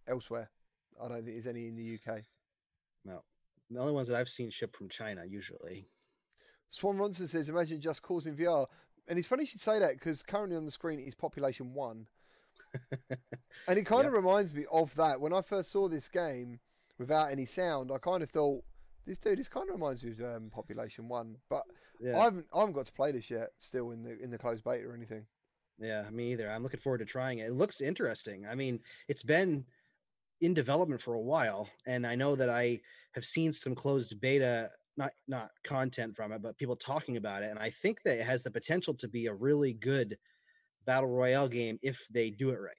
[0.07, 0.51] elsewhere.
[1.03, 2.21] I don't think there's any in the UK.
[3.05, 3.23] no.
[3.71, 5.89] The only ones that I've seen ship from China usually.
[6.69, 8.67] Swan Ronson says, "Imagine just causing VR."
[9.09, 12.07] And it's funny you should say that because currently on the screen is population one,
[13.69, 15.21] and it kind of reminds me of that.
[15.21, 16.61] When I first saw this game
[16.99, 18.63] without any sound, I kind of thought,
[19.07, 21.65] "This dude, this kind of reminds me of um, population one." But
[22.01, 22.19] Yeah.
[22.19, 24.63] I haven't, I haven't got to play this yet, still in the in the closed
[24.63, 25.27] beta or anything.
[25.79, 26.51] Yeah, me either.
[26.51, 27.49] I'm looking forward to trying it.
[27.49, 28.47] It looks interesting.
[28.47, 29.65] I mean, it's been
[30.41, 32.81] in development for a while, and I know that I
[33.13, 37.51] have seen some closed beta, not not content from it, but people talking about it,
[37.51, 40.17] and I think that it has the potential to be a really good
[40.87, 42.75] battle royale game if they do it right.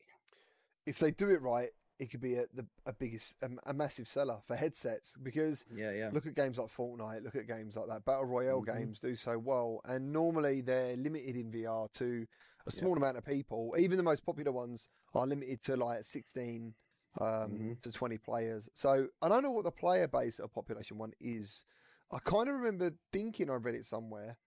[0.86, 1.70] If they do it right,
[2.00, 5.92] it could be a the a biggest a, a massissive seller for headsets because Yeah,
[5.92, 6.10] yeah.
[6.14, 7.24] Look at games like Fortnite.
[7.24, 8.06] Look at games like that.
[8.06, 8.78] Battle Royale Mhm.
[8.78, 12.26] games do so well, and normally they're limited in VR to
[12.68, 12.80] a Yeah.
[12.80, 13.76] small amount of people.
[13.78, 16.74] Even the most popular ones are limited to like 16
[17.22, 17.82] um, Mhm.
[17.82, 18.68] to 20 players.
[18.74, 21.66] So I don't know what the player base of Population One is.
[22.12, 24.38] I kind of remember thinking I read it somewhere,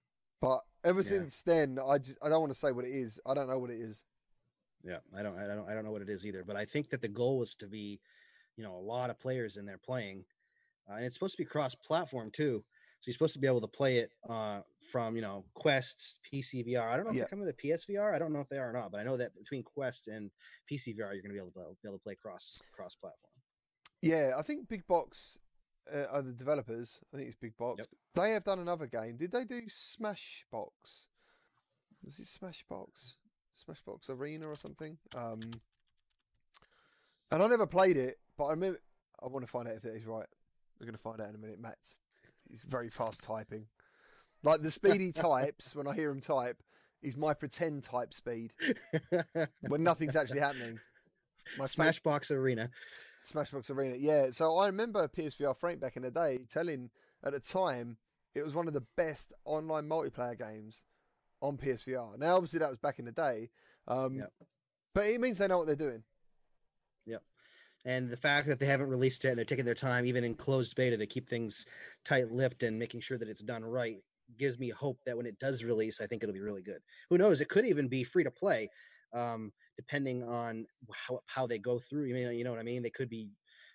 [0.41, 1.09] but ever Yeah.
[1.09, 3.19] since then, I just I don't want to say what it is.
[3.25, 4.05] I don't know what it is.
[4.85, 6.45] Yeah, I don't, I don't, I don't know what it is either.
[6.45, 8.01] But I think that the goal was to be,
[8.57, 10.27] you know, a lot of players in there playing,
[10.89, 12.65] uh, and it's supposed to be cross-platform too.
[13.01, 16.67] So you're supposed to be able to play it uh, from, you know, Quest, PC
[16.67, 16.89] VR.
[16.91, 17.23] I don't know if Yeah.
[17.23, 18.13] they're coming to PSVR.
[18.15, 20.31] I don't know if they are or not, but I know that between Quest and
[20.71, 23.33] PC VR, you're going to be able to be able to play cross cross-platform.
[24.03, 25.39] Yeah, I think Big Box
[25.93, 26.99] uh, are the developers.
[27.13, 27.87] I think it's Big Box.
[28.15, 29.17] They have done another game.
[29.17, 31.09] Did they do Smash Box?
[32.05, 33.17] Was it Smashbox?
[33.69, 34.97] Smashbox Arena or something?
[35.17, 35.41] Um,
[37.31, 38.81] and I never played it, but I remember.
[39.23, 40.27] I want to find out if that is right.
[40.79, 41.59] We're going to find out in a minute.
[41.61, 41.99] Matt's
[42.49, 43.67] he's very fast typing.
[44.43, 46.63] Like the speed he types when I hear him type
[47.03, 48.53] is my pretend type speed
[49.69, 50.79] when nothing's actually happening.
[51.59, 52.71] My speed- Smashbox Arena.
[53.27, 53.97] Smashbox Arena.
[53.97, 56.91] Yeah, so I remember PSVR Frank back in the day telling
[57.25, 57.97] at the time
[58.35, 60.85] it was one of the best online multiplayer games
[61.41, 62.19] on PSVR.
[62.19, 63.51] Now, obviously, that was back in the day,
[63.87, 64.33] um, Yep.
[64.95, 66.03] but it means they know what they're doing.
[67.89, 70.35] And the fact that they haven't released it and they're taking their time even in
[70.35, 71.65] closed beta to keep things
[72.05, 73.97] tight-lipped and making sure that it's done right
[74.37, 76.81] gives me hope that when it does release i think it'll be really good.
[77.11, 77.41] Who knows?
[77.41, 78.69] It could even be free to play
[79.15, 82.05] um, depending on how, how they go through.
[82.05, 82.83] You know, you know what i mean?
[82.83, 83.31] They could be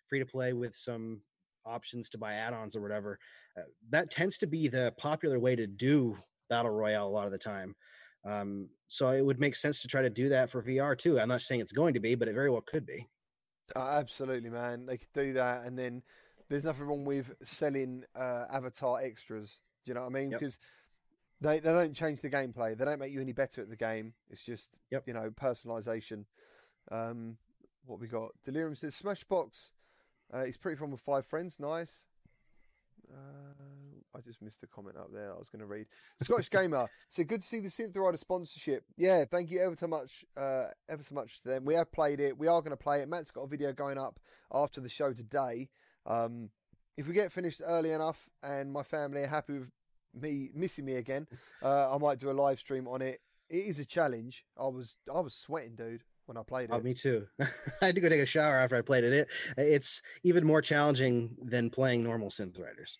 [0.07, 1.21] free to play with some
[1.65, 3.17] options to buy add-ons or whatever.
[3.57, 6.17] Uh, that tends to be the popular way to do
[6.49, 7.75] battle royale a lot of the time.
[8.25, 11.19] Um, so it would make sense to try to do that for vr too.
[11.19, 13.07] I'm not saying it's going to be but it very well could be
[13.75, 14.85] Uh, absolutely, man.
[14.85, 16.03] They could do that, and then
[16.49, 19.59] there's nothing wrong with selling uh, avatar extras.
[19.85, 20.31] Do you know what I mean?
[20.31, 20.39] Yep.
[20.39, 20.59] Because
[21.41, 22.77] They they don't change the gameplay.
[22.77, 24.13] They don't make you any better at the game.
[24.29, 25.03] It's just Yep.
[25.07, 26.25] you know personalization.
[26.91, 27.37] Um,
[27.85, 28.31] what we got?
[28.43, 29.71] Delirium says Smashbox.
[30.31, 31.59] Uh, he's pretty fun with five friends.
[31.59, 32.05] Nice.
[33.11, 33.53] Uh,
[34.15, 35.33] I just missed a comment up there.
[35.33, 35.87] I was going to read.
[36.21, 38.83] Scottish Gamer said, "Good to see the Synth Rider sponsorship.
[38.95, 40.23] Yeah, thank you ever so much.
[40.37, 41.65] Uh, ever so much to them.
[41.65, 42.37] We have played it.
[42.37, 43.09] We are going to play it.
[43.09, 44.19] Matt's got a video going up
[44.53, 45.69] after the show today.
[46.05, 46.49] Um,
[46.97, 49.71] if we get finished early enough and my family are happy with
[50.13, 51.27] me missing me again,
[51.63, 53.19] uh, I might do a live stream on it.
[53.49, 54.45] It is a challenge.
[54.57, 56.71] I was I was sweating, dude, when I played it.
[56.71, 57.27] Oh, me too.
[57.41, 57.47] I
[57.81, 59.13] had to go take a shower after I played it.
[59.13, 59.27] it.
[59.57, 62.99] It's even more challenging than playing normal Synth Riders.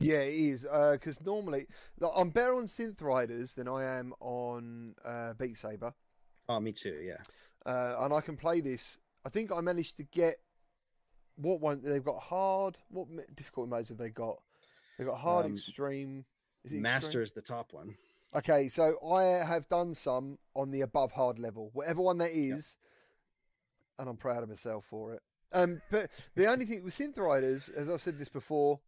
[0.00, 0.62] Yeah, it is.
[0.92, 1.66] Because normally
[2.00, 5.94] like, I'm better on Synth Riders than I am on uh, Beat Saber,
[6.48, 7.00] Oh, me too.
[7.02, 7.18] Yeah.
[7.64, 8.98] uh, and I can play this.
[9.24, 10.36] I think I managed to get
[11.36, 12.78] what one they've got hard.
[12.90, 14.36] What difficulty modes have they got?
[14.98, 16.24] They've got hard, Um, extreme.
[16.64, 17.22] Is it Master extreme?
[17.24, 17.94] is the top one.
[18.34, 22.76] Okay, so I have done some on the above hard level, whatever one that is,
[23.98, 25.22] and I'm proud of myself for it.
[25.52, 28.80] Um, but the only thing with synth riders, as I've said this before,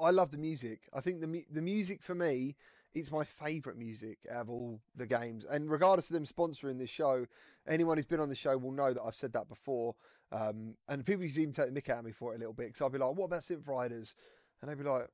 [0.00, 0.88] I love the music.
[0.94, 2.56] I think the mu- the music for me,
[2.94, 5.44] it's my favourite music out of all the games.
[5.44, 7.26] And regardless of them sponsoring this show,
[7.66, 9.94] anyone who's been on the show will know that I've said that before.
[10.30, 12.38] Um, and people used to even take the mick out of me for it a
[12.38, 14.14] little bit because I'd be like, "What about synth riders?"
[14.60, 15.08] And they'd be like,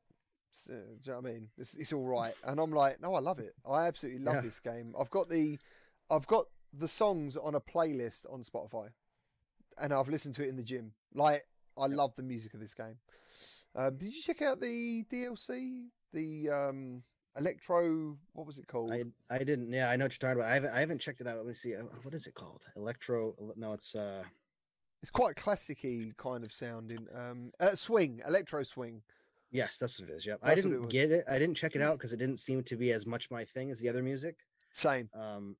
[0.52, 1.48] "S- uh, "Do you know what I mean?
[1.56, 3.54] It's, it's all right." And I'm like, "No, I love it.
[3.68, 4.40] I absolutely love Yeah.
[4.40, 4.94] this game.
[4.98, 5.58] I've got the,
[6.10, 8.88] I've got the songs on a playlist on Spotify,
[9.78, 10.92] and I've listened to it in the gym.
[11.14, 11.46] Like,
[11.76, 11.96] I Yep.
[11.96, 12.98] love the music of this game.
[13.76, 15.86] Um, did you check out the DLC?
[16.12, 17.02] The um,
[17.36, 18.92] Electro, what was it called?
[18.92, 19.72] I I didn't.
[19.72, 20.50] Yeah, I know what you're talking about.
[20.50, 21.36] I haven't I haven't checked it out.
[21.36, 21.74] Let me see.
[21.74, 22.62] uh, What is it called?
[22.76, 23.34] Electro?
[23.56, 24.22] No, it's uh.
[25.02, 27.06] It's quite classicy kind of sounding.
[27.14, 29.02] Um, uh, swing, electro swing.
[29.50, 30.24] Yes, that's what it is.
[30.24, 30.40] Yep.
[30.42, 30.90] That's I didn't was.
[30.92, 31.24] get it.
[31.28, 33.70] I didn't check it out because it didn't seem to be as much my thing
[33.70, 34.36] as the other music.
[34.72, 35.56] Same, Um,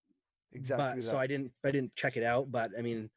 [0.53, 1.01] exactly.
[1.01, 1.19] but so.
[1.19, 1.53] I didn't.
[1.65, 2.51] I didn't check it out.
[2.51, 3.11] But I mean,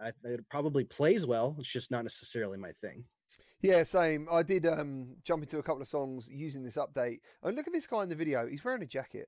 [0.00, 1.56] I, it probably plays well.
[1.58, 3.04] It's just not necessarily my thing.
[3.64, 4.28] Yeah, same.
[4.30, 7.20] I did um, jump into a couple of songs using this update.
[7.42, 8.46] Oh, look at this guy in the video.
[8.46, 9.26] He's wearing a jacket.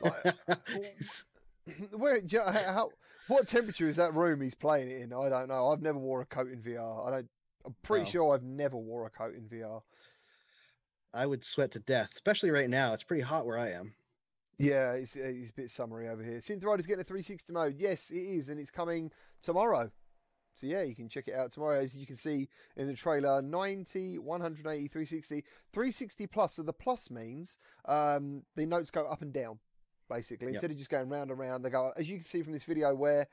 [0.00, 0.34] Like,
[1.94, 2.22] Where?
[2.46, 2.88] How?
[3.28, 5.12] What temperature is that room he's playing it in?
[5.12, 5.68] I don't know.
[5.68, 7.06] I've never wore a coat in VR.
[7.06, 7.28] I don't.
[7.66, 9.82] I'm pretty sure I've never wore a coat in VR.
[11.12, 12.94] I would sweat to death, especially right now.
[12.94, 13.94] It's pretty hot where I am.
[14.58, 16.38] Yeah, it's, it's a bit summery over here.
[16.38, 17.76] Synth Rider's getting a 360 mode.
[17.78, 19.10] Yes, it is, and it's coming
[19.42, 19.90] tomorrow.
[20.54, 21.80] So yeah, you can check it out tomorrow.
[21.80, 26.54] As you can see in the trailer, 90, 180, 360, 360 plus.
[26.54, 29.58] So the plus means um, the notes go up and down,
[30.08, 30.46] basically.
[30.46, 30.54] Yep.
[30.54, 31.92] Instead of just going round and round, they go.
[31.96, 33.26] As you can see from this video, where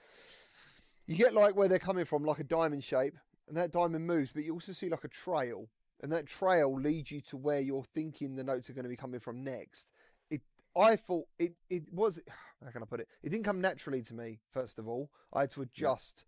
[1.06, 3.16] you get like where they're coming from, like a diamond shape,
[3.48, 5.68] and that diamond moves, but you also see like a trail,
[6.02, 8.96] and that trail leads you to where you're thinking the notes are going to be
[8.96, 9.90] coming from next.
[10.32, 10.42] It,
[10.76, 12.20] I thought it, it was.
[12.64, 13.08] How can I put it?
[13.22, 14.40] It didn't come naturally to me.
[14.52, 16.26] First of all, I had to adjust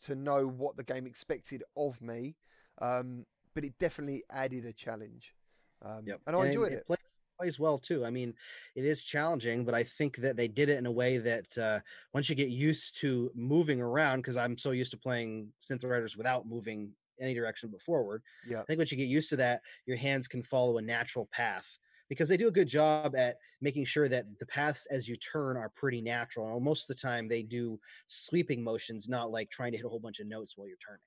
[0.00, 2.36] to know what the game expected of me,
[2.80, 5.34] um, but it definitely added a challenge,
[5.82, 6.20] um, Yep.
[6.26, 6.78] and I enjoyed it.
[6.78, 6.86] it.
[6.86, 8.04] plays, plays well too.
[8.04, 8.34] I mean,
[8.74, 11.80] it is challenging, but I think that they did it in a way that uh,
[12.12, 16.16] once you get used to moving around, because I'm so used to playing synth riders
[16.16, 18.22] without moving any direction but forward.
[18.48, 18.60] Yeah.
[18.60, 21.66] I think once you get used to that, your hands can follow a natural path
[22.08, 25.56] because they do a good job at making sure that the paths as you turn
[25.56, 26.54] are pretty natural.
[26.54, 29.88] And most of the time, they do sweeping motions, not like trying to hit a
[29.88, 31.00] whole bunch of notes while you're turning.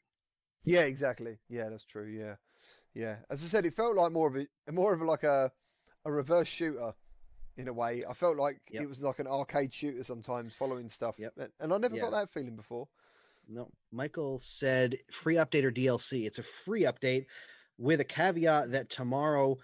[0.63, 1.37] Yeah, exactly.
[1.49, 2.07] Yeah, that's true.
[2.07, 2.35] Yeah,
[2.93, 3.17] yeah.
[3.29, 4.35] As I said, it felt like more of
[4.67, 5.51] a more of a, like a
[6.05, 6.93] a reverse shooter
[7.57, 8.03] in a way.
[8.09, 8.83] I felt like Yep.
[8.83, 11.15] it was like an arcade shooter sometimes, following stuff.
[11.19, 11.33] Yep.
[11.37, 12.87] And- And I never got that feeling before.
[13.47, 16.25] No, Michael said free update or DLC.
[16.25, 17.25] It's a free update
[17.77, 19.57] with a caveat that tomorrow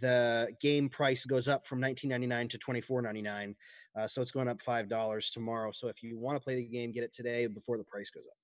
[0.00, 3.54] the game price goes up from 19.99 to 24.99.
[3.96, 5.72] Uh, so it's going up five dollars tomorrow.
[5.72, 8.24] So if you want to play the game, get it today before the price goes
[8.30, 8.36] up.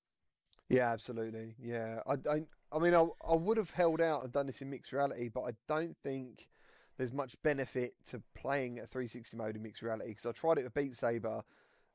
[0.69, 1.55] Yeah, absolutely.
[1.61, 2.41] Yeah, I, I,
[2.73, 5.43] I mean, I, I would have held out and done this in mixed reality, but
[5.43, 6.49] I don't think
[6.97, 10.65] there's much benefit to playing a 360 mode in mixed reality because I tried it
[10.65, 11.43] with Beat Saber,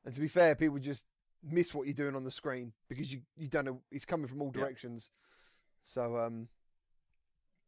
[0.04, 1.06] and to be fair, people just
[1.42, 4.42] miss what you're doing on the screen because you you don't know it's coming from
[4.42, 4.54] all Yep.
[4.60, 5.10] directions.
[5.84, 6.48] So um,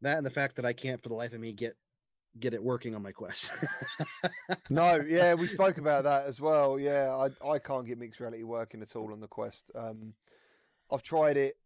[0.01, 1.75] That and the fact that I can't for the life of me get
[2.39, 3.51] get it working on my quest.
[4.69, 6.79] no, yeah, we spoke about that as well.
[6.79, 9.71] Yeah, I I can't get mixed reality working at all on the Quest.
[9.75, 10.13] Um,
[10.91, 11.57] I've tried it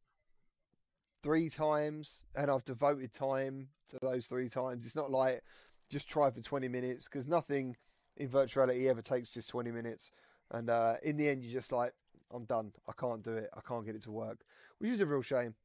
[1.23, 4.85] three times and I've devoted time to those three times.
[4.85, 5.41] It's not like
[5.89, 7.75] just try for 20 minutes because nothing
[8.17, 10.11] in virtuality ever takes just 20 minutes.
[10.51, 11.93] And uh, in the end, you're just like,
[12.31, 12.71] I'm done.
[12.87, 13.49] I can't do it.
[13.55, 14.39] I can't get it to work,
[14.77, 15.55] which is a real shame.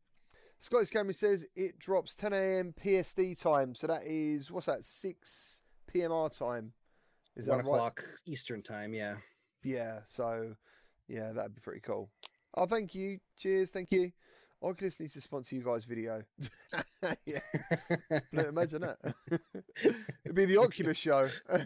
[0.61, 2.75] Scottish Gamer says it drops 10 a.m.
[2.85, 3.75] PSD time.
[3.75, 6.13] So that is, what's that, 6 p.m.
[6.13, 6.73] our time.
[7.35, 7.71] Is one that right?
[7.75, 8.93] o'clock Eastern time.
[8.93, 9.17] Yeah.
[9.65, 10.01] Yeah.
[10.05, 10.55] So,
[11.09, 12.11] yeah, that'd be pretty cool.
[12.55, 13.21] Oh, thank you.
[13.39, 13.71] Cheers.
[13.71, 14.13] Thank you.
[14.63, 16.23] Oculus needs to sponsor you guys' video.
[17.25, 17.41] yeah.
[18.33, 18.99] Imagine that.
[20.25, 21.31] It'd be the Oculus show.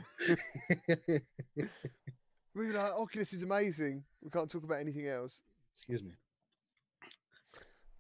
[2.55, 4.05] We're like, Oculus is amazing.
[4.23, 5.43] We can't talk about anything else.
[5.77, 6.13] Excuse me.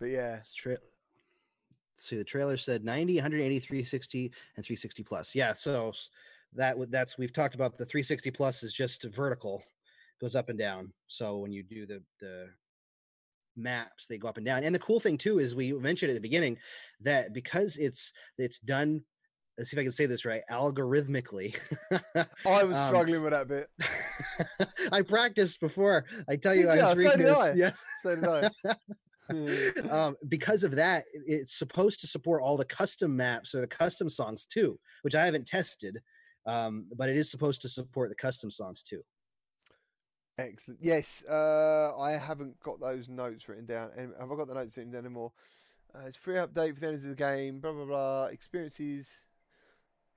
[0.01, 0.79] But yeah, tra-
[1.97, 5.35] see, the trailer said 90, 180, 360, and 360 plus.
[5.35, 5.93] Yeah, so
[6.55, 9.62] that would that's we've talked about the 360 plus is just vertical,
[10.21, 10.93] goes up and down.
[11.07, 12.49] So when you do the the
[13.57, 14.65] maps, they go up and down.
[14.65, 16.59] And the cool thing too is we mentioned at the beginning
[17.01, 19.03] that because it's it's done.
[19.57, 20.43] Let's see if I can say this right.
[20.51, 21.57] Algorithmically,
[22.16, 23.69] I was Um, struggling with that bit.
[24.93, 26.05] I practiced before.
[26.29, 27.01] I tell you, Did I was?
[27.01, 27.39] So reading did this.
[27.39, 27.53] I.
[27.53, 27.71] Yeah.
[28.03, 28.51] So did I.
[29.91, 34.11] um, because of that, it's supposed to support all the custom maps or the custom
[34.11, 36.01] songs too, which I haven't tested.
[36.47, 39.03] Um, but it is supposed to support the custom songs too.
[40.37, 40.81] Excellent.
[40.83, 43.91] Yes, uh, I haven't got those notes written down.
[44.19, 45.33] Have I got the notes written down anymore?
[45.95, 47.61] Uh, it's free update for the end of the game.
[47.61, 48.25] Blah blah blah.
[48.27, 49.27] Experiences.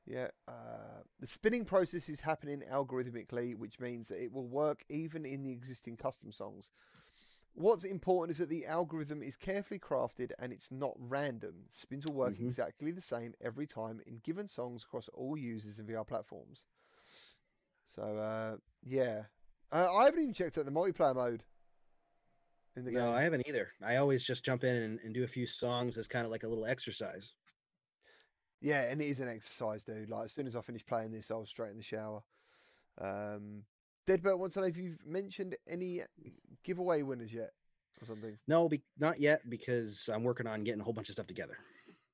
[0.05, 0.29] Yeah.
[0.47, 5.43] Uh, the spinning process is happening algorithmically, which means that it will work even in
[5.43, 6.71] the existing custom songs.
[7.57, 11.65] What's important is that the algorithm is carefully crafted and it's not random.
[11.69, 12.47] Spins will work Mhm.
[12.49, 16.67] exactly the same every time in given songs across all users and VR platforms.
[17.87, 19.23] So uh, yeah,
[19.71, 21.43] uh, I haven't even checked out the multiplayer mode
[22.75, 23.15] in the No, game.
[23.15, 23.71] I haven't either.
[23.81, 26.43] I always just jump in and, and do a few songs as kind of like
[26.43, 27.33] a little exercise.
[28.61, 30.09] Yeah, and it is an exercise, dude.
[30.09, 32.23] Like as soon as I finish playing this, I was straight in the shower.
[32.99, 33.63] Um,
[34.07, 36.01] Deadbert wants to know if you've mentioned any
[36.63, 37.51] giveaway winners yet,
[38.01, 38.37] or something.
[38.47, 41.57] No, be, not yet because I'm working on getting a whole bunch of stuff together.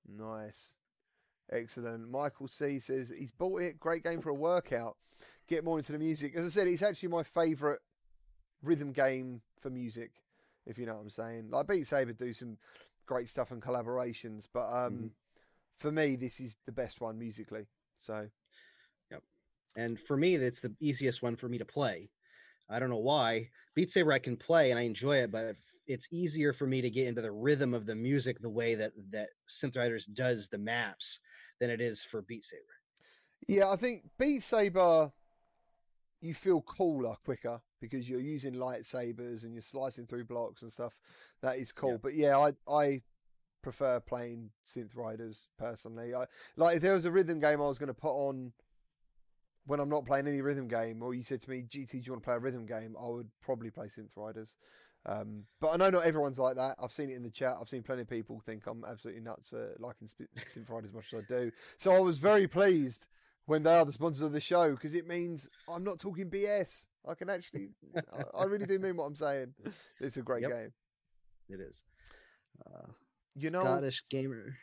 [0.08, 0.76] Nice,
[1.52, 2.10] excellent.
[2.10, 3.80] Michael C says he's bought it.
[3.80, 4.98] Great game for a workout.
[5.48, 6.36] Get more into the music.
[6.36, 7.80] As I said, it's actually my favourite
[8.62, 10.12] rhythm game for music.
[10.66, 11.50] If you know what I'm saying.
[11.52, 12.58] Like Beat Saber do some
[13.06, 15.12] great stuff and collaborations, but um, Mhm.
[15.78, 17.68] for me, this is the best one musically.
[17.98, 18.30] So
[19.76, 22.10] And for me, that's the easiest one for me to play.
[22.70, 23.50] I don't know why.
[23.76, 25.56] Beat Saber I can play and I enjoy it, but
[25.88, 28.94] it's easier for me to get into the rhythm of the music the way that
[29.12, 31.20] that Synth Riders does the maps
[31.60, 32.62] than it is for Beat Saber.
[33.48, 35.12] Yeah, I think Beat Saber,
[36.22, 40.94] you feel cooler quicker because you're using lightsabers and you're slicing through blocks and stuff.
[41.42, 41.92] That is cool.
[41.92, 41.98] Yeah.
[42.02, 43.02] But yeah, I I
[43.62, 46.16] prefer playing Synth Riders personally.
[46.16, 46.26] I
[46.56, 48.54] like if there was a rhythm game I was going to put on
[49.66, 52.12] when I'm not playing any rhythm game, or you said to me, GT, do you
[52.12, 52.96] want to play a rhythm game?
[53.00, 54.58] I would probably play Synth Riders.
[55.06, 56.78] Um, but I know not everyone's like that.
[56.82, 57.56] I've seen it in the chat.
[57.60, 61.14] I've seen plenty of people think I'm absolutely nuts for liking Synth Riders as much
[61.14, 61.52] as I do.
[61.78, 63.08] So I was very pleased
[63.46, 66.88] when they are the sponsors of the show because it means I'm not talking BS.
[67.06, 67.70] I can actually,
[68.14, 69.54] I, I really do mean what I'm saying.
[70.00, 70.52] It's a great Yep.
[70.52, 70.74] game.
[71.50, 71.84] It is.
[72.66, 72.88] Uh,
[73.36, 74.56] You know, Scottish gamer.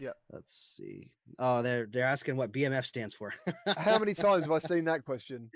[0.00, 0.12] Yeah.
[0.32, 1.10] Let's see.
[1.38, 3.34] Oh, they're they're asking what BMF stands for.
[3.76, 5.50] how many times have I seen that question?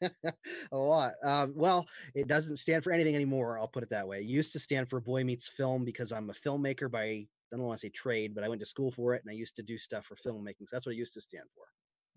[0.00, 1.12] a lot.
[1.22, 3.58] Um, well, it doesn't stand for anything anymore.
[3.58, 4.20] I'll put it that way.
[4.20, 7.62] It used to stand for Boy Meets Film because I'm a filmmaker by I don't
[7.62, 9.62] want to say trade, but I went to school for it and I used to
[9.62, 10.66] do stuff for filmmaking.
[10.66, 11.64] So that's what it used to stand for.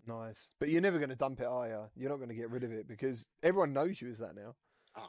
[0.06, 0.52] Nice.
[0.60, 1.82] But you're never going to dump it, are you?
[1.94, 4.54] You're not going to get rid of it because everyone knows you as that now.
[4.98, 5.08] Oh,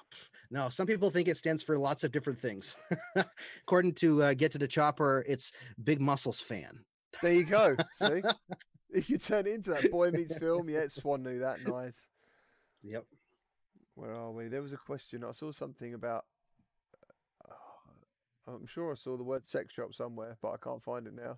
[0.49, 2.75] no, some people think it stands for lots of different things.
[3.63, 5.51] According to uh, Get to the Chopper, it's
[5.83, 6.79] Big Muscles fan.
[7.21, 7.75] There you go.
[7.93, 8.21] See?
[8.89, 11.65] If you turn it into that boy meets film, yeah, Swan knew that.
[11.65, 12.07] Nice.
[12.83, 13.05] Yep.
[13.95, 14.47] Where are we?
[14.47, 15.23] There was a question.
[15.23, 16.25] I saw something about.
[17.49, 21.13] uh, I'm sure I saw the word sex shop somewhere, but I can't find it
[21.15, 21.37] now.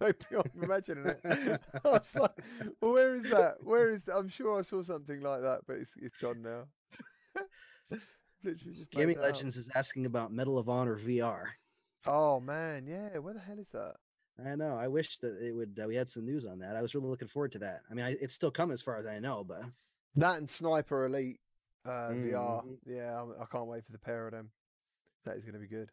[0.00, 1.60] Maybe I'm imagining it.
[1.84, 2.30] I was like,
[2.80, 3.56] well, where is that?
[3.60, 4.16] Where is that?
[4.16, 6.64] I'm sure I saw something like that, but it's it's gone now.
[8.44, 9.18] Literally Gaming.
[9.18, 11.46] Legends is asking about Medal of Honor VR.
[12.06, 13.18] Oh man, yeah.
[13.18, 13.94] Where the hell is that?
[14.44, 14.76] I know.
[14.76, 15.78] I wish that it would.
[15.82, 16.76] Uh, we had some news on that.
[16.76, 17.80] I was really looking forward to that.
[17.90, 19.62] I mean, I, it's still come as far as I know, but
[20.16, 21.40] That and Sniper Elite
[21.86, 22.62] uh, VR.
[22.64, 22.76] Mhm.
[22.84, 24.50] Yeah, I'm, I can't wait for the pair of them.
[25.24, 25.88] That is going to be good.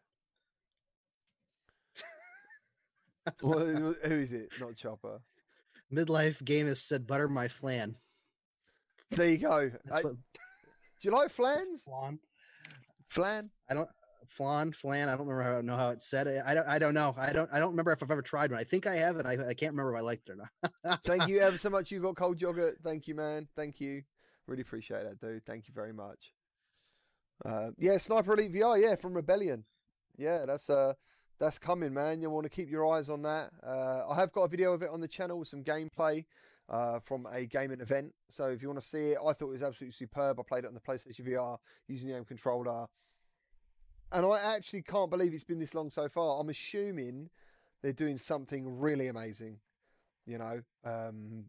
[3.40, 4.50] What- who is it?
[4.60, 5.20] Not Chopper.
[5.92, 7.96] midlife has said butter my flan.
[9.10, 9.70] There you go.
[9.90, 10.16] Uh, what
[11.00, 11.84] do you like flans?
[11.84, 12.18] flan.
[13.08, 13.50] Flan?
[13.70, 13.88] I don't
[14.28, 15.08] flan flan.
[15.08, 16.42] I don't remember how know how it said it.
[16.44, 16.66] I don't.
[16.66, 17.14] I don't know.
[17.16, 17.48] I don't.
[17.52, 18.60] I don't remember if I've ever tried one.
[18.60, 21.02] I think I have, and I, I can't remember if I liked it or not.
[21.04, 21.90] Thank you ever so much.
[21.90, 22.76] You've got cold yogurt.
[22.82, 23.48] Thank you, man.
[23.56, 24.02] Thank you.
[24.46, 25.44] Really appreciate that, dude.
[25.46, 26.32] Thank you very much.
[27.44, 28.80] Uh, yeah, Sniper Elite VR.
[28.80, 29.64] Yeah, from Rebellion.
[30.16, 30.94] Yeah, that's uh,
[31.38, 32.20] that's coming, man.
[32.20, 33.50] You want to keep your eyes on that.
[33.62, 36.24] Uh, I have got a video of it on the channel with some gameplay.
[36.68, 38.12] Uh, from a gaming event.
[38.30, 40.38] So if you want to see it, I thought it was absolutely superb.
[40.40, 41.58] I played it on the PlayStation VR
[41.88, 42.86] using the aim controller,
[44.12, 46.40] and I actually can't believe it's been this long so far.
[46.40, 47.30] I'm assuming
[47.82, 49.58] they're doing something really amazing,
[50.26, 51.44] you know, um,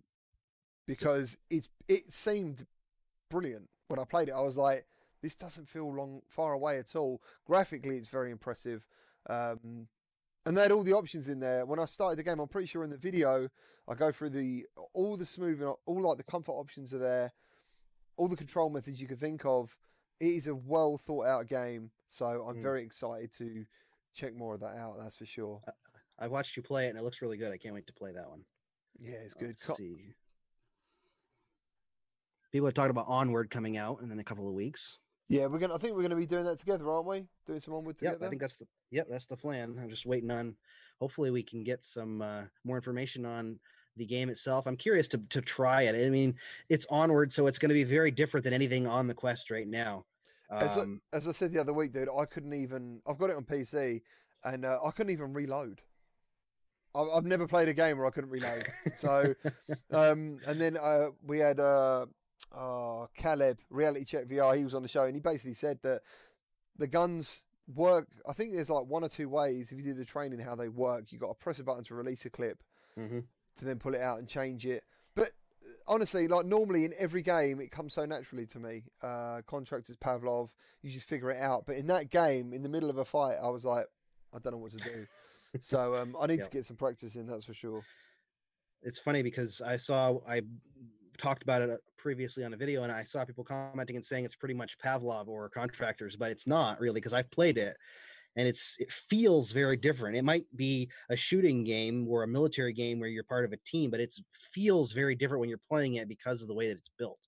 [0.85, 2.65] because it's it seemed
[3.29, 4.33] brilliant when I played it.
[4.33, 4.85] I was like,
[5.21, 7.21] this doesn't feel long far away at all.
[7.45, 8.85] Graphically, it's very impressive.
[9.29, 9.87] Um,
[10.45, 11.65] and they had all the options in there.
[11.65, 13.49] When I started the game, I'm pretty sure in the video
[13.87, 17.33] I go through the all the smooth and all like the comfort options are there,
[18.17, 19.75] all the control methods you can think of.
[20.19, 22.61] It is a well thought out game, so I'm Mm.
[22.63, 23.65] very excited to
[24.13, 24.97] check more of that out.
[24.97, 25.61] That's for sure.
[26.17, 27.51] I watched you play it and it looks really good.
[27.51, 28.45] I can't wait to play that one.
[28.97, 29.47] Yeah, it's good.
[29.47, 30.13] Let's Co- see.
[32.51, 34.99] People are talking about Onward coming out in a couple of weeks.
[35.27, 35.75] Yeah, we're gonna.
[35.75, 37.27] I think we're gonna be doing that together, aren't we?
[37.45, 38.25] Doing some onward Yep, together.
[38.25, 39.77] I think that's the yep, that's the plan.
[39.81, 40.55] I'm just waiting on
[40.99, 43.59] hopefully we can get some uh, more information on
[43.97, 44.65] the game itself.
[44.67, 46.05] I'm curious to to try it.
[46.05, 46.35] I mean,
[46.69, 49.67] it's onward, so it's going to be very different than anything on the quest right
[49.67, 50.05] now.
[50.51, 53.01] As, Um, I, as I said the other week, dude, I couldn't even.
[53.07, 54.01] I've got it on PC,
[54.43, 55.81] and uh, I couldn't even reload.
[56.93, 58.67] I've, I've never played a game where I couldn't reload.
[58.93, 59.33] so,
[59.91, 62.05] um, and then uh, we had uh,
[62.53, 64.55] uh, Caleb Reality Check VR.
[64.57, 66.01] He was on the show, and he basically said that
[66.77, 68.07] the guns work.
[68.27, 70.69] I think there's like one or two ways if you do the training how they
[70.69, 71.11] work.
[71.11, 72.61] You got to press a button to release a clip,
[72.97, 73.23] mhm.
[73.57, 74.83] To then pull it out and change it.
[75.15, 75.29] But uh,
[75.87, 78.83] honestly, like normally in every game, it comes so naturally to me.
[79.01, 80.49] Uh, contractors, Pavlov,
[80.81, 81.65] you just figure it out.
[81.65, 83.85] But in that game, in the middle of a fight, I was like,
[84.33, 85.07] I don't know what to do.
[85.61, 86.45] so um, I need Yeah.
[86.45, 87.27] to get some practice in.
[87.27, 87.81] That's for sure.
[88.81, 90.41] It's funny because I saw I
[91.17, 94.25] talked about it uh, previously on a video and I saw people commenting and saying
[94.25, 97.77] it's pretty much Pavlov or contractors, but it's not really because I've played it
[98.35, 100.17] and it's it feels very different.
[100.17, 103.57] It might be a shooting game or a military game where you're part of a
[103.57, 104.13] team, but it
[104.51, 107.19] feels very different when you're playing it because of the way that it's built.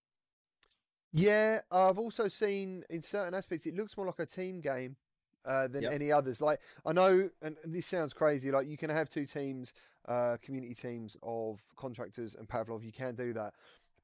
[1.11, 4.97] Yeah, I've also seen in certain aspects it looks more like a team game
[5.45, 5.87] uh, than Yep.
[5.87, 6.41] any others.
[6.41, 8.51] Like I know, and this sounds crazy.
[8.51, 9.73] Like you can have two teams,
[10.07, 12.83] uh, community teams of contractors and Pavlov.
[12.83, 13.53] You can do that,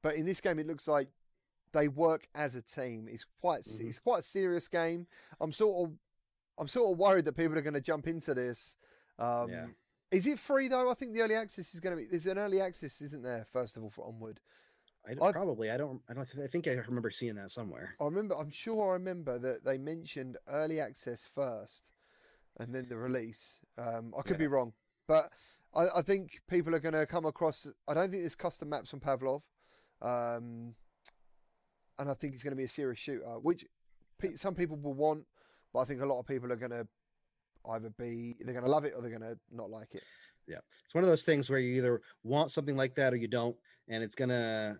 [0.02, 1.10] but in this game, it looks like
[1.72, 3.08] they work as a team.
[3.08, 3.84] It's quite s Mhm.
[3.84, 5.06] it's quite a serious game.
[5.40, 5.98] I'm sort of
[6.58, 8.76] I'm sort of worried that people are going to jump into this.
[9.18, 9.66] Um, Yeah.
[10.10, 10.88] Is it free though?
[10.90, 12.08] I think the early access is going to be.
[12.08, 13.44] There's an early access, isn't there?
[13.52, 14.38] First of all, for Onward.
[15.06, 17.94] I I've- probably I don't I don't I think I remember seeing that somewhere.
[18.00, 18.36] I remember.
[18.36, 21.90] I'm sure I remember that they mentioned early access first,
[22.58, 23.58] and then the release.
[23.76, 24.38] Um, I could Yeah.
[24.38, 24.72] be wrong,
[25.08, 25.32] but
[25.74, 27.66] I, I think people are going to come across.
[27.88, 29.42] I don't think there's custom maps on Pavlov,
[30.00, 30.74] um,
[31.98, 33.66] and I think it's going to be a serious shooter, which
[34.18, 35.26] pe- some people will want,
[35.74, 36.86] but I think a lot of people are going to
[37.72, 40.02] either be they're going to love it or they're going to not like it.
[40.46, 43.28] Yeah, it's one of those things where you either want something like that or you
[43.28, 43.56] don't,
[43.88, 44.76] and it's gonna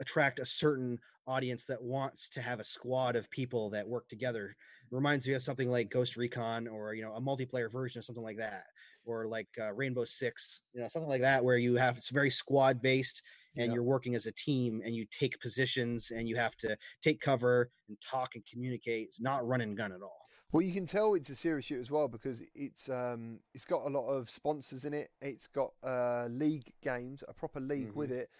[0.00, 4.56] attract a certain audience that wants to have a squad of people that work together.
[4.90, 8.04] It reminds me of something like Ghost Recon or you know a multiplayer version of
[8.04, 8.64] something like that,
[9.04, 12.30] or like uh, Rainbow Six, you know something like that where you have it's very
[12.30, 13.22] squad based
[13.56, 13.74] and Yeah.
[13.74, 17.70] you're working as a team and you take positions and you have to take cover
[17.88, 19.08] and talk and communicate.
[19.08, 20.26] It's not run and gun at all.
[20.52, 23.86] Well, you can tell it's a serious shoot as well because it's um it's got
[23.86, 25.10] a lot of sponsors in it.
[25.20, 28.30] It's got uh league games, a proper league with it.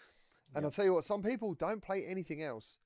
[0.55, 2.77] And I'll tell you what, some people don't play anything else.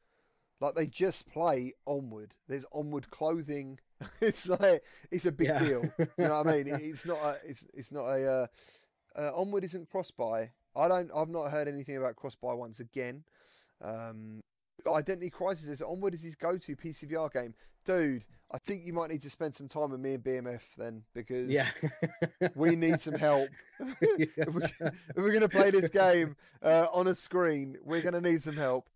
[0.60, 2.34] Like they just play Onward.
[2.48, 3.80] There's Onward clothing.
[4.22, 5.60] it's like it's a big Yeah.
[5.64, 5.84] deal.
[5.98, 6.68] You know what I mean?
[6.82, 8.48] It's not a it's it's not a uh,
[9.16, 10.52] uh, Onward isn't cross buy.
[10.76, 13.24] I don't I've not heard anything about cross buy once again.
[13.82, 14.42] Um
[14.88, 17.54] Identity Crisis is Onward is his go to PCVR game.
[17.86, 21.04] Dude, I think you might need to spend some time with me and BMF then
[21.14, 21.70] because Yeah.
[22.56, 23.50] we need some help.
[24.02, 28.42] if, we, going to play this game uh, on a screen, we're going to need
[28.42, 28.90] some help.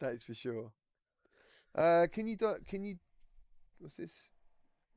[0.00, 0.70] That is for sure.
[1.74, 2.54] Uh, can you do?
[2.68, 2.96] Can you?
[3.84, 4.30] What's this?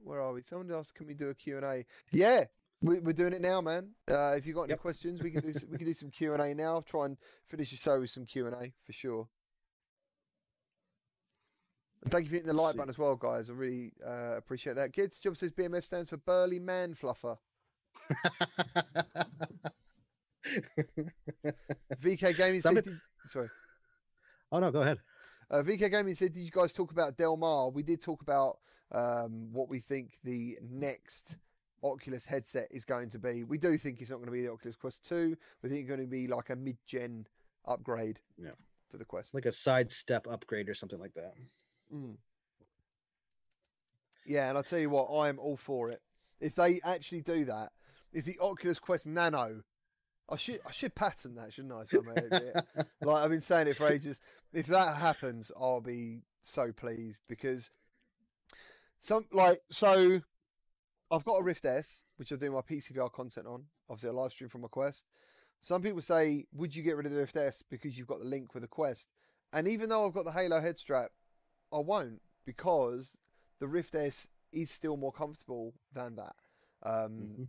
[0.02, 0.42] Where are we?
[0.42, 0.94] Someone else.
[0.94, 1.86] Can we do a Q and A?
[2.10, 2.46] Yeah,
[2.82, 3.90] we, we're doing it now, man.
[4.10, 4.80] Uh, if you have got any Yep.
[4.80, 5.54] questions, we can do.
[5.70, 6.76] we can do some Q and A now.
[6.76, 7.18] I'll Try and
[7.50, 9.28] finish the show with some Q and A for sure.
[12.02, 13.50] And thank you for hitting the like button as well, guys.
[13.50, 14.94] I really uh, appreciate that.
[14.94, 17.38] Kids, Job says BMF stands for Burly Man Fluffer.
[22.02, 23.50] VK Gaming said, did, sorry.
[24.54, 25.00] oh no, go ahead.
[25.52, 27.70] Uh, VK Gaming said, did you guys talk about Del Mar?
[27.70, 28.60] We did talk about
[28.92, 31.38] um, what we think the next
[31.84, 33.44] Oculus headset is going to be.
[33.44, 35.36] We do think it's not going to be the Oculus Quest 2.
[35.62, 37.28] We think it's going to be like a mid-gen
[37.66, 38.52] upgrade Yeah.
[38.90, 39.34] for the Quest.
[39.34, 41.34] Like a sidestep upgrade or something like that.
[41.94, 42.16] Mm.
[44.26, 46.02] Yeah, and I'll tell you what, I am all for it.
[46.40, 47.72] If they actually do that,
[48.12, 49.64] if the Oculus Quest Nano
[50.30, 51.84] I should I should patent that, shouldn't I?
[51.86, 52.14] Somehow?
[53.02, 54.22] Like I've been saying it for ages.
[54.52, 57.72] If that happens, I'll be so pleased because
[59.00, 60.22] some like so.
[61.10, 63.64] I've got a Rift S, which I do my PCVR content on.
[63.90, 65.06] Obviously, a live stream from a Quest.
[65.62, 68.26] Some people say, "Would you get rid of the Rift S because you've got the
[68.26, 69.10] link with a Quest?"
[69.54, 71.12] And even though I've got the Halo head strap,
[71.72, 73.18] I won't because
[73.60, 76.36] the Rift S is still more comfortable than that.
[76.84, 77.48] Um, Mhm.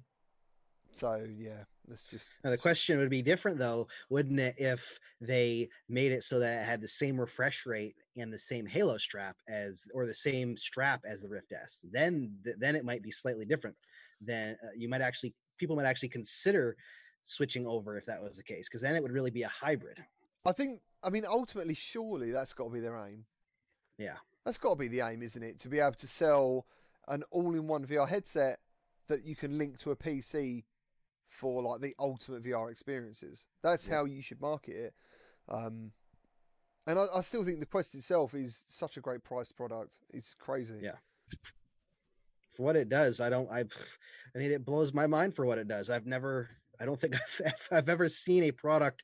[0.93, 2.31] So yeah, let's just.
[2.45, 6.63] Now, the question would be different though, wouldn't it, if they made it so that
[6.63, 10.57] it had the same refresh rate and the same Halo strap as, or the same
[10.57, 11.85] strap as the Rift S?
[11.91, 13.77] Then, th- then it might be slightly different.
[14.21, 16.77] Then uh, you might actually, people might actually consider
[17.25, 20.03] switching over if that was the case, because then it would really be a hybrid.
[20.47, 20.81] I think.
[21.03, 23.25] I mean, ultimately, surely that's got to be their aim.
[23.99, 24.17] Yeah.
[24.45, 25.59] That's got to be the aim, isn't it?
[25.61, 26.67] To be able to sell
[27.07, 28.59] an all-in-one VR headset
[29.09, 30.65] that you can link to a PC
[31.29, 33.47] for like the ultimate VR experiences.
[33.63, 33.97] That's Yeah.
[33.97, 34.95] how you should market it.
[35.49, 35.93] Um,
[36.87, 39.99] and I, I still think the Quest itself is such a great priced product.
[40.11, 40.79] It's crazy.
[40.83, 40.97] Yeah.
[42.55, 45.59] For what it does, I don't, I, I mean, it blows my mind for what
[45.59, 45.91] it does.
[45.91, 46.49] I've never,
[46.81, 47.15] I don't think
[47.47, 49.03] I've, I've ever seen a product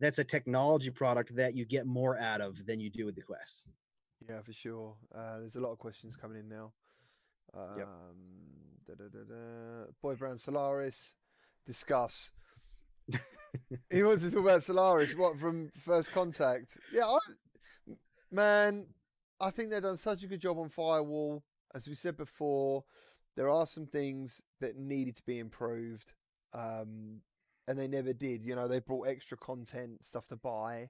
[0.00, 3.22] that's a technology product that you get more out of than you do with the
[3.22, 3.64] Quest.
[4.28, 4.94] Yeah, for sure.
[5.14, 6.72] Uh, there's a lot of questions coming in now.
[7.52, 7.88] Um, Yep.
[8.86, 9.84] da, da, da.
[10.00, 11.14] Boy Brown Solaris,
[11.66, 12.32] discuss.
[13.90, 15.16] he wants to talk about Solaris.
[15.16, 16.78] What from First Contact?
[16.92, 17.18] Yeah, I,
[18.30, 18.86] man,
[19.40, 21.42] I think they've done such a good job on Firewall.
[21.74, 22.84] As we said before,
[23.36, 26.14] there are some things that needed to be improved,
[26.52, 27.20] um,
[27.66, 28.42] and they never did.
[28.42, 30.88] You know, they brought extra content, stuff to buy,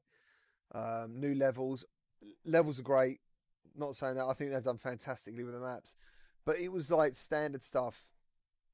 [0.75, 1.85] um, new levels.
[2.45, 3.21] Levels are great.
[3.77, 4.27] Not saying that.
[4.27, 5.97] I think they've done fantastically with the maps,
[6.45, 8.05] but it was like standard stuff.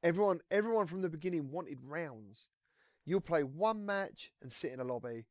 [0.02, 2.48] Everyone, everyone from the beginning wanted rounds.
[3.04, 5.26] You'll play one match and sit in a lobby,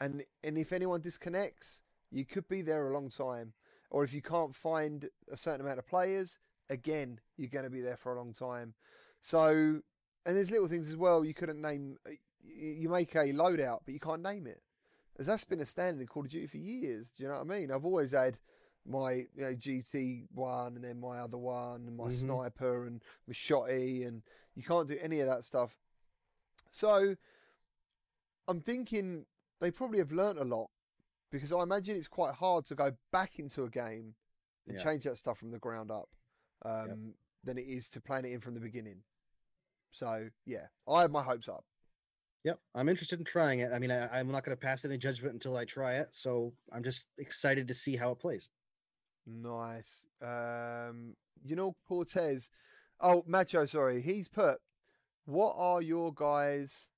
[0.00, 3.52] and and if anyone disconnects, you could be there a long time.
[3.90, 6.38] Or if you can't find a certain amount of players,
[6.68, 8.74] again, you're going to be there for a long time.
[9.20, 9.80] So,
[10.26, 11.24] and there's little things as well.
[11.24, 11.96] You couldn't name.
[12.42, 14.62] You make a loadout, but you can't name it.
[15.18, 17.12] As that's been a standard in Call of Duty for years.
[17.12, 17.72] Do you know what I mean?
[17.72, 18.38] I've always had
[18.88, 22.12] my you know, GT one, and then my other one, and my Mhm.
[22.12, 24.22] sniper, and my shotty, and
[24.54, 25.76] you can't do any of that stuff.
[26.70, 27.16] So,
[28.46, 29.26] I'm thinking
[29.60, 30.70] they probably have learnt a lot
[31.30, 34.14] because I imagine it's quite hard to go back into a game
[34.66, 34.84] and Yeah.
[34.84, 36.08] change that stuff from the ground up
[36.64, 39.02] um, than it is to plan it in from the beginning.
[39.90, 41.64] So yeah, I have my hopes up.
[42.44, 43.72] Yep, I'm interested in trying it.
[43.72, 46.14] I mean, I, I'm not going to pass any judgment until I try it.
[46.14, 48.48] So I'm just excited to see how it plays.
[49.28, 50.06] Nice.
[50.22, 51.14] Um,
[51.44, 52.50] you know Cortez.
[53.00, 53.66] Oh, Macho.
[53.66, 54.58] Sorry, he's put.
[55.26, 56.90] What are your guys?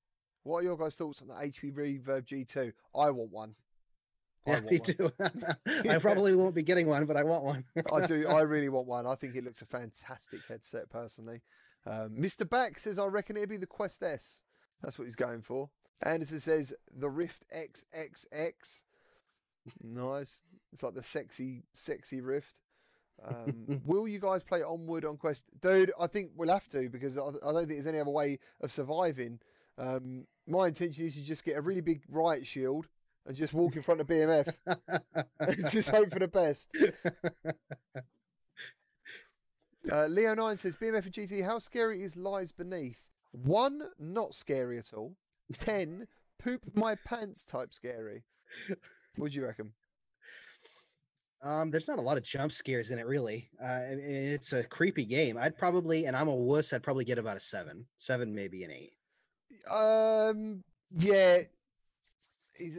[0.45, 2.73] What are your guys' thoughts on the HP Reverb G2?
[2.95, 3.55] I want one.
[4.47, 5.13] I Yeah, want me too.
[5.91, 7.65] I probably won't be getting one, but I want one.
[7.93, 8.27] I do.
[8.29, 9.07] I really want one.
[9.07, 11.43] I think it looks a fantastic headset, personally.
[11.87, 12.49] Um, Mr.
[12.49, 14.43] Back says, I reckon it'd be the Quest S.
[14.83, 15.69] That's what he's going for.
[16.03, 18.85] Anderson says, the Rift XXX.
[19.83, 20.43] Nice.
[20.73, 22.55] It's like the sexy, sexy Rift.
[23.27, 25.45] Um, will you guys play Onward on Quest?
[25.61, 28.39] Dude, I think we'll have to because I, I don't think there's any other way
[28.61, 29.41] of surviving.
[29.79, 32.87] Um, my intention is to just get a really big riot shield
[33.27, 36.71] and just walk in front of BMF and just hope for the best.
[39.91, 41.43] Uh, Leo Nine says BMF and GT.
[41.43, 43.01] How scary is Lies Beneath?
[43.33, 45.17] One, not scary at all.
[45.57, 46.07] Ten,
[46.39, 48.25] poop my pants type scary.
[49.17, 49.73] What do you reckon?
[51.43, 53.49] Um, there's not a lot of jump scares in it, really.
[53.63, 55.39] Uh, it's a creepy game.
[55.39, 56.73] I'd probably, and I'm a wuss.
[56.73, 58.93] I'd probably get about a seven, seven, maybe an eight.
[59.71, 61.41] Um, yeah,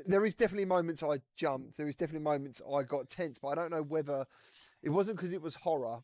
[0.05, 1.77] there is definitely moments I jumped.
[1.77, 4.25] There is definitely moments I got tense, but I don't know whether
[4.83, 5.99] it wasn't because it was horror.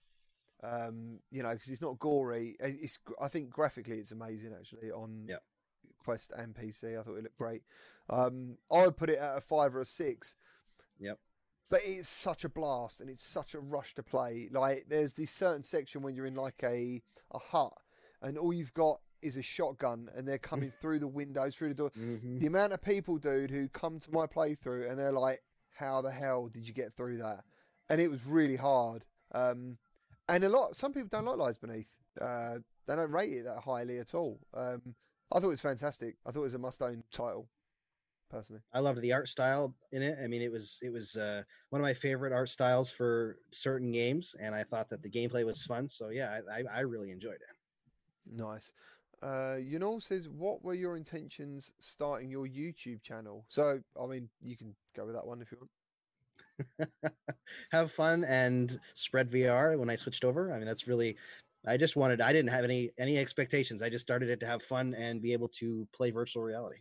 [0.64, 2.56] Um, you know, because it's not gory.
[2.60, 5.26] It's I think graphically it's amazing actually on.
[6.00, 6.98] Quest and PC.
[6.98, 7.64] I thought it looked great.
[8.10, 10.38] Um, I would put it at a five or a six.
[11.00, 11.20] Yep.
[11.70, 14.50] But it's such a blast and it's such a rush to play.
[14.52, 17.74] Like there's this certain section when you're in like a a hut
[18.22, 21.74] and all you've got is a shotgun and they're coming through the windows, through the
[21.76, 21.92] door.
[21.92, 22.40] Mhm.
[22.40, 26.12] The amount of people, dude, who come to my playthrough and they're like, "How the
[26.12, 27.44] hell did you get through that?"
[27.90, 29.04] And it was really hard.
[29.34, 29.78] Um,
[30.30, 31.88] and a lot, some people don't like Lies Beneath.
[32.20, 34.40] Uh, they don't rate it that highly at all.
[34.54, 34.96] Um,
[35.32, 36.16] I thought it was fantastic.
[36.26, 37.50] I thought it was a must-own title,
[38.30, 38.62] personally.
[38.74, 40.18] I loved the art style in it.
[40.24, 43.92] I mean, it was it was uh, one of my favorite art styles for certain
[43.92, 45.90] games, and I thought that the gameplay was fun.
[45.90, 47.56] So yeah, I, I, really enjoyed it.
[48.32, 48.72] Nice.
[49.22, 54.56] Uh, Yunol says, "What were your intentions starting your YouTube channel?" So, I mean, you
[54.56, 55.72] can go with that one if you want.
[57.72, 60.52] have fun and spread VR when I switched over.
[60.52, 61.16] I mean, that's really
[61.68, 63.82] I just wanted I didn't have any any expectations.
[63.82, 66.78] I just started it to have fun and be able to play virtual reality.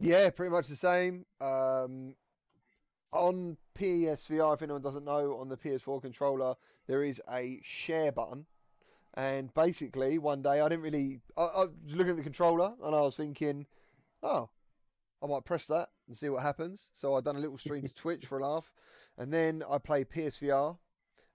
[0.00, 1.26] Yeah, pretty much the same.
[1.42, 2.16] Um,
[3.12, 6.54] on PSVR, if anyone doesn't know, on the PS4 controller,
[6.86, 8.46] there is a share button.
[9.12, 11.20] And basically, one day I didn't really.
[11.36, 13.66] I, I was looking at the controller and I was thinking,
[14.22, 14.48] oh,
[15.22, 16.88] I might press that and see what happens.
[16.94, 18.72] So I done a little stream to Twitch for a laugh,
[19.18, 20.78] and then I played PSVR,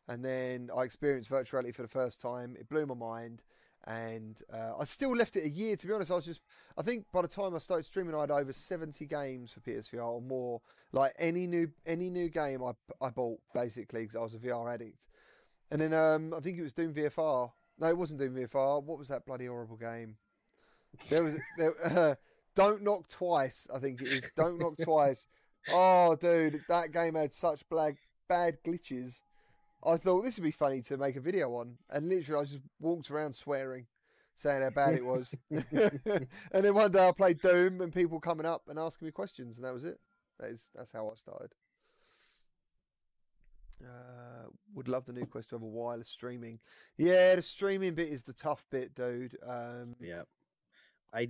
[0.08, 2.56] and then I experienced virtual reality for the first time.
[2.60, 3.44] It blew my mind,
[3.88, 5.76] and uh, I still left it a year.
[5.76, 6.42] To be honest, I was just.
[6.78, 10.06] I think by the time I started streaming, I had over seventy games for PSVR
[10.06, 10.62] or more.
[10.92, 12.72] Like any new any new game I
[13.02, 15.08] I bought basically because I was a VR addict,
[15.72, 17.52] and then um, I think it was Doom VFR.
[17.78, 18.84] No, it wasn't Doom VFR.
[18.84, 20.16] What was that bloody horrible game?
[21.10, 21.74] There was there.
[21.84, 22.16] Uh,
[22.56, 23.68] Don't knock twice.
[23.74, 24.28] I think it is.
[24.36, 25.28] Don't knock twice.
[25.68, 27.98] Oh, dude, that game had such bad
[28.30, 29.24] bad glitches.
[29.86, 32.62] I thought this would be funny to make a video on, and literally, I just
[32.80, 33.86] walked around swearing,
[34.36, 35.36] saying how bad it was.
[35.52, 39.58] and then one day I played Doom, and people coming up and asking me questions,
[39.58, 40.00] and that was it.
[40.40, 41.52] That is that's how I started.
[43.84, 46.60] Uh, would love the new Quest to have a wireless streaming.
[46.98, 49.38] Yeah, the streaming bit is the tough bit, dude.
[49.46, 50.24] Um, Yeah.
[51.14, 51.30] I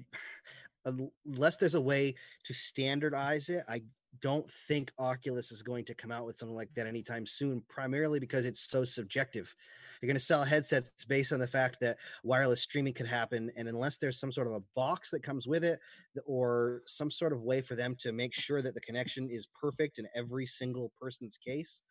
[1.25, 3.83] unless there's a way to standardize it, I
[4.21, 8.19] don't think Oculus is going to come out with something like that anytime soon, primarily
[8.19, 9.53] because it's so subjective.
[10.01, 13.51] You're going to sell headsets based on the fact that wireless streaming could happen.
[13.55, 15.79] And unless there's some sort of a box that comes with it
[16.25, 19.97] or some sort of way for them to make sure that the connection is perfect
[19.97, 21.81] in every single person's case,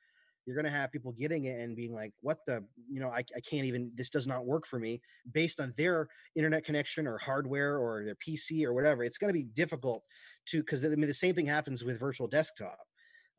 [0.47, 3.25] you're going to have people getting it and being like, what the, you know, I,
[3.37, 5.01] I can't even, this does not work for me
[5.33, 9.05] based on their internet connection or hardware or their PC or whatever.
[9.05, 10.03] It's going to be difficult
[10.49, 12.79] to, because I mean, the same thing happens with virtual desktop.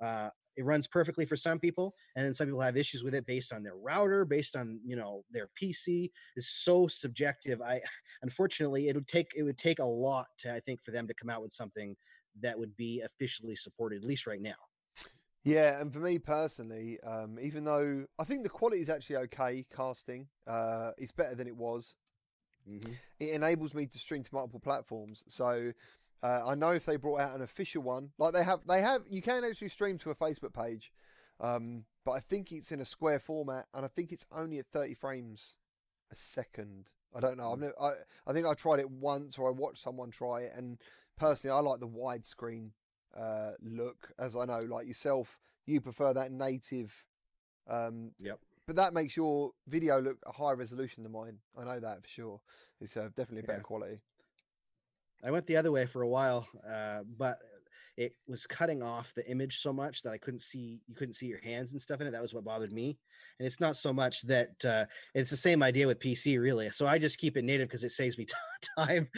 [0.02, 3.26] Uh, it runs perfectly for some people, and then some people have issues with it
[3.26, 6.12] based on their router, based on you know their PC.
[6.38, 7.62] is so subjective.
[7.62, 7.82] I
[8.22, 11.14] unfortunately it would take it would take a lot to I think for them to
[11.14, 11.96] come out with something
[12.42, 14.56] that would be officially supported, at least right now.
[15.46, 19.64] Yeah, and for me personally, um, even though I think the quality is actually okay,
[19.74, 21.94] casting, uh, it's better than it was.
[22.68, 22.94] Mm-hmm.
[23.20, 25.24] It enables me to stream to multiple platforms.
[25.28, 25.72] So
[26.24, 29.04] uh, I know if they brought out an official one, like they have, they have,
[29.08, 30.92] you can actually stream to a Facebook page,
[31.40, 34.66] um, but I think it's in a square format, and I think it's only at
[34.66, 35.58] thirty frames
[36.12, 36.92] a second.
[37.16, 37.52] I don't know.
[37.52, 37.92] I've never, I
[38.26, 40.80] I think I tried it once, or I watched someone try it, and
[41.18, 42.72] personally, I like the widescreen
[43.16, 44.12] uh, look.
[44.20, 46.94] As I know, like yourself, you prefer that native.
[47.68, 48.40] Um, Yep.
[48.68, 51.38] But that makes your video look a higher resolution than mine.
[51.56, 52.42] I know that for sure.
[52.82, 53.64] It's uh, definitely better Yeah.
[53.64, 54.02] quality.
[55.24, 57.40] I went the other way for a while, uh, but
[57.98, 61.28] it was cutting off the image so much that I couldn't see you couldn't see
[61.28, 62.12] your hands and stuff in it.
[62.12, 62.98] That was what bothered me.
[63.40, 66.70] And it's not so much that uh, it's the same idea with PC, really.
[66.72, 68.26] So I just keep it native because it saves me
[68.78, 69.10] time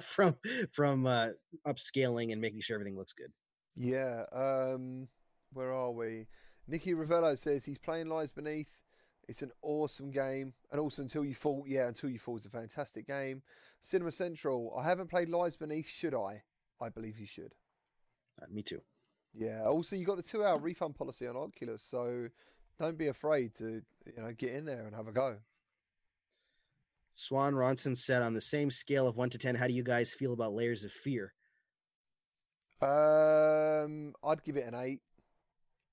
[0.00, 0.36] from
[0.72, 1.28] from uh,
[1.66, 3.32] upscaling and making sure everything looks good.
[3.76, 4.24] Yeah.
[4.32, 5.08] Um,
[5.52, 6.26] where are we?
[6.66, 8.68] Nicky Ravello says he's playing Lies Beneath.
[9.26, 11.64] It's an awesome game, and also Until You Fall.
[11.66, 13.42] Yeah, Until You Fall is a fantastic game.
[13.80, 14.74] Cinema Central.
[14.78, 15.88] I haven't played Lies Beneath.
[15.88, 16.42] Should I?
[16.80, 17.54] I believe you should.
[18.40, 18.82] Uh, me too.
[19.32, 19.62] Yeah.
[19.64, 22.28] Also, you got the two-hour refund policy on Oculus, so
[22.78, 25.36] don't be afraid to you know get in there and have a go.
[27.14, 30.12] Swan Ronson said, on the same scale of one to ten, how do you guys
[30.12, 31.32] feel about Layers of Fear?
[32.80, 35.00] Um, I'd give it an eight.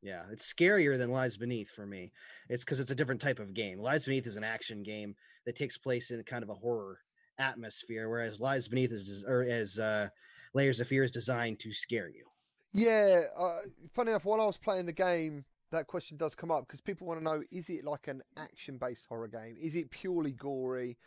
[0.01, 2.11] Yeah, it's scarier than Lies Beneath for me.
[2.49, 3.79] It's because it's a different type of game.
[3.79, 6.99] Lies Beneath is an action game that takes place in kind of a horror
[7.37, 10.09] atmosphere, whereas Lies Beneath is or as uh,
[10.53, 12.25] Layers of Fear is designed to scare you.
[12.73, 13.59] Yeah, uh,
[13.93, 17.05] funny enough, while I was playing the game, that question does come up because people
[17.05, 19.55] want to know: is it like an action-based horror game?
[19.61, 20.97] Is it purely gory?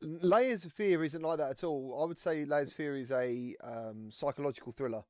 [0.00, 2.00] Layers of Fear isn't like that at all.
[2.02, 5.02] I would say Layers of Fear is a um, psychological thriller,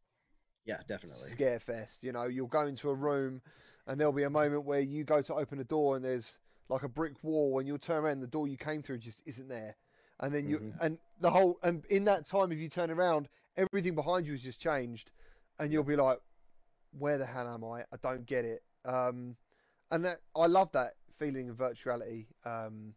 [0.65, 1.29] Yeah, definitely.
[1.29, 2.03] scare fest.
[2.03, 3.43] You know, you'll go into a room,
[3.87, 6.39] and there'll be a moment where you go to open a door, and there's
[6.69, 9.23] like a brick wall, and you'll turn around, and the door you came through just
[9.27, 9.77] isn't there,
[10.21, 10.79] and then you Mhm.
[10.81, 14.43] and the whole and in that time, if you turn around, everything behind you has
[14.43, 15.11] just changed,
[15.59, 16.19] and you'll be like,
[16.93, 17.85] "Where the hell am I?
[17.93, 19.37] I don't get it." Um,
[19.91, 22.27] and that I love that feeling of virtuality.
[22.45, 22.95] Um,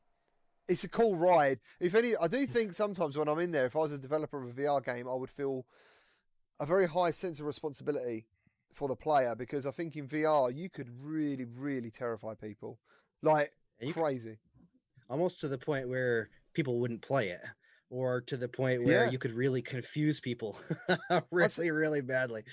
[0.71, 1.59] it's a cool ride.
[1.79, 4.41] If any, I do think sometimes when I'm in there, if I was a developer
[4.41, 5.65] of a VR game, I would feel
[6.59, 8.25] a very high sense of responsibility
[8.73, 12.79] for the player because I think in VR you could really, really terrify people
[13.21, 14.37] like you- crazy.
[15.09, 17.41] Almost to the point where people wouldn't play it,
[17.89, 19.11] or to the point where Yeah.
[19.11, 20.57] you could really confuse people
[21.31, 22.43] really, really badly.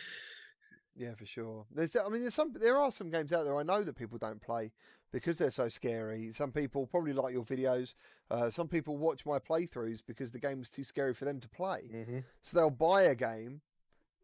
[0.97, 1.65] Yeah, for sure.
[1.73, 4.19] There's, I mean, there's some, there are some games out there I know that people
[4.19, 4.73] don't play
[5.13, 6.33] because they're so scary.
[6.33, 7.95] Some people probably like your videos.
[8.31, 11.49] Uh, some people watch my playthroughs because the game was too scary for them to
[11.49, 11.89] play.
[11.93, 12.25] Mhm.
[12.43, 13.61] So they'll buy a game,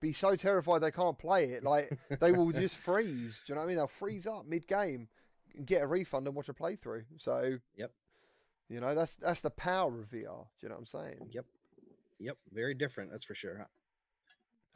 [0.01, 3.43] be so terrified they can't play it, like they will just freeze.
[3.47, 3.77] Do you know what I mean?
[3.77, 5.09] They'll freeze up mid game,
[5.55, 7.05] and get a refund and watch a playthrough.
[7.17, 7.93] So, Yep.
[8.69, 10.47] you know, that's that's the power of VR.
[10.59, 11.29] Do you know what I'm saying?
[11.31, 11.47] Yep.
[12.19, 12.37] Yep.
[12.53, 13.11] Very different.
[13.11, 13.69] That's for sure.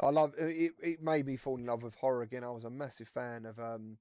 [0.00, 0.72] I love it.
[0.80, 2.44] It made me fall in love with horror again.
[2.44, 3.98] I was a massive fan of um,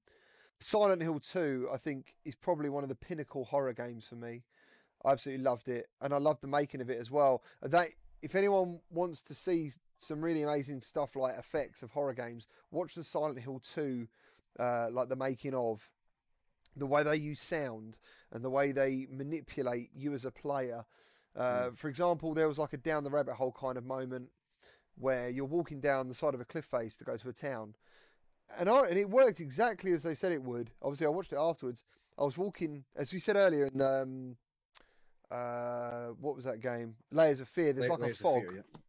[0.60, 1.68] Silent Hill 2.
[1.72, 4.42] I think is probably one of the pinnacle horror games for me.
[5.04, 7.42] I absolutely loved it, and I loved the making of it as well.
[7.62, 7.88] That
[8.22, 12.94] if anyone wants to see some really amazing stuff like effects of horror games, watch
[12.94, 14.08] the Silent Hill 2,
[14.58, 15.88] uh, like the making of,
[16.76, 17.98] the way they use sound
[18.32, 20.84] and the way they manipulate you as a player.
[21.36, 24.30] Uh, For example, there was like a down the rabbit hole kind of moment
[24.96, 27.74] where you're walking down the side of a cliff face to go to a town,
[28.58, 30.70] and I, and it worked exactly as they said it would.
[30.82, 31.84] Obviously, I watched it afterwards.
[32.18, 34.36] I was walking, as we said earlier in um,
[35.30, 36.94] uh, what was that game?
[37.12, 37.72] Layers of Fear.
[37.72, 38.80] There's like a fog, Fear, yeah.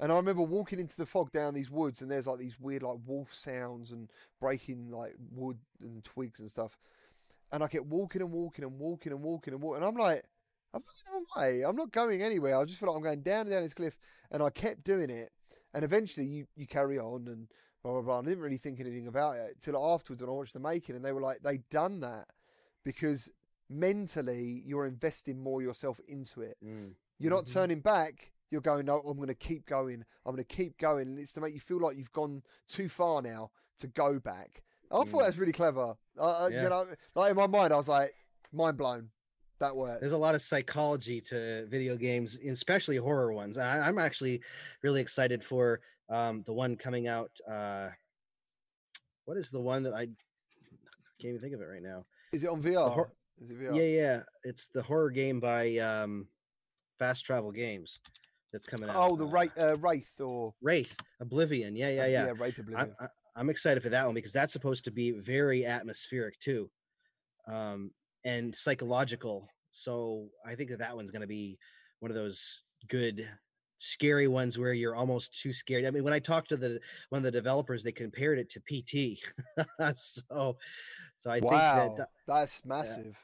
[0.00, 2.82] and I remember walking into the fog down these woods, and there's like these weird
[2.82, 4.10] like wolf sounds and
[4.40, 6.76] breaking like wood and twigs and stuff.
[7.52, 10.24] And I kept walking and walking and walking and walking and walking, and I'm like,
[10.72, 11.62] I'm not going the wrong way.
[11.62, 12.58] I'm not going anywhere.
[12.58, 13.96] I just feel like I'm going down and down this cliff,
[14.32, 15.30] and I kept doing it.
[15.74, 17.48] And eventually, you you carry on and
[17.84, 18.18] blah blah blah.
[18.18, 21.04] I didn't really think anything about it till afterwards when I watched the making, and
[21.04, 22.26] they were like, they'd done that
[22.82, 23.30] because
[23.70, 26.56] mentally you're investing more yourself into it.
[26.64, 26.92] Mm.
[27.18, 27.52] You're not Mhm.
[27.52, 28.32] turning back.
[28.50, 30.04] You're going, no, I'm going to keep going.
[30.24, 31.08] I'm going to keep going.
[31.08, 34.62] And it's to make you feel like you've gone too far now to go back.
[34.90, 35.22] I thought Mm.
[35.22, 35.96] that's really clever.
[36.18, 36.62] Uh, Yeah.
[36.64, 38.14] You know, like in my mind, I was like,
[38.52, 39.10] mind blown.
[39.60, 40.00] That worked.
[40.00, 43.56] There's a lot of psychology to video games, especially horror ones.
[43.56, 44.42] I, I'm actually
[44.82, 47.30] really excited for um, the one coming out.
[47.50, 47.88] Uh,
[49.24, 50.06] what is the one that I
[51.20, 52.04] can't even think of it right now?
[52.32, 52.92] Is it on VR?
[52.92, 53.76] hor- Is it VR?
[53.76, 56.28] Yeah, yeah, it's the horror game by um,
[56.98, 58.00] Fast Travel Games
[58.52, 58.96] that's coming out.
[58.96, 61.74] Oh, the uh, Wraith, uh, Wraith or Wraith, Oblivion.
[61.74, 62.26] Yeah, yeah, uh, yeah.
[62.26, 62.96] yeah, Wraith I'm, Oblivion.
[63.00, 63.06] I-
[63.36, 66.70] I'm excited for that one because that's supposed to be very atmospheric too,
[67.48, 67.90] um,
[68.24, 69.48] and psychological.
[69.72, 71.58] So I think that that one's going to be
[71.98, 73.28] one of those good,
[73.84, 75.84] scary ones where you're almost too scared.
[75.84, 76.80] I mean, when I talked to the
[77.10, 79.20] one of the developers, they compared it to PT.
[79.96, 80.56] so,
[81.18, 83.16] so I wow, think that that's massive.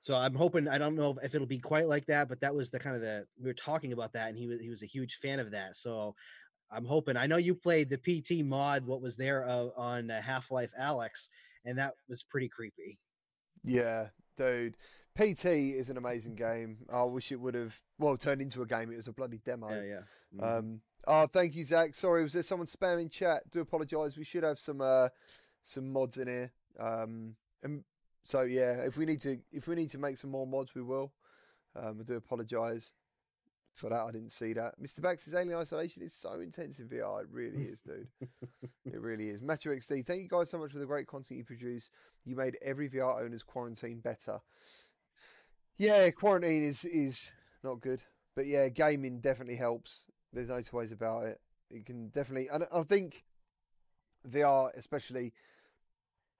[0.00, 2.70] so I'm hoping I don't know if it'll be quite like that, but that was
[2.70, 4.86] the kind of the we were talking about that, and he was he was a
[4.86, 5.76] huge fan of that.
[5.76, 6.14] So
[6.70, 7.16] I'm hoping.
[7.16, 10.72] I know you played the PT mod, what was there uh, on uh, Half Life
[10.80, 11.28] Alyx,
[11.64, 12.98] and that was pretty creepy.
[13.62, 14.76] Yeah, dude.
[15.16, 16.78] PT is an amazing game.
[16.92, 18.90] I wish it would have well turned into a game.
[18.92, 19.68] It was a bloody demo.
[19.70, 20.00] Yeah, yeah.
[20.36, 20.58] Mhm.
[20.58, 21.94] Um, oh, thank you, Zach.
[21.94, 23.48] Sorry, was there someone spamming chat?
[23.50, 24.16] Do apologise.
[24.16, 25.08] We should have some uh,
[25.62, 26.52] some mods in here.
[26.78, 27.84] Um, and
[28.24, 30.82] so yeah, if we need to if we need to make some more mods, we
[30.82, 31.12] will.
[31.76, 32.92] Um, I do apologise
[33.74, 34.00] for that.
[34.00, 34.80] I didn't see that.
[34.80, 35.02] Mr.
[35.02, 37.22] Bax's Alien Isolation is so intense in VR.
[37.22, 38.06] It really is, dude.
[38.86, 39.42] it really is.
[39.42, 41.90] Matthew XD, thank you guys so much for the great content you produce.
[42.24, 44.40] You made every VR owner's quarantine better.
[45.76, 47.32] Yeah, quarantine is is
[47.62, 48.02] not good,
[48.36, 50.06] but yeah, gaming definitely helps.
[50.32, 51.40] There's no two ways about it.
[51.70, 53.24] It can definitely, and I think
[54.28, 55.32] VR, especially,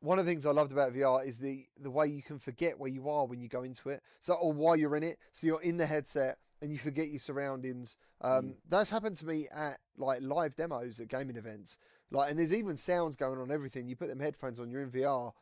[0.01, 2.78] one of the things I loved about VR is the the way you can forget
[2.78, 4.02] where you are when you go into it.
[4.20, 7.20] So, or while you're in it, so you're in the headset and you forget your
[7.20, 7.97] surroundings.
[8.20, 11.78] Um, That's happened to me at like live demos at gaming events.
[12.11, 13.51] Like, and there's even sounds going on.
[13.51, 15.32] Everything you put them headphones on, you're in VR,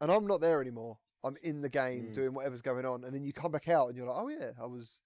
[0.00, 0.98] and I'm not there anymore.
[1.24, 2.14] I'm in the game Mm.
[2.14, 4.50] doing whatever's going on, and then you come back out and you're like, oh yeah,
[4.60, 5.00] I was,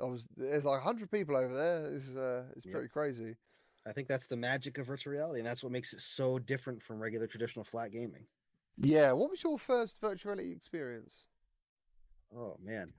[0.00, 0.28] I was.
[0.36, 1.90] There's like hundred people over there.
[1.90, 3.34] This is uh, it's pretty crazy.
[3.86, 6.82] I think that's the magic of virtual reality, and that's what makes it so different
[6.82, 8.26] from regular traditional flat gaming.
[8.78, 9.12] Yeah.
[9.12, 11.24] What was your first virtual reality experience?
[12.36, 12.92] Oh man.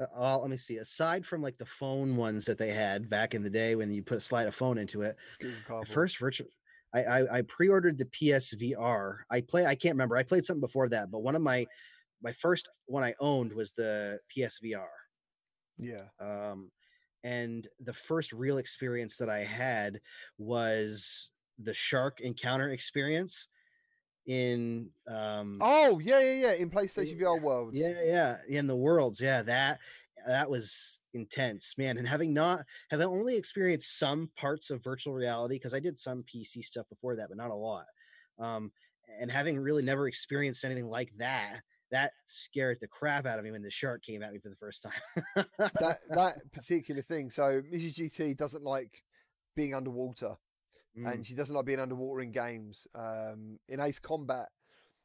[0.00, 0.76] Uh, uh, let me see.
[0.76, 4.02] Aside from like the phone ones that they had back in the day when you
[4.02, 5.88] put a slide a phone into it, Google the Cardboard.
[5.88, 6.48] first virtual
[6.94, 9.16] I, I I pre-ordered the PSVR.
[9.30, 10.16] I play I can't remember.
[10.16, 11.66] I played something before that, but one of my
[12.22, 14.86] my first one I owned was the PSVR.
[15.78, 16.04] Yeah.
[16.20, 16.70] Um
[17.24, 20.00] and the first real experience that I had
[20.38, 23.48] was the shark encounter experience
[24.26, 26.52] in um Oh yeah, yeah, yeah.
[26.52, 27.26] In PlayStation Yeah.
[27.26, 27.78] VR worlds.
[27.78, 29.78] yeah yeah in the worlds yeah that
[30.26, 35.54] that was intense man and having not have only experienced some parts of virtual reality
[35.54, 37.86] because i did some pc stuff before that but not a lot
[38.38, 38.70] um
[39.20, 43.50] and having really never experienced anything like that that scared the crap out of me
[43.50, 45.44] when the shark came at me for the first time.
[45.80, 47.30] that that particular thing.
[47.30, 47.94] So Mrs.
[47.94, 49.02] GT doesn't like
[49.56, 50.36] being underwater,
[50.98, 51.12] Mm.
[51.12, 52.86] and she doesn't like being underwater in games.
[52.94, 54.48] Um, in Ace Combat,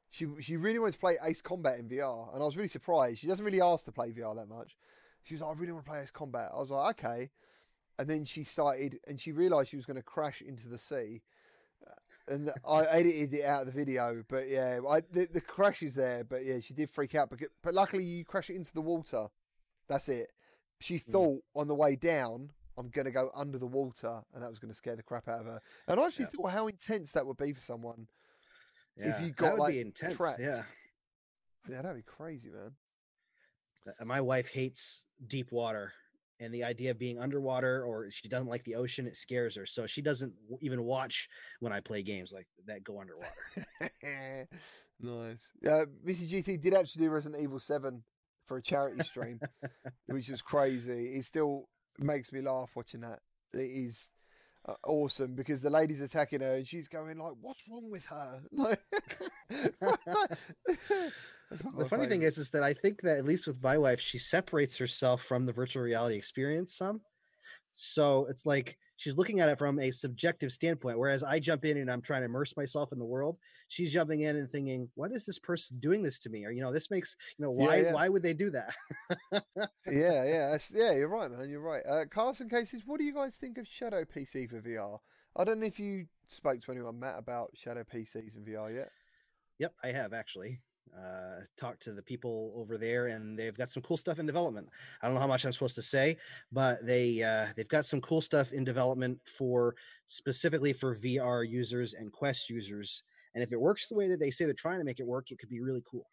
[0.09, 3.19] she she really wanted to play Ace Combat in VR, and I was really surprised.
[3.19, 4.75] She doesn't really ask to play VR that much.
[5.23, 7.29] She was like, "I really want to play Ace Combat." I was like, "Okay,"
[7.99, 11.21] and then she started, and she realised she was going to crash into the sea.
[12.27, 15.95] And I edited it out of the video, but yeah, I, the, the crash is
[15.95, 16.23] there.
[16.23, 17.29] But yeah, she did freak out.
[17.29, 19.27] But but luckily, you crash it into the water.
[19.89, 20.29] That's it.
[20.79, 21.11] She Mm.
[21.11, 24.59] thought on the way down, I'm going to go under the water, and that was
[24.59, 25.61] going to scare the crap out of her.
[25.87, 26.31] And I actually Yeah.
[26.31, 28.07] thought how intense that would be for someone.
[28.95, 30.15] Yeah, you that got, would like, be intense.
[30.15, 30.39] trapped.
[30.39, 30.63] Yeah.
[31.69, 32.75] Yeah, that'd be crazy, man.
[33.99, 35.93] Uh, my wife hates deep water
[36.39, 39.65] and the idea of being underwater or she doesn't like the ocean it scares her
[39.65, 41.29] so she doesn't w- even watch
[41.59, 43.33] when i play games like that go underwater
[45.01, 45.51] nice.
[45.67, 48.03] Uh, Missy GT did actually do Resident Evil 7
[48.47, 49.39] for a charity stream,
[50.07, 51.15] which was crazy.
[51.15, 51.67] It still
[51.99, 53.19] makes me laugh watching that.
[53.53, 54.09] It is
[54.67, 58.41] uh, awesome because the lady's attacking her and she's going like, "What's wrong with her?"
[58.51, 58.81] Like,
[61.77, 64.17] the funny thing is is that i think that at least with my wife she
[64.17, 67.01] separates herself from the virtual reality experience some
[67.71, 71.77] so it's like she's looking at it from a subjective standpoint whereas i jump in
[71.77, 75.11] and i'm trying to immerse myself in the world she's jumping in and thinking what
[75.11, 77.65] is this person doing this to me or you know this makes you know Yeah,
[77.65, 77.93] why yeah.
[77.93, 78.73] why would they do that
[79.91, 80.91] yeah, yeah, yeah.
[80.93, 81.49] You're right, man.
[81.49, 81.83] You're right.
[81.87, 82.83] Uh, Carson cases.
[82.85, 84.97] What do you guys think of Shadow PC for VR?
[85.35, 88.89] I don't know if you spoke to anyone, Matt, about Shadow PCs and VR yet.
[89.59, 90.61] Yep, I have actually
[90.97, 94.69] uh, talked to the people over there, and they've got some cool stuff in development.
[95.01, 96.17] I don't know how much I'm supposed to say,
[96.51, 99.75] but they uh, they've got some cool stuff in development for
[100.07, 103.03] specifically for VR users and Quest users.
[103.33, 105.31] And if it works the way that they say they're trying to make it work,
[105.31, 106.09] it could be really cool.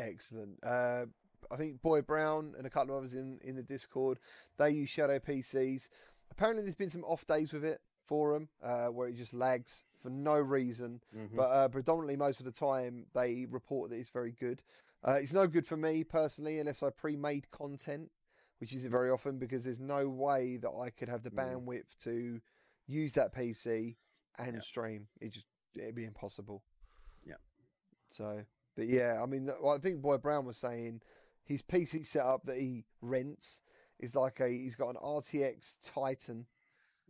[0.00, 0.58] Excellent.
[0.62, 1.04] Uh,
[1.50, 4.18] I think Boy Brown and a couple of others in, in the Discord,
[4.58, 5.88] they use Shadow PCs.
[6.30, 9.84] Apparently, there's been some off days with it for them uh, where it just lags
[10.02, 11.00] for no reason.
[11.14, 11.36] Mhm.
[11.36, 14.62] But uh, predominantly, most of the time, they report that it's very good.
[15.06, 18.10] Uh, it's no good for me personally unless I pre made content,
[18.58, 21.64] which isn't very often because there's no way that I could have the Mm.
[21.64, 22.40] bandwidth to
[22.86, 23.96] use that PC
[24.38, 24.60] and Yeah.
[24.60, 25.08] stream.
[25.20, 25.46] It just,
[25.76, 26.62] it'd be impossible.
[27.24, 27.36] Yeah.
[28.08, 28.44] So,
[28.76, 31.02] but yeah, I mean, I think Boy Brown was saying
[31.44, 33.62] his PC setup that he rents
[33.98, 36.46] is like a he's got an RTX Titan.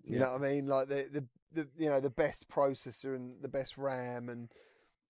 [0.04, 0.24] You Yeah.
[0.24, 0.66] know what I mean?
[0.66, 4.48] Like the, the the you know the best processor and the best RAM and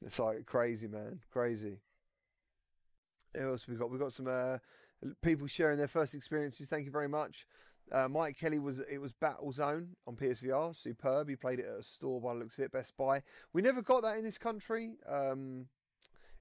[0.04, 1.78] it's like crazy, man, crazy.
[3.34, 3.90] Who else we got?
[3.90, 4.58] We got some uh,
[5.22, 6.68] people sharing their first experiences.
[6.68, 7.46] Thank you very much.
[7.90, 11.28] Uh, Mike Kelly was it was Battlezone on PSVR, superb.
[11.28, 13.22] He played it at a store by the looks of it, Best Buy.
[13.52, 14.96] We never got that in this country.
[15.08, 15.66] Um,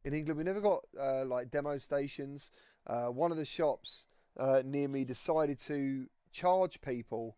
[0.04, 2.52] in England, we never got uh, like demo stations.
[2.88, 4.08] Uh, one of the shops
[4.40, 7.38] uh, near me decided to charge people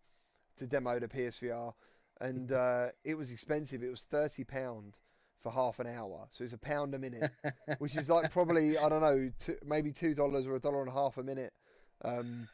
[0.57, 1.73] to demo the PSVR,
[2.21, 3.83] and uh, it was expensive.
[3.83, 4.97] It was thirty pound
[5.41, 7.31] for half an hour, so it's a pound a minute,
[7.79, 10.89] which is like probably I don't know, two, maybe two dollars or a dollar and
[10.89, 11.53] a half a minute.
[12.03, 12.47] Um,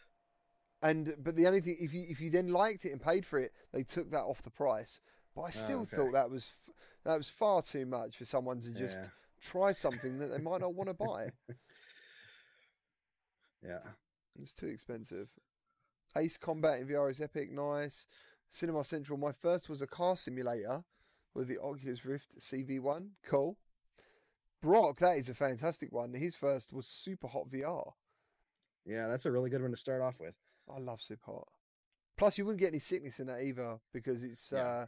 [0.82, 3.40] and but the only thing, if you if you then liked it and paid for
[3.40, 5.02] it, they took that off the price.
[5.36, 5.96] But I still okay.
[5.96, 6.76] thought that was f-
[7.06, 9.08] that was far too much for someone to just Yeah.
[9.42, 11.32] try something that they might not want to buy.
[13.62, 13.80] Yeah.
[14.42, 15.30] It's too expensive.
[16.16, 18.08] Ace Combat in VR is epic, nice.
[18.50, 19.18] Cinema Central.
[19.18, 20.84] My first was a car simulator
[21.34, 23.10] with the Oculus Rift CV1.
[23.26, 23.58] Cool.
[24.62, 26.14] Brock, that is a fantastic one.
[26.14, 27.94] His first was Super Hot VR.
[28.86, 30.36] Yeah, that's a really good one to start off with.
[30.74, 31.48] I love Super Hot.
[32.18, 34.60] Plus, you wouldn't get any sickness in that either because it's Yeah.
[34.64, 34.86] uh,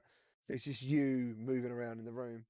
[0.50, 2.46] it's just you moving around in the room.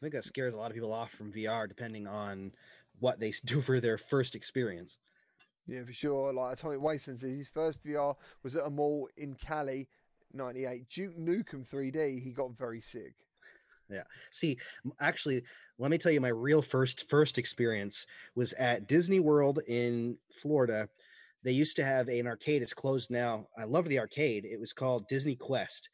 [0.00, 2.52] I think that scares a lot of people off from VR, depending on
[2.98, 4.98] what they do for their first experience.
[5.66, 6.32] Yeah, for sure.
[6.32, 9.86] Like Atomic Wasteland says, his first VR was at a mall in Cali,
[10.32, 10.88] '98.
[10.88, 12.22] Duke Nukem 3D.
[12.22, 13.14] He got very sick.
[13.90, 14.02] Yeah.
[14.30, 14.58] See,
[15.00, 15.42] actually,
[15.78, 20.88] let me tell you, my real first first experience was at Disney World in Florida.
[21.42, 22.62] They used to have an arcade.
[22.62, 23.46] It's closed now.
[23.58, 24.44] I love the arcade.
[24.44, 25.88] It was called Disney Quest,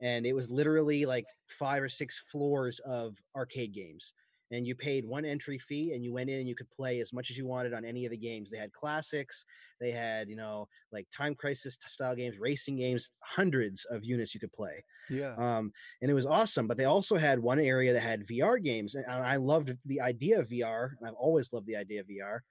[0.00, 4.12] and it was literally like five or six floors of arcade games.
[4.52, 7.12] And you paid one entry fee, and you went in and you could play as
[7.12, 8.50] much as you wanted on any of the games.
[8.50, 9.44] They had classics.
[9.78, 14.40] They had, you know, like Time Crisis style games, racing games, hundreds of units you
[14.40, 15.38] could play Yeah.
[15.38, 16.66] um, and it was awesome.
[16.66, 20.40] But they also had one area that had VR games, and I loved the idea
[20.40, 22.44] of VR, and I've always loved the idea of VR.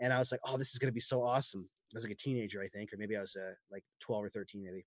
[0.00, 2.12] And I was like, "Oh, this is going to be so awesome!" I was like
[2.12, 4.86] a teenager, I think, or maybe I was uh, like twelve or thirteen, maybe.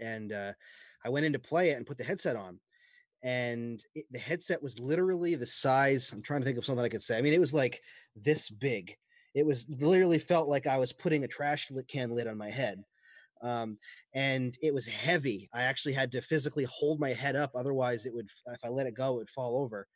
[0.00, 0.52] And uh,
[1.04, 2.60] I went in to play it and put the headset on,
[3.22, 6.12] and it, the headset was literally the size.
[6.12, 7.18] I'm trying to think of something I could say.
[7.18, 7.80] I mean, it was like
[8.14, 8.96] this big.
[9.34, 12.82] It was literally felt like I was putting a trash can lid on my head.
[13.42, 13.78] Um,
[14.14, 15.50] and it was heavy.
[15.52, 18.86] I actually had to physically hold my head up, otherwise, it would, if I let
[18.86, 19.86] it go, it would fall over.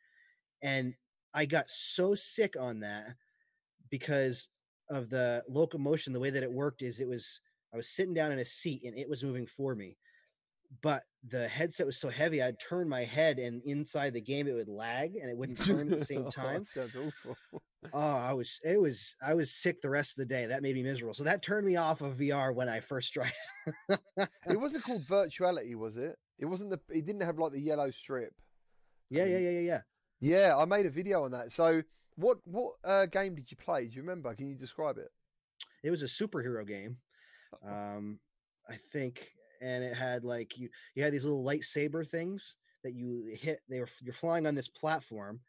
[0.63, 0.95] And
[1.33, 3.15] I got so sick on that
[3.91, 4.49] because
[4.91, 6.13] of the locomotion.
[6.13, 7.41] The way that it worked is it was,
[7.73, 9.97] I was sitting down in a seat and it was moving for me
[10.83, 14.55] but the headset was so heavy i'd turn my head and inside the game it
[14.55, 16.65] would lag and it wouldn't turn at the same time.
[16.65, 17.37] sounds awful.
[17.93, 20.47] Oh i was it was i was sick the rest of the day.
[20.47, 21.15] That made me miserable.
[21.15, 23.33] So that turned me off of vr when i first tried.
[23.89, 24.31] It
[24.61, 26.17] wasn't called virtuality was it?
[26.39, 28.33] It wasn't the it didn't have like the yellow strip.
[29.11, 29.81] Yeah yeah yeah yeah yeah.
[30.21, 31.53] Yeah i made a video on that.
[31.53, 31.83] So
[32.17, 33.87] what what uh, game did you play?
[33.87, 34.35] Do you remember?
[34.35, 35.09] Can you describe it?
[35.83, 36.97] It was a superhero game.
[37.67, 38.21] Um
[38.69, 43.35] i think and it had like you you had these little lightsaber things that you
[43.39, 43.61] hit.
[43.69, 45.41] They were you're flying on this platform,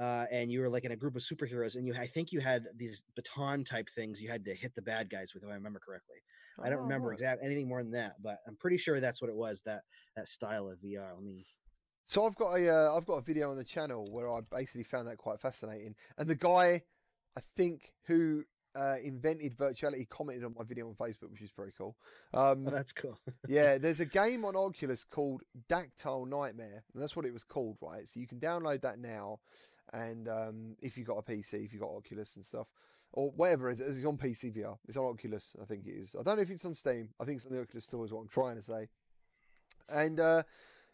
[0.00, 2.40] uh, and you were like in a group of superheroes, and you I think you
[2.40, 5.54] had these baton type things you had to hit the bad guys with, if I
[5.54, 6.16] remember correctly.
[6.58, 7.14] Oh, I don't remember right.
[7.14, 9.62] exactly anything more than that, but I'm pretty sure that's what it was.
[9.62, 9.82] That
[10.16, 11.14] that style of VR.
[11.14, 11.46] Let me.
[12.06, 14.84] So I've got a uh, I've got a video on the channel where I basically
[14.84, 16.82] found that quite fascinating, and the guy
[17.36, 18.44] I think who
[18.74, 21.96] uh, invented virtuality commented on my video on Facebook, which is very cool.
[22.34, 23.18] Um, oh, that's cool.
[23.48, 27.76] yeah, there's a game on Oculus called Dactyl Nightmare, and that's what it was called,
[27.80, 28.06] right?
[28.06, 29.40] So you can download that now,
[29.92, 32.68] and um, if you've got a PC, if you've got Oculus and stuff,
[33.12, 34.78] or whatever it is, it's on PC VR.
[34.88, 36.16] It's on Oculus, I think it is.
[36.18, 37.10] I don't know if it's on Steam.
[37.20, 38.88] I think it's on the Oculus Store, is what I'm trying to say.
[39.88, 40.44] And uh,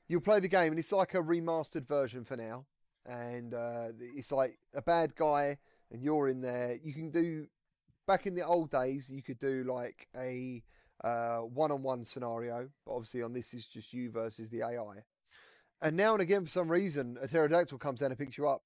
[0.09, 2.67] you'll play the game, and it's like a remastered version for now.
[3.07, 5.59] And uh, it's like a bad guy,
[5.93, 6.77] and you're in there.
[6.83, 7.47] You can do
[8.09, 10.64] back in the old days, you could do like a
[11.05, 15.05] uh, one-on-one scenario, but obviously on this is just you versus the AI.
[15.82, 18.62] And now and again, for some reason, a pterodactyl comes down and picks you up,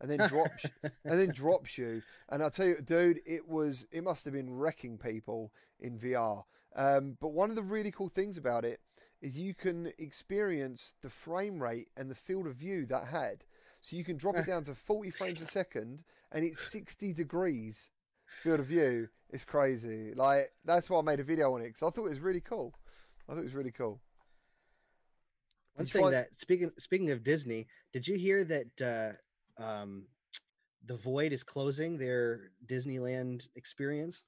[0.00, 0.64] and then drops,
[1.04, 2.02] and then drops you.
[2.30, 6.44] And I tell you, dude, it was it must have been wrecking people in VR.
[6.76, 8.80] Um, but one of the really cool things about it
[9.20, 13.44] is you can experience the frame rate and the field of view that had.
[13.80, 17.90] So you can drop it down to 40 frames a second, and it's 60 degrees
[18.44, 20.12] field of view is crazy.
[20.14, 22.42] Like that's why I made a video on it because I thought it was really
[22.42, 22.74] cool.
[23.26, 24.00] I thought it was really cool.
[25.76, 26.14] One thing find...
[26.14, 29.16] that speaking speaking of Disney, did you hear that
[29.58, 30.04] uh, um,
[30.84, 34.24] the Void is closing their Disneyland experience?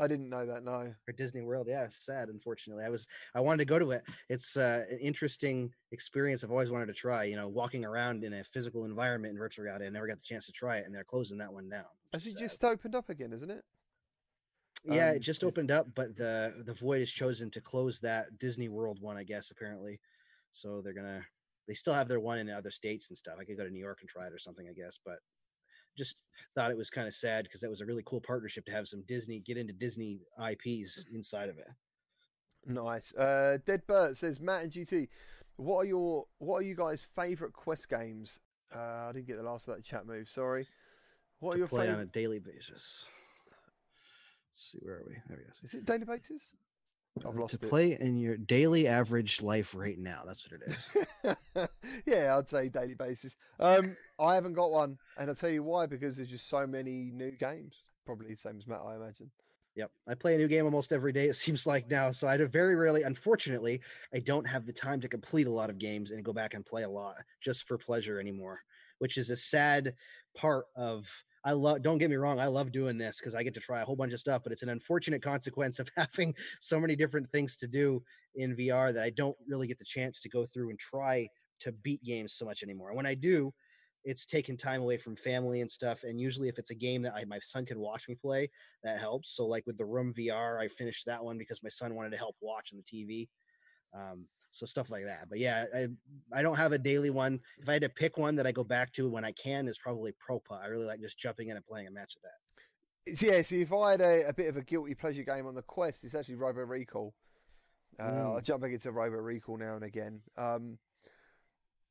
[0.00, 0.64] I didn't know that.
[0.64, 0.94] No.
[1.06, 2.28] Or Disney World, yeah, it's sad.
[2.28, 4.02] Unfortunately, I was I wanted to go to it.
[4.30, 6.42] It's uh, an interesting experience.
[6.42, 7.24] I've always wanted to try.
[7.24, 9.84] You know, walking around in a physical environment in virtual reality.
[9.84, 11.84] I never got the chance to try it, and they're closing that one down.
[12.12, 13.32] Has it just opened up again?
[13.32, 13.64] Isn't it?
[14.84, 18.38] Yeah, um, it just opened up, but the the Void has chosen to close that
[18.38, 19.16] Disney World one.
[19.16, 20.00] I guess apparently,
[20.52, 21.22] so they're gonna.
[21.66, 23.34] They still have their one in other states and stuff.
[23.38, 24.66] I could go to New York and try it or something.
[24.68, 25.18] I guess, but
[25.96, 26.22] just
[26.54, 28.88] thought it was kind of sad because that was a really cool partnership to have
[28.88, 31.68] some Disney get into Disney IPs inside of it.
[32.66, 33.14] Nice.
[33.14, 35.08] Uh, Dead Bert says Matt and GT,
[35.56, 38.38] what are your what are you guys' favorite quest games?
[38.74, 40.28] Uh, I didn't get the last of that chat move.
[40.28, 40.66] Sorry.
[41.40, 41.94] What are your play favorite...
[41.94, 43.04] on a daily basis?
[44.48, 45.14] Let's see, where are we?
[45.28, 45.50] There we go.
[45.62, 46.52] Is it daily basis?
[47.26, 47.68] I've lost to it.
[47.68, 50.22] play in your daily average life right now.
[50.24, 51.68] That's what it is.
[52.06, 53.36] yeah, I'd say daily basis.
[53.58, 57.10] Um, I haven't got one, and I'll tell you why because there's just so many
[57.12, 57.82] new games.
[58.06, 59.30] Probably the same as Matt, I imagine.
[59.76, 61.26] Yep, I play a new game almost every day.
[61.26, 63.02] It seems like now, so I do very rarely.
[63.02, 63.80] Unfortunately,
[64.12, 66.66] I don't have the time to complete a lot of games and go back and
[66.66, 68.60] play a lot just for pleasure anymore,
[68.98, 69.94] which is a sad
[70.36, 71.08] part of
[71.48, 73.80] I love don't get me wrong, I love doing this because I get to try
[73.80, 77.30] a whole bunch of stuff, but it's an unfortunate consequence of having so many different
[77.30, 78.02] things to do
[78.34, 81.26] in VR that I don't really get the chance to go through and try
[81.60, 82.88] to beat games so much anymore.
[82.88, 83.54] And When I do,
[84.04, 86.04] it's taking time away from family and stuff.
[86.04, 88.50] And usually, if it's a game that I, my son can watch me play,
[88.84, 89.34] that helps.
[89.34, 92.18] So, like with the Room VR, I finished that one because my son wanted to
[92.18, 93.26] help watch on the TV.
[93.94, 95.28] Um, so stuff like that.
[95.28, 95.88] But yeah, I
[96.32, 97.40] I don't have a daily one.
[97.60, 99.78] If I had to pick one that I go back to when I can, is
[99.78, 100.62] probably Propa.
[100.62, 103.22] I really like just jumping in and playing a match of that.
[103.22, 105.62] Yeah, see, if I had a, a bit of a guilty pleasure game on the
[105.62, 107.14] Quest, it's actually Robo Recall.
[107.98, 108.36] Uh, mm.
[108.36, 110.20] I jump back into Robo Recall now and again.
[110.36, 110.78] Um,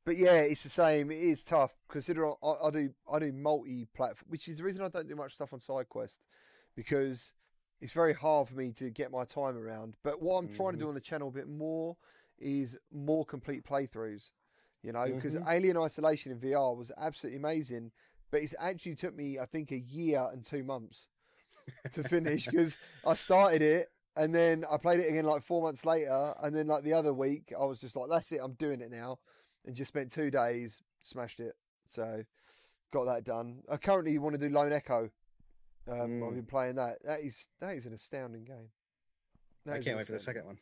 [0.05, 1.11] but yeah, it's the same.
[1.11, 1.75] It is tough.
[1.89, 5.33] Consider I, I do I do multi-platform, which is the reason I don't do much
[5.33, 6.19] stuff on side quest,
[6.75, 7.33] because
[7.81, 9.95] it's very hard for me to get my time around.
[10.03, 10.55] But what I'm mm.
[10.55, 10.89] trying to do mm-hmm.
[10.89, 11.97] on the channel a bit more
[12.39, 14.31] is more complete playthroughs.
[14.83, 15.49] You know, because mm-hmm.
[15.49, 17.91] Alien Isolation in VR was absolutely amazing,
[18.31, 21.09] but it's actually took me, I think, a year and two months
[21.91, 25.85] to finish because I started it and then I played it again like four months
[25.85, 28.81] later, and then like the other week, I was just like, "That's it, I'm doing
[28.81, 29.19] it now."
[29.67, 31.53] and just spent two days, smashed it.
[31.85, 32.23] So
[32.91, 33.61] got that done.
[33.69, 35.11] I currently want to do Lone Echo.
[35.87, 36.35] Um, I've Mm.
[36.35, 37.01] been playing that.
[37.03, 38.71] That is that is an astounding game.
[39.65, 40.57] That I can't wait for the second one.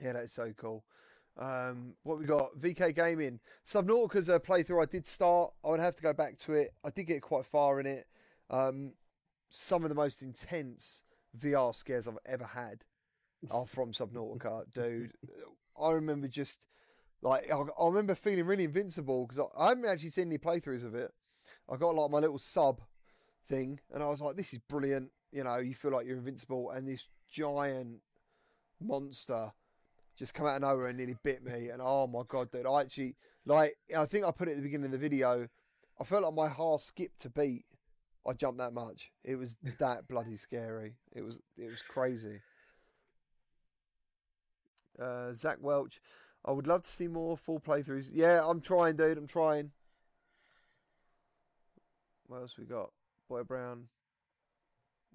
[0.00, 0.84] Yeah, that is so cool.
[1.38, 2.58] Um, what we got?
[2.58, 3.40] VK Gaming.
[3.66, 5.52] Subnautica's a playthrough I did start.
[5.64, 6.70] I would have to go back to it.
[6.84, 8.04] I did get quite far in it.
[8.50, 8.92] Um,
[9.48, 11.04] some of the most intense
[11.38, 12.84] VR scares I've ever had
[13.50, 15.12] are from Subnautica, dude.
[15.80, 16.66] I remember just
[17.22, 20.84] like I, I remember feeling really invincible because I, I haven't actually seen any playthroughs
[20.84, 21.10] of it.
[21.70, 22.80] I got like my little sub
[23.48, 26.70] thing, and I was like, "This is brilliant." You know, you feel like you're invincible,
[26.70, 28.00] and this giant
[28.80, 29.52] monster
[30.16, 31.68] just come out of nowhere and nearly bit me.
[31.70, 32.66] And oh my god, dude!
[32.66, 33.74] I actually like.
[33.96, 35.48] I think I put it at the beginning of the video.
[36.00, 37.64] I felt like my heart skipped a beat.
[38.26, 39.10] I jumped that much.
[39.24, 40.94] It was that bloody scary.
[41.14, 41.40] It was.
[41.56, 42.40] It was crazy.
[45.00, 46.00] Uh, Zach Welch.
[46.44, 48.08] I would love to see more full playthroughs.
[48.12, 49.16] Yeah, I'm trying, dude.
[49.16, 49.70] I'm trying.
[52.26, 52.90] What else we got?
[53.28, 53.84] Boy Brown.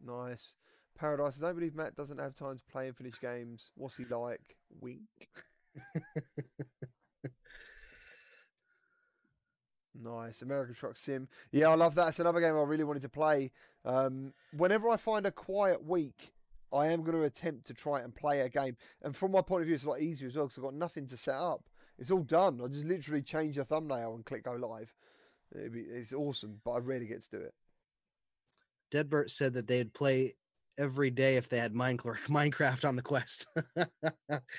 [0.05, 0.55] Nice.
[0.97, 1.39] Paradise.
[1.41, 3.71] I don't believe Matt doesn't have time to play and finish games.
[3.75, 4.57] What's he like?
[4.81, 5.01] Wink.
[9.95, 10.41] nice.
[10.41, 11.27] American Truck Sim.
[11.51, 12.09] Yeah, I love that.
[12.09, 13.51] It's another game I really wanted to play.
[13.85, 16.33] Um, whenever I find a quiet week,
[16.73, 18.75] I am going to attempt to try and play a game.
[19.01, 20.73] And from my point of view, it's a lot easier as well because I've got
[20.73, 21.69] nothing to set up.
[21.97, 22.61] It's all done.
[22.63, 24.93] I just literally change a thumbnail and click go live.
[25.55, 27.53] It'd be, it's awesome, but I rarely get to do it.
[28.91, 30.35] Deadbert said that they'd play
[30.77, 33.47] every day if they had Minecraft Minecraft on the Quest.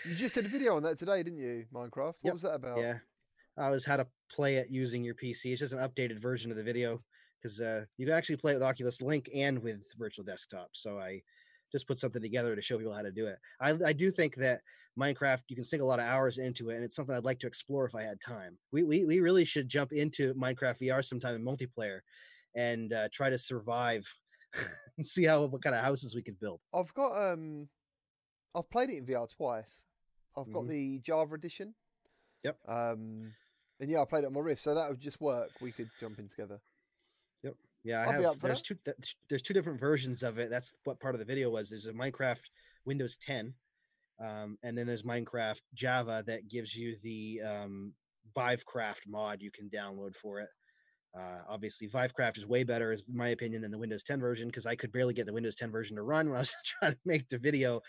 [0.04, 2.14] You just did a video on that today, didn't you, Minecraft?
[2.20, 2.32] What Yep.
[2.32, 2.78] was that about?
[2.78, 2.98] yeah,
[3.56, 5.52] I was how to play it using your PC.
[5.52, 7.02] It's just an updated version of the video
[7.40, 10.70] because uh, you can actually play it with Oculus Link and with Virtual Desktop.
[10.72, 11.22] So I
[11.70, 13.38] just put something together to show people how to do it.
[13.60, 14.62] I, I do think that
[14.98, 17.38] Minecraft you can sink a lot of hours into it, and it's something I'd like
[17.40, 18.58] to explore if I had time.
[18.72, 22.00] We we we really should jump into Minecraft VR sometime in multiplayer
[22.54, 24.06] and uh, try to survive
[24.96, 26.60] and see how what kind of houses we could build.
[26.74, 27.68] I've got um,
[28.54, 29.84] I've played it in VR twice.
[30.36, 30.68] I've got Mhm.
[30.68, 31.74] the Java edition.
[32.44, 32.58] Yep.
[32.68, 33.32] Um,
[33.80, 35.50] and yeah, I played it on my Rift, so that would just work.
[35.60, 36.60] We could jump in together.
[37.42, 37.54] Yep.
[37.84, 38.40] Yeah, I I'll have.
[38.40, 38.64] There's that.
[38.66, 38.76] two.
[38.84, 40.50] th- There's two different versions of it.
[40.50, 41.70] That's what part of the video was.
[41.70, 42.40] There's a Minecraft
[42.84, 43.54] Windows 10,
[44.20, 47.92] um, and then there's Minecraft Java that gives you the um,
[48.36, 50.48] Vivecraft mod you can download for it.
[51.16, 54.66] Uh, obviously, Vivecraft is way better, is my opinion, than the Windows 10 version because
[54.66, 56.98] I could barely get the Windows 10 version to run when I was trying to
[57.04, 57.80] make the video.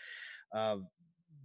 [0.53, 0.87] Um,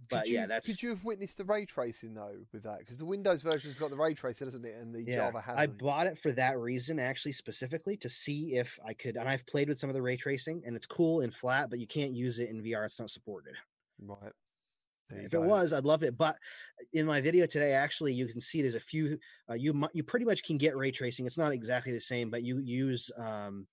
[0.09, 2.79] but Could you, yeah, that's Could you have witnessed the ray tracing though with that?
[2.79, 4.75] Because the Windows version's got the ray tracer, doesn't it?
[4.79, 5.15] And the yeah.
[5.15, 5.59] Java hasn't.
[5.59, 9.17] I bought it for that reason, actually, specifically to see if I could.
[9.17, 11.79] And I've played with some of the ray tracing, and it's cool in flat, but
[11.79, 12.85] you can't use it in VR.
[12.85, 13.55] It's not supported.
[13.99, 14.31] Right.
[15.09, 16.17] If it was, I'd love it.
[16.17, 16.35] But
[16.93, 19.19] in my video today, actually, you can see there's a few.
[19.49, 21.25] Uh, you you pretty much can get ray tracing.
[21.25, 23.67] It's not exactly the same, but you use um,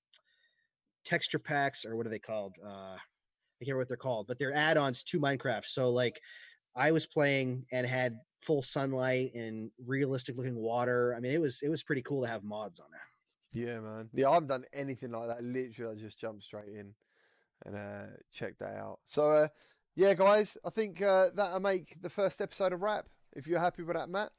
[1.04, 2.56] texture packs or what are they called?
[2.64, 5.64] Uh, I can't remember what they're called, but they're add-ons to Minecraft.
[5.66, 6.20] So like,
[6.76, 11.14] I was playing and had full sunlight and realistic looking water.
[11.16, 13.66] I mean, it was it was pretty cool to have mods on there.
[13.66, 14.08] Yeah, man.
[14.12, 15.44] Yeah, I haven't done anything like that.
[15.44, 16.94] Literally, I just jumped straight in
[17.66, 19.00] and uh, checked that out.
[19.04, 19.48] So, uh,
[19.94, 23.06] yeah, guys, I think uh, that'll make the first episode a wrap.
[23.34, 24.30] If you're happy with that, Matt.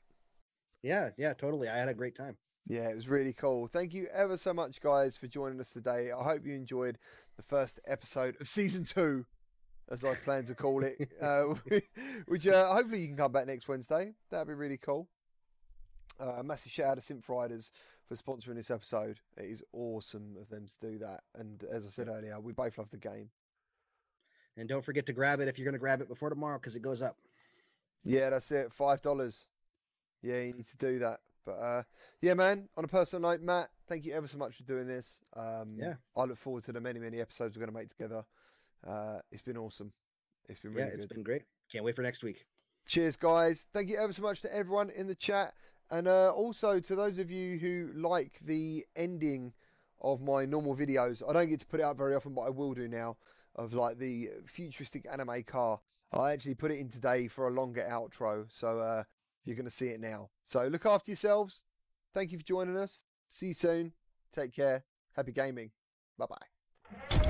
[0.82, 1.70] Yeah, yeah, totally.
[1.70, 2.38] I had a great time.
[2.68, 3.68] Yeah, it was really cool.
[3.68, 6.12] Thank you ever so much, guys, for joining us today.
[6.12, 6.98] I hope you enjoyed
[7.36, 9.26] the first episode of season two,
[9.92, 11.10] as I plan to call it.
[11.22, 11.56] uh,
[12.28, 14.14] which uh, hopefully you can come back next Wednesday.
[14.32, 15.10] That'd be really cool.
[16.20, 17.72] Uh, a massive shout out to Synth Riders
[18.08, 19.20] for sponsoring this episode.
[19.38, 21.22] It is awesome of them to do that.
[21.36, 23.30] And as I said earlier, we both love the game.
[24.58, 26.76] And don't forget to grab it if you're going to grab it before tomorrow because
[26.76, 27.18] it goes up.
[28.04, 28.72] Yeah, that's it.
[28.72, 29.48] Five dollars.
[30.22, 31.20] Yeah, you need to do that.
[31.46, 31.84] But uh,
[32.22, 32.70] yeah, man.
[32.78, 35.22] On a personal note, Matt, thank you ever so much for doing this.
[35.36, 35.96] Um, Yeah.
[36.16, 38.24] I look forward to the many, many episodes we're going to make together.
[38.86, 39.92] Uh, it's been awesome.
[40.48, 41.16] It's been really yeah, it's good.
[41.16, 41.44] been great.
[41.72, 42.46] Can't wait for next week.
[42.86, 43.66] Cheers, guys.
[43.74, 45.54] Thank you ever so much to everyone in the chat.
[45.90, 49.54] And uh, also to those of you who like the ending
[50.02, 51.24] of my normal videos.
[51.28, 53.18] I don't get to put it out very often, but I will do now.
[53.56, 55.80] Of like the futuristic anime car.
[56.12, 58.46] I actually put it in today for a longer outro.
[58.50, 59.04] So uh,
[59.46, 60.30] you're going to see it now.
[60.44, 61.64] So look after yourselves.
[62.14, 63.04] Thank you for joining us.
[63.28, 63.94] See you soon.
[64.32, 64.84] Take care.
[65.16, 65.72] Happy gaming.
[66.18, 67.23] Bye bye.